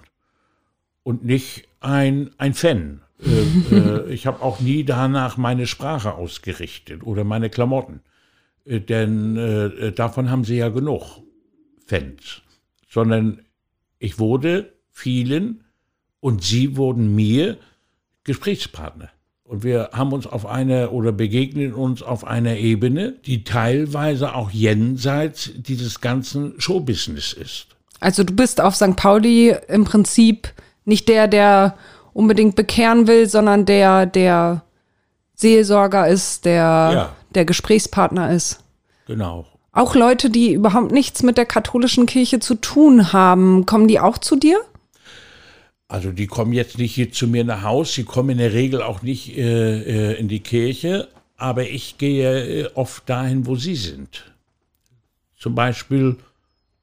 und 1.04 1.24
nicht 1.24 1.68
ein, 1.80 2.30
ein 2.36 2.54
Fan. 2.54 3.00
Äh, 3.24 3.74
äh, 3.74 4.12
ich 4.12 4.26
habe 4.26 4.42
auch 4.42 4.60
nie 4.60 4.84
danach 4.84 5.36
meine 5.36 5.66
Sprache 5.66 6.14
ausgerichtet 6.14 7.02
oder 7.04 7.24
meine 7.24 7.50
Klamotten, 7.50 8.00
äh, 8.64 8.80
denn 8.80 9.36
äh, 9.36 9.92
davon 9.92 10.30
haben 10.30 10.44
sie 10.44 10.56
ja 10.56 10.68
genug 10.68 11.22
Fans, 11.86 12.42
sondern 12.88 13.40
ich 13.98 14.18
wurde 14.18 14.72
vielen 14.90 15.64
und 16.20 16.42
sie 16.42 16.76
wurden 16.76 17.14
mir 17.14 17.58
Gesprächspartner. 18.24 19.10
Und 19.44 19.62
wir 19.62 19.90
haben 19.92 20.12
uns 20.12 20.26
auf 20.26 20.44
einer 20.44 20.92
oder 20.92 21.12
begegnen 21.12 21.72
uns 21.72 22.02
auf 22.02 22.24
einer 22.24 22.56
Ebene, 22.56 23.12
die 23.26 23.44
teilweise 23.44 24.34
auch 24.34 24.50
jenseits 24.50 25.52
dieses 25.54 26.00
ganzen 26.00 26.60
Showbusiness 26.60 27.32
ist. 27.32 27.68
Also 28.00 28.24
du 28.24 28.34
bist 28.34 28.60
auf 28.60 28.74
St. 28.74 28.96
Pauli 28.96 29.54
im 29.68 29.84
Prinzip 29.84 30.52
nicht 30.84 31.08
der, 31.08 31.28
der 31.28 31.76
unbedingt 32.16 32.56
bekehren 32.56 33.06
will, 33.06 33.28
sondern 33.28 33.66
der, 33.66 34.06
der 34.06 34.62
Seelsorger 35.34 36.08
ist, 36.08 36.44
der, 36.46 36.54
Ja. 36.54 37.16
der 37.34 37.44
Gesprächspartner 37.44 38.32
ist. 38.32 38.60
Genau. 39.06 39.46
Auch 39.72 39.94
Leute, 39.94 40.30
die 40.30 40.54
überhaupt 40.54 40.90
nichts 40.90 41.22
mit 41.22 41.36
der 41.36 41.44
katholischen 41.44 42.06
Kirche 42.06 42.40
zu 42.40 42.54
tun 42.54 43.12
haben, 43.12 43.66
kommen 43.66 43.86
die 43.88 44.00
auch 44.00 44.16
zu 44.16 44.36
dir? 44.36 44.58
Also 45.88 46.10
die 46.10 46.26
kommen 46.26 46.52
jetzt 46.52 46.78
nicht 46.78 46.94
hier 46.94 47.12
zu 47.12 47.28
mir 47.28 47.44
nach 47.44 47.62
Haus, 47.62 47.92
sie 47.92 48.04
kommen 48.04 48.30
in 48.30 48.38
der 48.38 48.54
Regel 48.54 48.82
auch 48.82 49.02
nicht 49.02 49.36
äh, 49.36 50.12
äh, 50.12 50.18
in 50.18 50.28
die 50.28 50.40
Kirche, 50.40 51.08
aber 51.36 51.68
ich 51.68 51.98
gehe 51.98 52.62
äh, 52.64 52.70
oft 52.74 53.08
dahin, 53.08 53.46
wo 53.46 53.54
Sie 53.56 53.76
sind. 53.76 54.32
Zum 55.38 55.54
Beispiel 55.54 56.16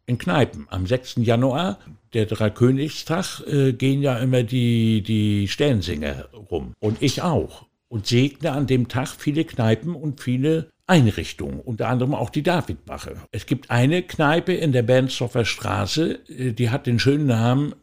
in 0.06 0.18
Kneipen. 0.18 0.68
Am 0.70 0.86
6. 0.86 1.16
Januar, 1.18 1.80
der 2.14 2.26
Dreikönigstag, 2.26 3.42
äh, 3.48 3.74
gehen 3.74 4.02
ja 4.02 4.18
immer 4.18 4.44
die, 4.44 5.02
die 5.02 5.48
Sternsinger 5.48 6.30
rum. 6.34 6.74
Und 6.80 7.02
ich 7.02 7.22
auch. 7.22 7.66
Und 7.88 8.08
segne 8.08 8.52
an 8.52 8.66
dem 8.66 8.88
Tag 8.88 9.10
viele 9.10 9.46
Kneipen 9.46 9.96
und 9.96 10.20
viele 10.20 10.70
Einrichtungen, 10.88 11.60
unter 11.60 11.88
anderem 11.88 12.14
auch 12.14 12.30
die 12.30 12.44
Davidbache. 12.44 13.16
Es 13.32 13.46
gibt 13.46 13.70
eine 13.70 14.04
Kneipe 14.04 14.54
in 14.54 14.74
der 14.74 14.84
Bernsdorfer 14.84 15.46
Straße, 15.46 16.20
äh, 16.28 16.52
die 16.52 16.70
hat 16.70 16.88
den 16.88 17.00
schönen 17.00 17.28
Namen 17.28 17.74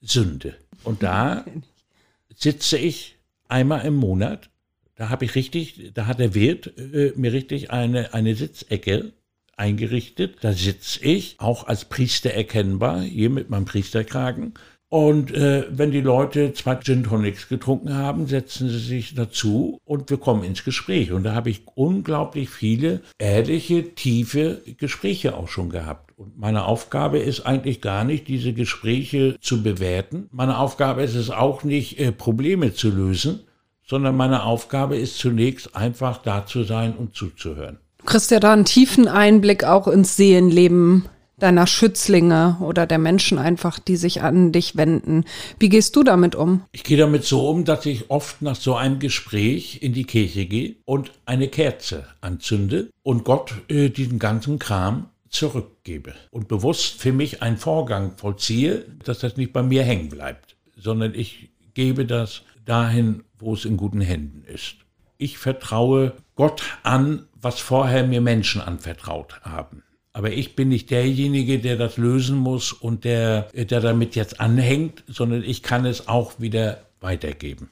Sünde. 0.00 0.54
Und 0.84 1.02
da 1.02 1.44
sitze 2.34 2.78
ich 2.78 3.16
einmal 3.48 3.84
im 3.84 3.94
Monat. 3.94 4.50
Da 4.96 5.10
habe 5.10 5.24
ich 5.24 5.34
richtig, 5.36 5.92
da 5.94 6.06
hat 6.06 6.18
der 6.18 6.34
Wirt 6.34 6.76
äh, 6.76 7.12
mir 7.14 7.32
richtig 7.32 7.70
eine, 7.70 8.14
eine 8.14 8.34
Sitzecke 8.34 9.12
eingerichtet. 9.58 10.36
Da 10.40 10.52
sitze 10.52 11.04
ich, 11.04 11.36
auch 11.38 11.66
als 11.66 11.84
Priester 11.84 12.30
erkennbar, 12.30 13.00
hier 13.00 13.30
mit 13.30 13.50
meinem 13.50 13.64
Priesterkragen. 13.64 14.54
Und 14.90 15.34
äh, 15.34 15.66
wenn 15.68 15.90
die 15.90 16.00
Leute 16.00 16.54
zwei 16.54 16.76
Gin 16.76 17.04
Tonics 17.04 17.48
getrunken 17.48 17.94
haben, 17.94 18.26
setzen 18.26 18.70
sie 18.70 18.78
sich 18.78 19.14
dazu 19.14 19.78
und 19.84 20.08
wir 20.08 20.16
kommen 20.16 20.44
ins 20.44 20.64
Gespräch. 20.64 21.12
Und 21.12 21.24
da 21.24 21.34
habe 21.34 21.50
ich 21.50 21.62
unglaublich 21.74 22.48
viele 22.48 23.02
ehrliche, 23.18 23.94
tiefe 23.94 24.62
Gespräche 24.78 25.36
auch 25.36 25.48
schon 25.48 25.68
gehabt. 25.68 26.16
Und 26.16 26.38
meine 26.38 26.64
Aufgabe 26.64 27.18
ist 27.18 27.42
eigentlich 27.42 27.82
gar 27.82 28.04
nicht, 28.04 28.28
diese 28.28 28.54
Gespräche 28.54 29.36
zu 29.42 29.62
bewerten. 29.62 30.28
Meine 30.32 30.58
Aufgabe 30.58 31.02
ist 31.02 31.16
es 31.16 31.30
auch 31.30 31.64
nicht, 31.64 32.00
äh, 32.00 32.10
Probleme 32.10 32.72
zu 32.72 32.88
lösen, 32.88 33.40
sondern 33.84 34.16
meine 34.16 34.44
Aufgabe 34.44 34.96
ist 34.96 35.18
zunächst 35.18 35.76
einfach 35.76 36.22
da 36.22 36.46
zu 36.46 36.62
sein 36.62 36.94
und 36.94 37.14
zuzuhören. 37.14 37.78
Kriegst 38.08 38.30
ja 38.30 38.40
da 38.40 38.54
einen 38.54 38.64
tiefen 38.64 39.06
Einblick 39.06 39.64
auch 39.64 39.86
ins 39.86 40.16
Seelenleben 40.16 41.04
deiner 41.38 41.66
Schützlinge 41.66 42.56
oder 42.62 42.86
der 42.86 42.96
Menschen 42.96 43.36
einfach, 43.36 43.78
die 43.78 43.96
sich 43.96 44.22
an 44.22 44.50
dich 44.50 44.78
wenden. 44.78 45.26
Wie 45.58 45.68
gehst 45.68 45.94
du 45.94 46.02
damit 46.02 46.34
um? 46.34 46.62
Ich 46.72 46.84
gehe 46.84 46.96
damit 46.96 47.24
so 47.24 47.46
um, 47.46 47.66
dass 47.66 47.84
ich 47.84 48.10
oft 48.10 48.40
nach 48.40 48.56
so 48.56 48.76
einem 48.76 48.98
Gespräch 48.98 49.82
in 49.82 49.92
die 49.92 50.04
Kirche 50.04 50.46
gehe 50.46 50.76
und 50.86 51.12
eine 51.26 51.48
Kerze 51.48 52.06
anzünde 52.22 52.88
und 53.02 53.24
Gott 53.24 53.52
äh, 53.68 53.90
diesen 53.90 54.18
ganzen 54.18 54.58
Kram 54.58 55.10
zurückgebe 55.28 56.14
und 56.30 56.48
bewusst 56.48 57.02
für 57.02 57.12
mich 57.12 57.42
einen 57.42 57.58
Vorgang 57.58 58.16
vollziehe, 58.16 58.86
dass 59.04 59.18
das 59.18 59.36
nicht 59.36 59.52
bei 59.52 59.62
mir 59.62 59.82
hängen 59.82 60.08
bleibt, 60.08 60.56
sondern 60.78 61.14
ich 61.14 61.50
gebe 61.74 62.06
das 62.06 62.40
dahin, 62.64 63.24
wo 63.38 63.52
es 63.52 63.66
in 63.66 63.76
guten 63.76 64.00
Händen 64.00 64.44
ist. 64.50 64.76
Ich 65.18 65.36
vertraue 65.36 66.14
Gott 66.36 66.62
an, 66.84 67.27
was 67.40 67.60
vorher 67.60 68.06
mir 68.06 68.20
Menschen 68.20 68.60
anvertraut 68.60 69.40
haben. 69.42 69.82
Aber 70.12 70.32
ich 70.32 70.56
bin 70.56 70.68
nicht 70.68 70.90
derjenige, 70.90 71.58
der 71.60 71.76
das 71.76 71.96
lösen 71.96 72.36
muss 72.36 72.72
und 72.72 73.04
der, 73.04 73.42
der 73.52 73.80
damit 73.80 74.16
jetzt 74.16 74.40
anhängt, 74.40 75.04
sondern 75.06 75.44
ich 75.44 75.62
kann 75.62 75.84
es 75.84 76.08
auch 76.08 76.32
wieder 76.38 76.78
weitergeben. 77.00 77.70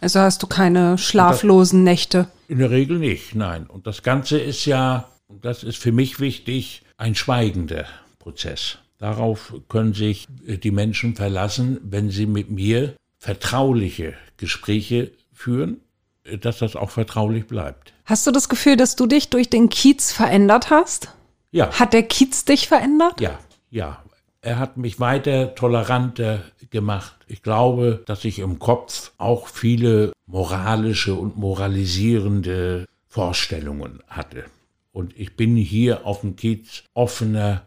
Also 0.00 0.20
hast 0.20 0.42
du 0.42 0.46
keine 0.46 0.98
schlaflosen 0.98 1.82
Nächte? 1.84 2.28
In 2.48 2.58
der 2.58 2.70
Regel 2.70 2.98
nicht, 2.98 3.34
nein. 3.34 3.66
Und 3.66 3.86
das 3.86 4.02
Ganze 4.02 4.38
ist 4.38 4.66
ja, 4.66 5.08
und 5.28 5.44
das 5.44 5.62
ist 5.62 5.78
für 5.78 5.92
mich 5.92 6.20
wichtig, 6.20 6.82
ein 6.98 7.14
schweigender 7.14 7.86
Prozess. 8.18 8.78
Darauf 8.98 9.54
können 9.68 9.94
sich 9.94 10.26
die 10.46 10.70
Menschen 10.70 11.14
verlassen, 11.14 11.78
wenn 11.82 12.10
sie 12.10 12.26
mit 12.26 12.50
mir 12.50 12.94
vertrauliche 13.18 14.14
Gespräche 14.36 15.12
führen, 15.32 15.80
dass 16.40 16.58
das 16.58 16.76
auch 16.76 16.90
vertraulich 16.90 17.46
bleibt. 17.46 17.92
Hast 18.04 18.26
du 18.26 18.30
das 18.30 18.48
Gefühl, 18.48 18.76
dass 18.76 18.96
du 18.96 19.06
dich 19.06 19.30
durch 19.30 19.50
den 19.50 19.68
Kiez 19.68 20.12
verändert 20.12 20.70
hast? 20.70 21.08
Ja. 21.50 21.70
Hat 21.78 21.92
der 21.92 22.02
Kiez 22.02 22.44
dich 22.44 22.68
verändert? 22.68 23.20
Ja, 23.20 23.38
ja. 23.70 24.02
Er 24.40 24.58
hat 24.58 24.76
mich 24.76 25.00
weiter 25.00 25.54
toleranter 25.54 26.42
gemacht. 26.70 27.16
Ich 27.28 27.42
glaube, 27.42 28.02
dass 28.04 28.24
ich 28.26 28.40
im 28.40 28.58
Kopf 28.58 29.12
auch 29.16 29.48
viele 29.48 30.12
moralische 30.26 31.14
und 31.14 31.38
moralisierende 31.38 32.86
Vorstellungen 33.08 34.00
hatte. 34.08 34.44
Und 34.92 35.18
ich 35.18 35.36
bin 35.36 35.56
hier 35.56 36.06
auf 36.06 36.20
dem 36.20 36.36
Kiez 36.36 36.84
offener, 36.92 37.62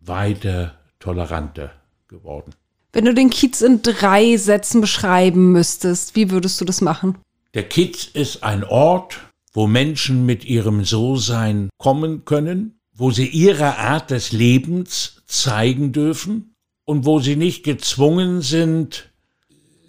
weiter, 0.00 0.74
toleranter 1.00 1.72
geworden. 2.08 2.52
Wenn 2.92 3.04
du 3.04 3.14
den 3.14 3.30
Kiez 3.30 3.60
in 3.60 3.82
drei 3.82 4.36
Sätzen 4.36 4.80
beschreiben 4.80 5.52
müsstest, 5.52 6.16
wie 6.16 6.30
würdest 6.30 6.60
du 6.60 6.64
das 6.64 6.80
machen? 6.80 7.18
Der 7.54 7.68
Kiez 7.68 8.08
ist 8.14 8.42
ein 8.42 8.64
Ort, 8.64 9.20
wo 9.52 9.66
Menschen 9.66 10.24
mit 10.24 10.46
ihrem 10.46 10.84
So-Sein 10.84 11.68
kommen 11.76 12.24
können, 12.24 12.80
wo 12.94 13.10
sie 13.10 13.26
ihre 13.26 13.76
Art 13.76 14.10
des 14.10 14.32
Lebens 14.32 15.22
zeigen 15.26 15.92
dürfen 15.92 16.54
und 16.84 17.04
wo 17.04 17.20
sie 17.20 17.36
nicht 17.36 17.62
gezwungen 17.62 18.40
sind, 18.40 19.10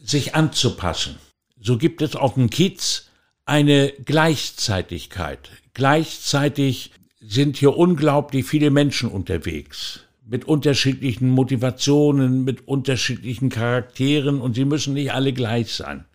sich 0.03 0.36
anzupassen. 0.36 1.16
So 1.57 1.78
gibt 1.78 2.01
es 2.01 2.18
auf 2.18 2.34
dem 2.34 2.49
Kiez 2.49 3.09
eine 3.45 3.93
Gleichzeitigkeit. 4.03 5.49
Gleichzeitig 5.74 6.91
sind 7.22 7.55
hier 7.55 7.78
unglaublich 7.78 8.45
viele 8.45 8.72
Menschen 8.72 9.09
unterwegs 9.09 10.01
mit 10.26 10.45
unterschiedlichen 10.45 11.30
Motivationen, 11.30 12.43
mit 12.43 12.68
unterschiedlichen 12.68 13.49
Charakteren 13.49 14.41
und 14.41 14.55
sie 14.55 14.66
müssen 14.66 14.93
nicht 14.93 15.14
alle 15.14 15.32
gleich 15.32 15.74
sein. 15.74 16.05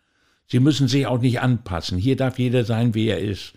Sie 0.51 0.61
müssen 0.61 0.89
sich 0.89 1.07
auch 1.07 1.21
nicht 1.21 1.41
anpassen. 1.41 1.99
Hier 1.99 2.17
darf 2.17 2.39
jeder 2.39 2.65
sein, 2.65 2.95
wie 2.95 3.09
er 3.09 3.21
ist. 3.21 3.53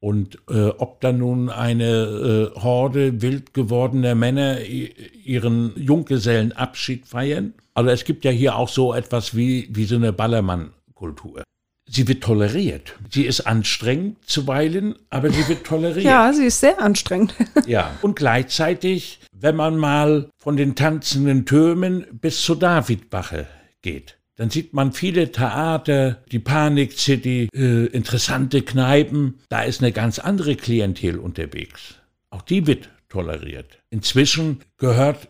Und 0.00 0.38
äh, 0.50 0.68
ob 0.68 1.00
dann 1.00 1.18
nun 1.18 1.48
eine 1.48 2.52
äh, 2.54 2.60
Horde 2.60 3.22
wild 3.22 3.54
gewordener 3.54 4.14
Männer 4.14 4.60
ihren 4.60 5.72
Junggesellenabschied 5.76 7.06
feiern, 7.06 7.54
also 7.74 7.90
es 7.90 8.04
gibt 8.04 8.24
ja 8.24 8.30
hier 8.30 8.56
auch 8.56 8.68
so 8.68 8.94
etwas 8.94 9.34
wie, 9.34 9.68
wie 9.70 9.84
so 9.84 9.96
eine 9.96 10.12
Ballermann-Kultur. 10.12 11.42
Sie 11.86 12.08
wird 12.08 12.22
toleriert. 12.22 12.94
Sie 13.10 13.24
ist 13.24 13.42
anstrengend 13.42 14.18
zuweilen, 14.26 14.94
aber 15.10 15.30
sie 15.30 15.46
wird 15.48 15.64
toleriert. 15.64 16.04
Ja, 16.04 16.32
sie 16.32 16.46
ist 16.46 16.60
sehr 16.60 16.80
anstrengend. 16.80 17.34
ja, 17.66 17.90
und 18.00 18.16
gleichzeitig, 18.16 19.20
wenn 19.32 19.56
man 19.56 19.76
mal 19.76 20.30
von 20.38 20.56
den 20.56 20.76
tanzenden 20.76 21.46
Türmen 21.46 22.06
bis 22.12 22.42
zur 22.42 22.58
Davidbache 22.58 23.46
geht, 23.82 24.18
dann 24.36 24.50
sieht 24.50 24.72
man 24.72 24.92
viele 24.92 25.30
Theater, 25.30 26.22
die 26.32 26.38
Panik 26.38 26.92
City, 26.92 27.48
äh, 27.54 27.86
interessante 27.86 28.62
Kneipen. 28.62 29.40
Da 29.48 29.62
ist 29.62 29.80
eine 29.80 29.92
ganz 29.92 30.18
andere 30.18 30.56
Klientel 30.56 31.18
unterwegs. 31.18 31.96
Auch 32.30 32.42
die 32.42 32.66
wird 32.66 32.90
toleriert. 33.08 33.78
Inzwischen 33.90 34.60
gehört 34.76 35.28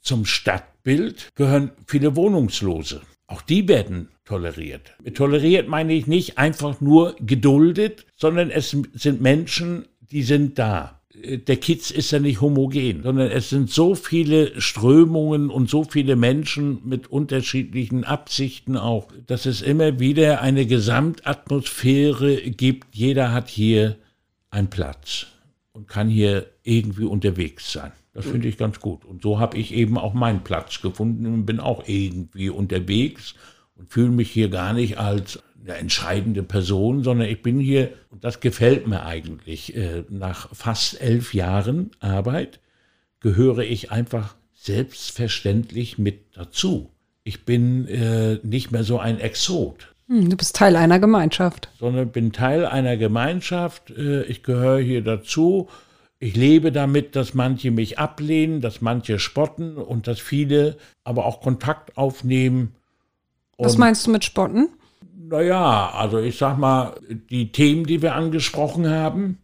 zum 0.00 0.24
Stadtbild 0.24 1.28
gehören 1.36 1.70
viele 1.86 2.16
Wohnungslose. 2.16 3.02
Auch 3.26 3.42
die 3.42 3.68
werden 3.68 4.08
toleriert. 4.24 4.94
Mit 5.04 5.16
toleriert 5.16 5.68
meine 5.68 5.92
ich 5.92 6.06
nicht 6.08 6.38
einfach 6.38 6.80
nur 6.80 7.14
geduldet, 7.20 8.06
sondern 8.16 8.50
es 8.50 8.70
sind 8.70 9.20
Menschen, 9.20 9.86
die 10.00 10.24
sind 10.24 10.58
da 10.58 10.99
der 11.22 11.56
Kiez 11.56 11.90
ist 11.90 12.10
ja 12.10 12.18
nicht 12.18 12.40
homogen, 12.40 13.02
sondern 13.02 13.30
es 13.30 13.50
sind 13.50 13.70
so 13.70 13.94
viele 13.94 14.60
Strömungen 14.60 15.50
und 15.50 15.68
so 15.68 15.84
viele 15.84 16.16
Menschen 16.16 16.80
mit 16.84 17.08
unterschiedlichen 17.08 18.04
Absichten 18.04 18.76
auch, 18.76 19.08
dass 19.26 19.46
es 19.46 19.62
immer 19.62 20.00
wieder 20.00 20.40
eine 20.40 20.66
Gesamtatmosphäre 20.66 22.36
gibt. 22.50 22.94
Jeder 22.94 23.32
hat 23.32 23.48
hier 23.48 23.96
einen 24.50 24.68
Platz 24.68 25.26
und 25.72 25.88
kann 25.88 26.08
hier 26.08 26.46
irgendwie 26.62 27.04
unterwegs 27.04 27.72
sein. 27.72 27.92
Das 28.12 28.26
finde 28.26 28.48
ich 28.48 28.58
ganz 28.58 28.80
gut. 28.80 29.04
Und 29.04 29.22
so 29.22 29.38
habe 29.38 29.56
ich 29.56 29.72
eben 29.72 29.96
auch 29.96 30.14
meinen 30.14 30.42
Platz 30.42 30.82
gefunden 30.82 31.26
und 31.26 31.46
bin 31.46 31.60
auch 31.60 31.86
irgendwie 31.86 32.50
unterwegs 32.50 33.34
und 33.80 33.92
fühle 33.92 34.10
mich 34.10 34.30
hier 34.30 34.48
gar 34.48 34.72
nicht 34.72 34.98
als 34.98 35.42
eine 35.62 35.74
entscheidende 35.74 36.42
Person, 36.42 37.02
sondern 37.02 37.28
ich 37.28 37.42
bin 37.42 37.58
hier, 37.58 37.92
und 38.10 38.24
das 38.24 38.40
gefällt 38.40 38.86
mir 38.86 39.04
eigentlich, 39.04 39.76
äh, 39.76 40.04
nach 40.08 40.54
fast 40.54 41.00
elf 41.00 41.34
Jahren 41.34 41.90
Arbeit 42.00 42.60
gehöre 43.20 43.58
ich 43.58 43.90
einfach 43.90 44.36
selbstverständlich 44.54 45.98
mit 45.98 46.36
dazu. 46.36 46.90
Ich 47.24 47.44
bin 47.44 47.86
äh, 47.88 48.38
nicht 48.42 48.70
mehr 48.70 48.84
so 48.84 48.98
ein 48.98 49.20
Exot. 49.20 49.94
Hm, 50.08 50.30
du 50.30 50.36
bist 50.36 50.56
Teil 50.56 50.76
einer 50.76 50.98
Gemeinschaft. 50.98 51.68
Sondern 51.78 52.10
bin 52.10 52.32
Teil 52.32 52.66
einer 52.66 52.96
Gemeinschaft. 52.96 53.90
Äh, 53.90 54.22
ich 54.24 54.42
gehöre 54.42 54.80
hier 54.80 55.02
dazu. 55.02 55.68
Ich 56.18 56.36
lebe 56.36 56.72
damit, 56.72 57.16
dass 57.16 57.32
manche 57.32 57.70
mich 57.70 57.98
ablehnen, 57.98 58.60
dass 58.60 58.82
manche 58.82 59.18
spotten 59.18 59.76
und 59.76 60.06
dass 60.06 60.20
viele 60.20 60.76
aber 61.04 61.24
auch 61.24 61.40
Kontakt 61.40 61.96
aufnehmen. 61.96 62.74
Was 63.64 63.78
meinst 63.78 64.06
du 64.06 64.10
mit 64.10 64.24
spotten? 64.24 64.68
Naja, 65.16 65.90
also 65.90 66.18
ich 66.18 66.38
sag 66.38 66.58
mal, 66.58 66.94
die 67.08 67.52
Themen, 67.52 67.84
die 67.86 68.02
wir 68.02 68.14
angesprochen 68.14 68.88
haben, 68.88 69.38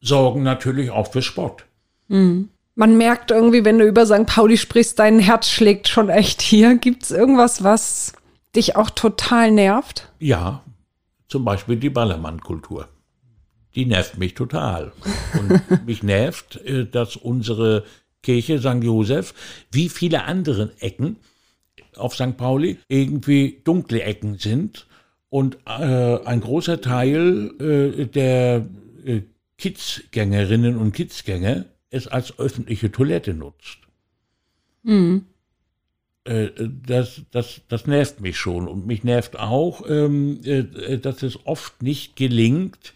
sorgen 0.00 0.42
natürlich 0.42 0.90
auch 0.90 1.10
für 1.10 1.22
Spott. 1.22 1.64
Mhm. 2.08 2.50
Man 2.74 2.98
merkt 2.98 3.30
irgendwie, 3.30 3.64
wenn 3.64 3.78
du 3.78 3.86
über 3.86 4.04
St. 4.04 4.26
Pauli 4.26 4.58
sprichst, 4.58 4.98
dein 4.98 5.18
Herz 5.18 5.48
schlägt 5.48 5.88
schon 5.88 6.10
echt 6.10 6.42
hier. 6.42 6.76
Gibt 6.76 7.04
es 7.04 7.10
irgendwas, 7.10 7.64
was 7.64 8.12
dich 8.54 8.76
auch 8.76 8.90
total 8.90 9.50
nervt? 9.50 10.10
Ja, 10.18 10.62
zum 11.28 11.44
Beispiel 11.44 11.76
die 11.76 11.90
Ballermann-Kultur. 11.90 12.88
die 13.74 13.86
nervt 13.86 14.18
mich 14.18 14.34
total. 14.34 14.92
Und 15.38 15.86
mich 15.86 16.02
nervt, 16.02 16.56
äh, 16.66 16.84
dass 16.86 17.16
unsere 17.16 17.84
Kirche 18.22 18.58
St. 18.58 18.82
Josef, 18.84 19.32
wie 19.72 19.88
viele 19.88 20.24
andere 20.24 20.72
Ecken 20.80 21.16
auf 21.98 22.14
St. 22.14 22.36
Pauli, 22.36 22.78
irgendwie 22.88 23.60
dunkle 23.64 24.02
Ecken 24.02 24.38
sind 24.38 24.86
und 25.28 25.58
äh, 25.66 26.18
ein 26.24 26.40
großer 26.40 26.80
Teil 26.80 27.52
äh, 27.60 28.06
der 28.06 28.66
äh, 29.04 29.22
Kidsgängerinnen 29.58 30.76
und 30.76 30.92
Kidsgänger 30.92 31.66
es 31.90 32.06
als 32.06 32.38
öffentliche 32.38 32.92
Toilette 32.92 33.34
nutzt. 33.34 33.78
Mhm. 34.82 35.26
Äh, 36.24 36.50
das, 36.86 37.22
das, 37.30 37.60
das 37.68 37.86
nervt 37.86 38.20
mich 38.20 38.36
schon. 38.36 38.68
Und 38.68 38.86
mich 38.86 39.04
nervt 39.04 39.38
auch, 39.38 39.88
ähm, 39.88 40.40
äh, 40.44 40.98
dass 40.98 41.22
es 41.22 41.46
oft 41.46 41.82
nicht 41.82 42.16
gelingt, 42.16 42.94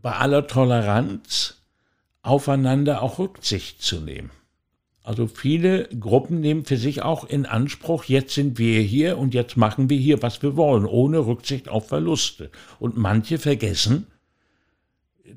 bei 0.00 0.12
aller 0.12 0.46
Toleranz 0.46 1.62
aufeinander 2.22 3.02
auch 3.02 3.18
Rücksicht 3.18 3.82
zu 3.82 4.00
nehmen. 4.00 4.30
Also 5.02 5.26
viele 5.26 5.88
Gruppen 5.88 6.40
nehmen 6.40 6.64
für 6.64 6.76
sich 6.76 7.02
auch 7.02 7.24
in 7.24 7.46
Anspruch, 7.46 8.04
jetzt 8.04 8.34
sind 8.34 8.58
wir 8.58 8.80
hier 8.82 9.18
und 9.18 9.32
jetzt 9.32 9.56
machen 9.56 9.88
wir 9.88 9.98
hier, 9.98 10.22
was 10.22 10.42
wir 10.42 10.56
wollen, 10.56 10.84
ohne 10.84 11.18
Rücksicht 11.26 11.68
auf 11.68 11.88
Verluste. 11.88 12.50
Und 12.78 12.96
manche 12.96 13.38
vergessen, 13.38 14.06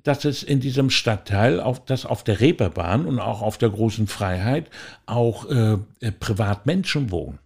dass 0.03 0.25
es 0.25 0.43
in 0.43 0.59
diesem 0.59 0.89
Stadtteil, 0.89 1.59
auf, 1.59 1.85
dass 1.85 2.05
auf 2.05 2.23
der 2.23 2.39
Reeperbahn 2.39 3.05
und 3.05 3.19
auch 3.19 3.41
auf 3.41 3.57
der 3.57 3.69
großen 3.69 4.07
Freiheit 4.07 4.69
auch 5.05 5.49
äh, 5.49 5.77
äh, 6.01 6.11
Privatmenschen 6.11 7.11
wohnen. 7.11 7.39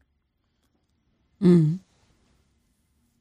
Mhm. 1.39 1.80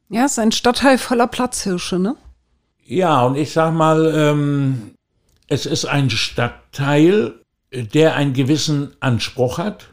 Ja, 0.09 0.25
es 0.25 0.33
ist 0.33 0.39
ein 0.39 0.51
Stadtteil 0.51 0.97
voller 0.97 1.27
Platzhirsche, 1.27 1.99
ne? 1.99 2.15
Ja, 2.85 3.21
und 3.23 3.35
ich 3.35 3.51
sag 3.51 3.73
mal, 3.73 4.11
ähm, 4.15 4.93
es 5.47 5.65
ist 5.65 5.85
ein 5.85 6.09
Stadtteil, 6.09 7.33
der 7.71 8.15
einen 8.15 8.33
gewissen 8.33 8.95
Anspruch 8.99 9.57
hat, 9.57 9.87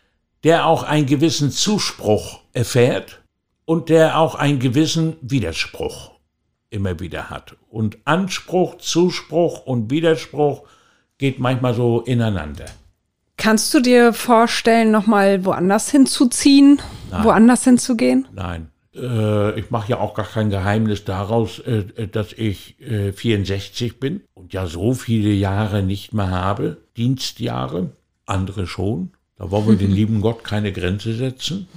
der 0.44 0.66
auch 0.66 0.82
einen 0.82 1.06
gewissen 1.06 1.50
Zuspruch 1.50 2.40
erfährt 2.52 3.22
und 3.64 3.88
der 3.88 4.18
auch 4.18 4.34
einen 4.34 4.58
gewissen 4.58 5.16
Widerspruch 5.22 6.12
immer 6.70 7.00
wieder 7.00 7.30
hat. 7.30 7.56
Und 7.68 7.98
Anspruch, 8.04 8.78
Zuspruch 8.78 9.64
und 9.64 9.90
Widerspruch 9.90 10.62
geht 11.18 11.38
manchmal 11.38 11.74
so 11.74 12.00
ineinander. 12.00 12.66
Kannst 13.36 13.72
du 13.74 13.80
dir 13.80 14.12
vorstellen, 14.12 14.90
nochmal 14.90 15.44
woanders 15.44 15.90
hinzuziehen, 15.90 16.80
Nein. 17.10 17.24
woanders 17.24 17.64
hinzugehen? 17.64 18.28
Nein. 18.32 18.70
Äh, 18.94 19.58
ich 19.58 19.70
mache 19.70 19.90
ja 19.90 20.00
auch 20.00 20.14
gar 20.14 20.26
kein 20.26 20.50
Geheimnis 20.50 21.04
daraus, 21.04 21.58
äh, 21.60 22.08
dass 22.08 22.32
ich 22.32 22.80
äh, 22.80 23.12
64 23.12 23.98
bin 24.00 24.22
und 24.34 24.52
ja 24.52 24.66
so 24.66 24.94
viele 24.94 25.30
Jahre 25.30 25.82
nicht 25.82 26.12
mehr 26.12 26.30
habe, 26.30 26.78
Dienstjahre, 26.96 27.90
andere 28.26 28.66
schon. 28.66 29.10
Da 29.36 29.50
wollen 29.50 29.68
wir 29.68 29.76
den 29.76 29.90
lieben 29.92 30.20
Gott 30.20 30.44
keine 30.44 30.72
Grenze 30.72 31.14
setzen. 31.14 31.68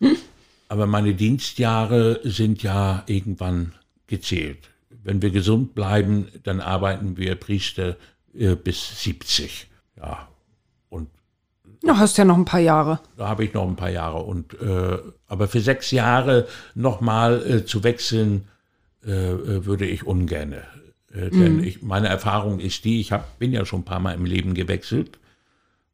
Aber 0.68 0.86
meine 0.86 1.14
Dienstjahre 1.14 2.20
sind 2.24 2.62
ja 2.62 3.02
irgendwann 3.06 3.72
gezählt. 4.06 4.70
Wenn 5.04 5.20
wir 5.20 5.30
gesund 5.30 5.74
bleiben, 5.74 6.28
dann 6.44 6.60
arbeiten 6.60 7.16
wir 7.16 7.34
Priester 7.34 7.96
äh, 8.34 8.54
bis 8.54 9.02
70. 9.02 9.66
Ja, 9.96 10.28
Du 11.82 11.96
hast 11.96 12.16
ja 12.16 12.24
noch 12.24 12.36
ein 12.36 12.44
paar 12.44 12.60
Jahre. 12.60 13.00
Da 13.16 13.28
habe 13.28 13.44
ich 13.44 13.54
noch 13.54 13.66
ein 13.66 13.76
paar 13.76 13.90
Jahre. 13.90 14.22
Und, 14.22 14.54
äh, 14.60 14.98
aber 15.26 15.48
für 15.48 15.60
sechs 15.60 15.90
Jahre 15.90 16.46
nochmal 16.74 17.42
äh, 17.42 17.64
zu 17.64 17.82
wechseln, 17.82 18.48
äh, 19.04 19.10
äh 19.10 19.66
würde 19.66 19.86
ich 19.86 20.06
ungern. 20.06 20.52
Äh, 20.52 21.30
denn 21.30 21.56
mhm. 21.56 21.64
ich, 21.64 21.82
meine 21.82 22.08
Erfahrung 22.08 22.60
ist 22.60 22.84
die, 22.84 23.00
ich 23.00 23.12
hab, 23.12 23.38
bin 23.38 23.52
ja 23.52 23.64
schon 23.64 23.80
ein 23.80 23.84
paar 23.84 24.00
Mal 24.00 24.14
im 24.14 24.24
Leben 24.24 24.54
gewechselt. 24.54 25.18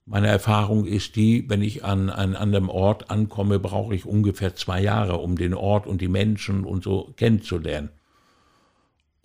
Meine 0.04 0.28
Erfahrung 0.28 0.86
ist 0.86 1.16
die, 1.16 1.48
wenn 1.50 1.60
ich 1.60 1.84
an, 1.84 2.08
an, 2.08 2.34
einem 2.34 2.70
Ort 2.70 3.10
ankomme, 3.10 3.58
brauche 3.58 3.94
ich 3.94 4.06
ungefähr 4.06 4.54
zwei 4.54 4.80
Jahre, 4.80 5.18
um 5.18 5.36
den 5.36 5.52
Ort 5.52 5.86
und 5.86 6.00
die 6.00 6.08
Menschen 6.08 6.64
und 6.64 6.82
so 6.82 7.12
kennenzulernen. 7.16 7.90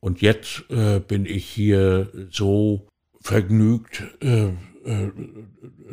Und 0.02 0.22
jetzt 0.22 0.66
äh, 0.70 1.00
bin 1.00 1.26
ich 1.26 1.46
hier 1.46 2.10
so 2.30 2.86
vergnügt, 3.22 4.04
äh, 4.20 4.50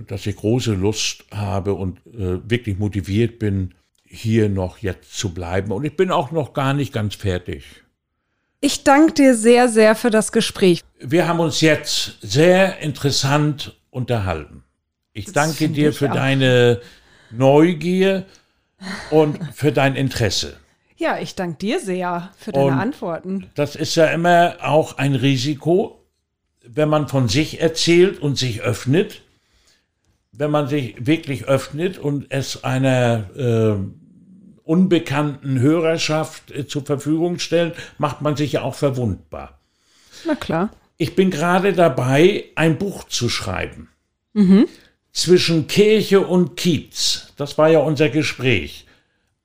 dass 0.07 0.27
ich 0.27 0.37
große 0.37 0.75
Lust 0.75 1.25
habe 1.31 1.75
und 1.75 1.99
äh, 2.07 2.39
wirklich 2.49 2.79
motiviert 2.79 3.39
bin, 3.39 3.75
hier 4.05 4.49
noch 4.49 4.79
jetzt 4.79 5.17
zu 5.17 5.33
bleiben. 5.33 5.71
Und 5.71 5.85
ich 5.85 5.97
bin 5.97 6.11
auch 6.11 6.33
noch 6.33 6.53
gar 6.53 6.75
nicht 6.75 6.93
ganz 6.93 7.15
fertig. 7.15 7.65
Ich 8.61 8.85
danke 8.85 9.15
dir 9.15 9.35
sehr, 9.37 9.69
sehr 9.69 9.95
für 9.95 10.11
das 10.11 10.33
Gespräch. 10.33 10.83
Wir 10.99 11.29
haben 11.29 11.41
uns 11.41 11.61
jetzt 11.61 12.19
sehr 12.21 12.79
interessant 12.81 13.81
unterhalten. 13.91 14.65
Ich 15.13 15.27
das 15.27 15.35
danke 15.35 15.69
dir 15.69 15.93
für 15.93 16.11
auch. 16.11 16.15
deine 16.15 16.81
Neugier 17.31 18.27
und 19.11 19.39
für 19.55 19.73
dein 19.73 19.97
Interesse. 19.97 20.57
Ja, 20.97 21.19
ich 21.19 21.35
danke 21.35 21.57
dir 21.59 21.81
sehr 21.81 22.31
für 22.37 22.53
deine 22.53 22.67
und 22.67 22.73
Antworten. 22.75 23.51
Das 23.55 23.77
ist 23.77 23.95
ja 23.95 24.07
immer 24.07 24.57
auch 24.61 24.99
ein 24.99 25.15
Risiko, 25.15 26.00
wenn 26.67 26.89
man 26.89 27.09
von 27.09 27.29
sich 27.29 27.61
erzählt 27.61 28.21
und 28.21 28.39
sich 28.39 28.63
öffnet, 28.63 29.23
wenn 30.33 30.51
man 30.51 30.69
sich 30.69 30.95
wirklich 30.99 31.45
öffnet 31.45 31.99
und 31.99 32.27
es 32.31 32.65
einer 32.65 33.31
äh, 33.37 33.77
unbekannten 34.65 35.59
Hörerschaft 35.61 36.51
äh, 36.51 36.67
zur 36.67 36.85
Verfügung 36.85 37.39
stellt, 37.39 37.75
macht 37.99 38.23
man 38.23 38.37
sich 38.37 38.53
ja 38.53 38.63
auch 38.63 38.75
verwundbar. 38.75 39.59
Na 40.25 40.35
klar. 40.35 40.71
Ich 40.97 41.17
bin 41.17 41.31
gerade 41.31 41.73
dabei, 41.73 42.45
ein 42.55 42.79
Buch 42.79 43.05
zu 43.05 43.29
schreiben. 43.29 43.89
Mhm. 44.33 44.67
Zwischen 45.13 45.67
Kirche 45.67 46.21
und 46.21 46.57
Kiez. 46.57 47.33
Das 47.37 47.59
war 47.59 47.69
ja 47.69 47.81
unser 47.81 48.11
Gespräch. 48.11 48.87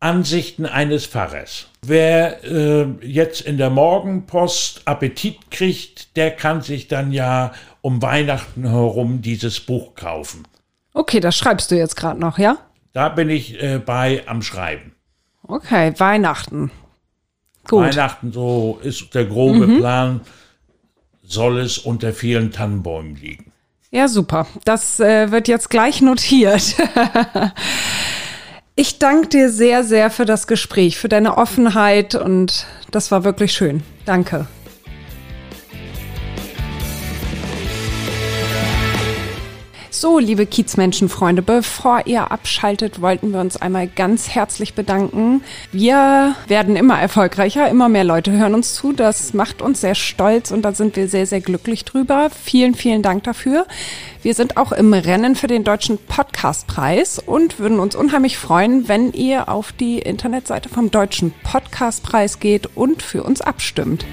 Ansichten 0.05 0.67
eines 0.67 1.07
Pfarrers. 1.07 1.65
Wer 1.81 2.43
äh, 2.43 2.85
jetzt 3.01 3.41
in 3.41 3.57
der 3.57 3.71
Morgenpost 3.71 4.83
Appetit 4.85 5.49
kriegt, 5.49 6.15
der 6.15 6.29
kann 6.29 6.61
sich 6.61 6.87
dann 6.87 7.11
ja 7.11 7.53
um 7.81 8.03
Weihnachten 8.03 8.69
herum 8.69 9.23
dieses 9.23 9.59
Buch 9.59 9.95
kaufen. 9.95 10.47
Okay, 10.93 11.19
das 11.19 11.35
schreibst 11.35 11.71
du 11.71 11.75
jetzt 11.75 11.95
gerade 11.95 12.19
noch, 12.19 12.37
ja? 12.37 12.57
Da 12.93 13.09
bin 13.09 13.31
ich 13.31 13.59
äh, 13.61 13.79
bei 13.79 14.21
am 14.27 14.43
Schreiben. 14.43 14.91
Okay, 15.41 15.91
Weihnachten. 15.97 16.69
Gut. 17.67 17.85
Weihnachten, 17.85 18.31
so 18.31 18.79
ist 18.83 19.15
der 19.15 19.25
grobe 19.25 19.65
mhm. 19.65 19.79
Plan, 19.79 20.21
soll 21.23 21.57
es 21.57 21.79
unter 21.79 22.13
vielen 22.13 22.51
Tannenbäumen 22.51 23.15
liegen. 23.15 23.51
Ja, 23.89 24.07
super. 24.07 24.45
Das 24.65 24.99
äh, 24.99 25.31
wird 25.31 25.47
jetzt 25.47 25.71
gleich 25.71 26.01
notiert. 26.01 26.75
Ich 28.77 28.99
danke 28.99 29.29
dir 29.29 29.49
sehr, 29.49 29.85
sehr 29.85 30.09
für 30.09 30.25
das 30.25 30.47
Gespräch, 30.47 30.97
für 30.97 31.07
deine 31.07 31.37
Offenheit 31.37 32.13
und 32.13 32.65
das 32.91 33.09
war 33.09 33.23
wirklich 33.23 33.53
schön. 33.53 33.83
Danke. 34.03 34.47
So, 39.97 40.19
liebe 40.19 40.45
Kiezmenschenfreunde, 40.45 41.41
bevor 41.41 42.01
ihr 42.05 42.29
abschaltet, 42.29 42.99
wollten 42.99 43.31
wir 43.31 43.39
uns 43.39 43.55
einmal 43.55 43.87
ganz 43.87 44.27
herzlich 44.27 44.73
bedanken. 44.73 45.41
Wir 45.71 46.35
werden 46.49 46.75
immer 46.75 46.99
erfolgreicher, 46.99 47.69
immer 47.69 47.87
mehr 47.87 48.03
Leute 48.03 48.33
hören 48.33 48.55
uns 48.55 48.73
zu. 48.73 48.91
Das 48.91 49.33
macht 49.33 49.61
uns 49.61 49.79
sehr 49.79 49.95
stolz 49.95 50.51
und 50.51 50.63
da 50.63 50.73
sind 50.73 50.97
wir 50.97 51.07
sehr, 51.07 51.25
sehr 51.25 51.39
glücklich 51.39 51.85
drüber. 51.85 52.29
Vielen, 52.29 52.75
vielen 52.75 53.03
Dank 53.03 53.23
dafür. 53.23 53.67
Wir 54.21 54.33
sind 54.33 54.57
auch 54.57 54.73
im 54.73 54.93
Rennen 54.93 55.33
für 55.33 55.47
den 55.47 55.63
Deutschen 55.63 55.97
Podcastpreis 55.97 57.19
und 57.25 57.57
würden 57.57 57.79
uns 57.79 57.95
unheimlich 57.95 58.37
freuen, 58.37 58.89
wenn 58.89 59.13
ihr 59.13 59.47
auf 59.47 59.71
die 59.71 59.99
Internetseite 59.99 60.67
vom 60.67 60.91
Deutschen 60.91 61.33
Podcastpreis 61.43 62.41
geht 62.41 62.75
und 62.75 63.01
für 63.01 63.23
uns 63.23 63.39
abstimmt. 63.39 64.05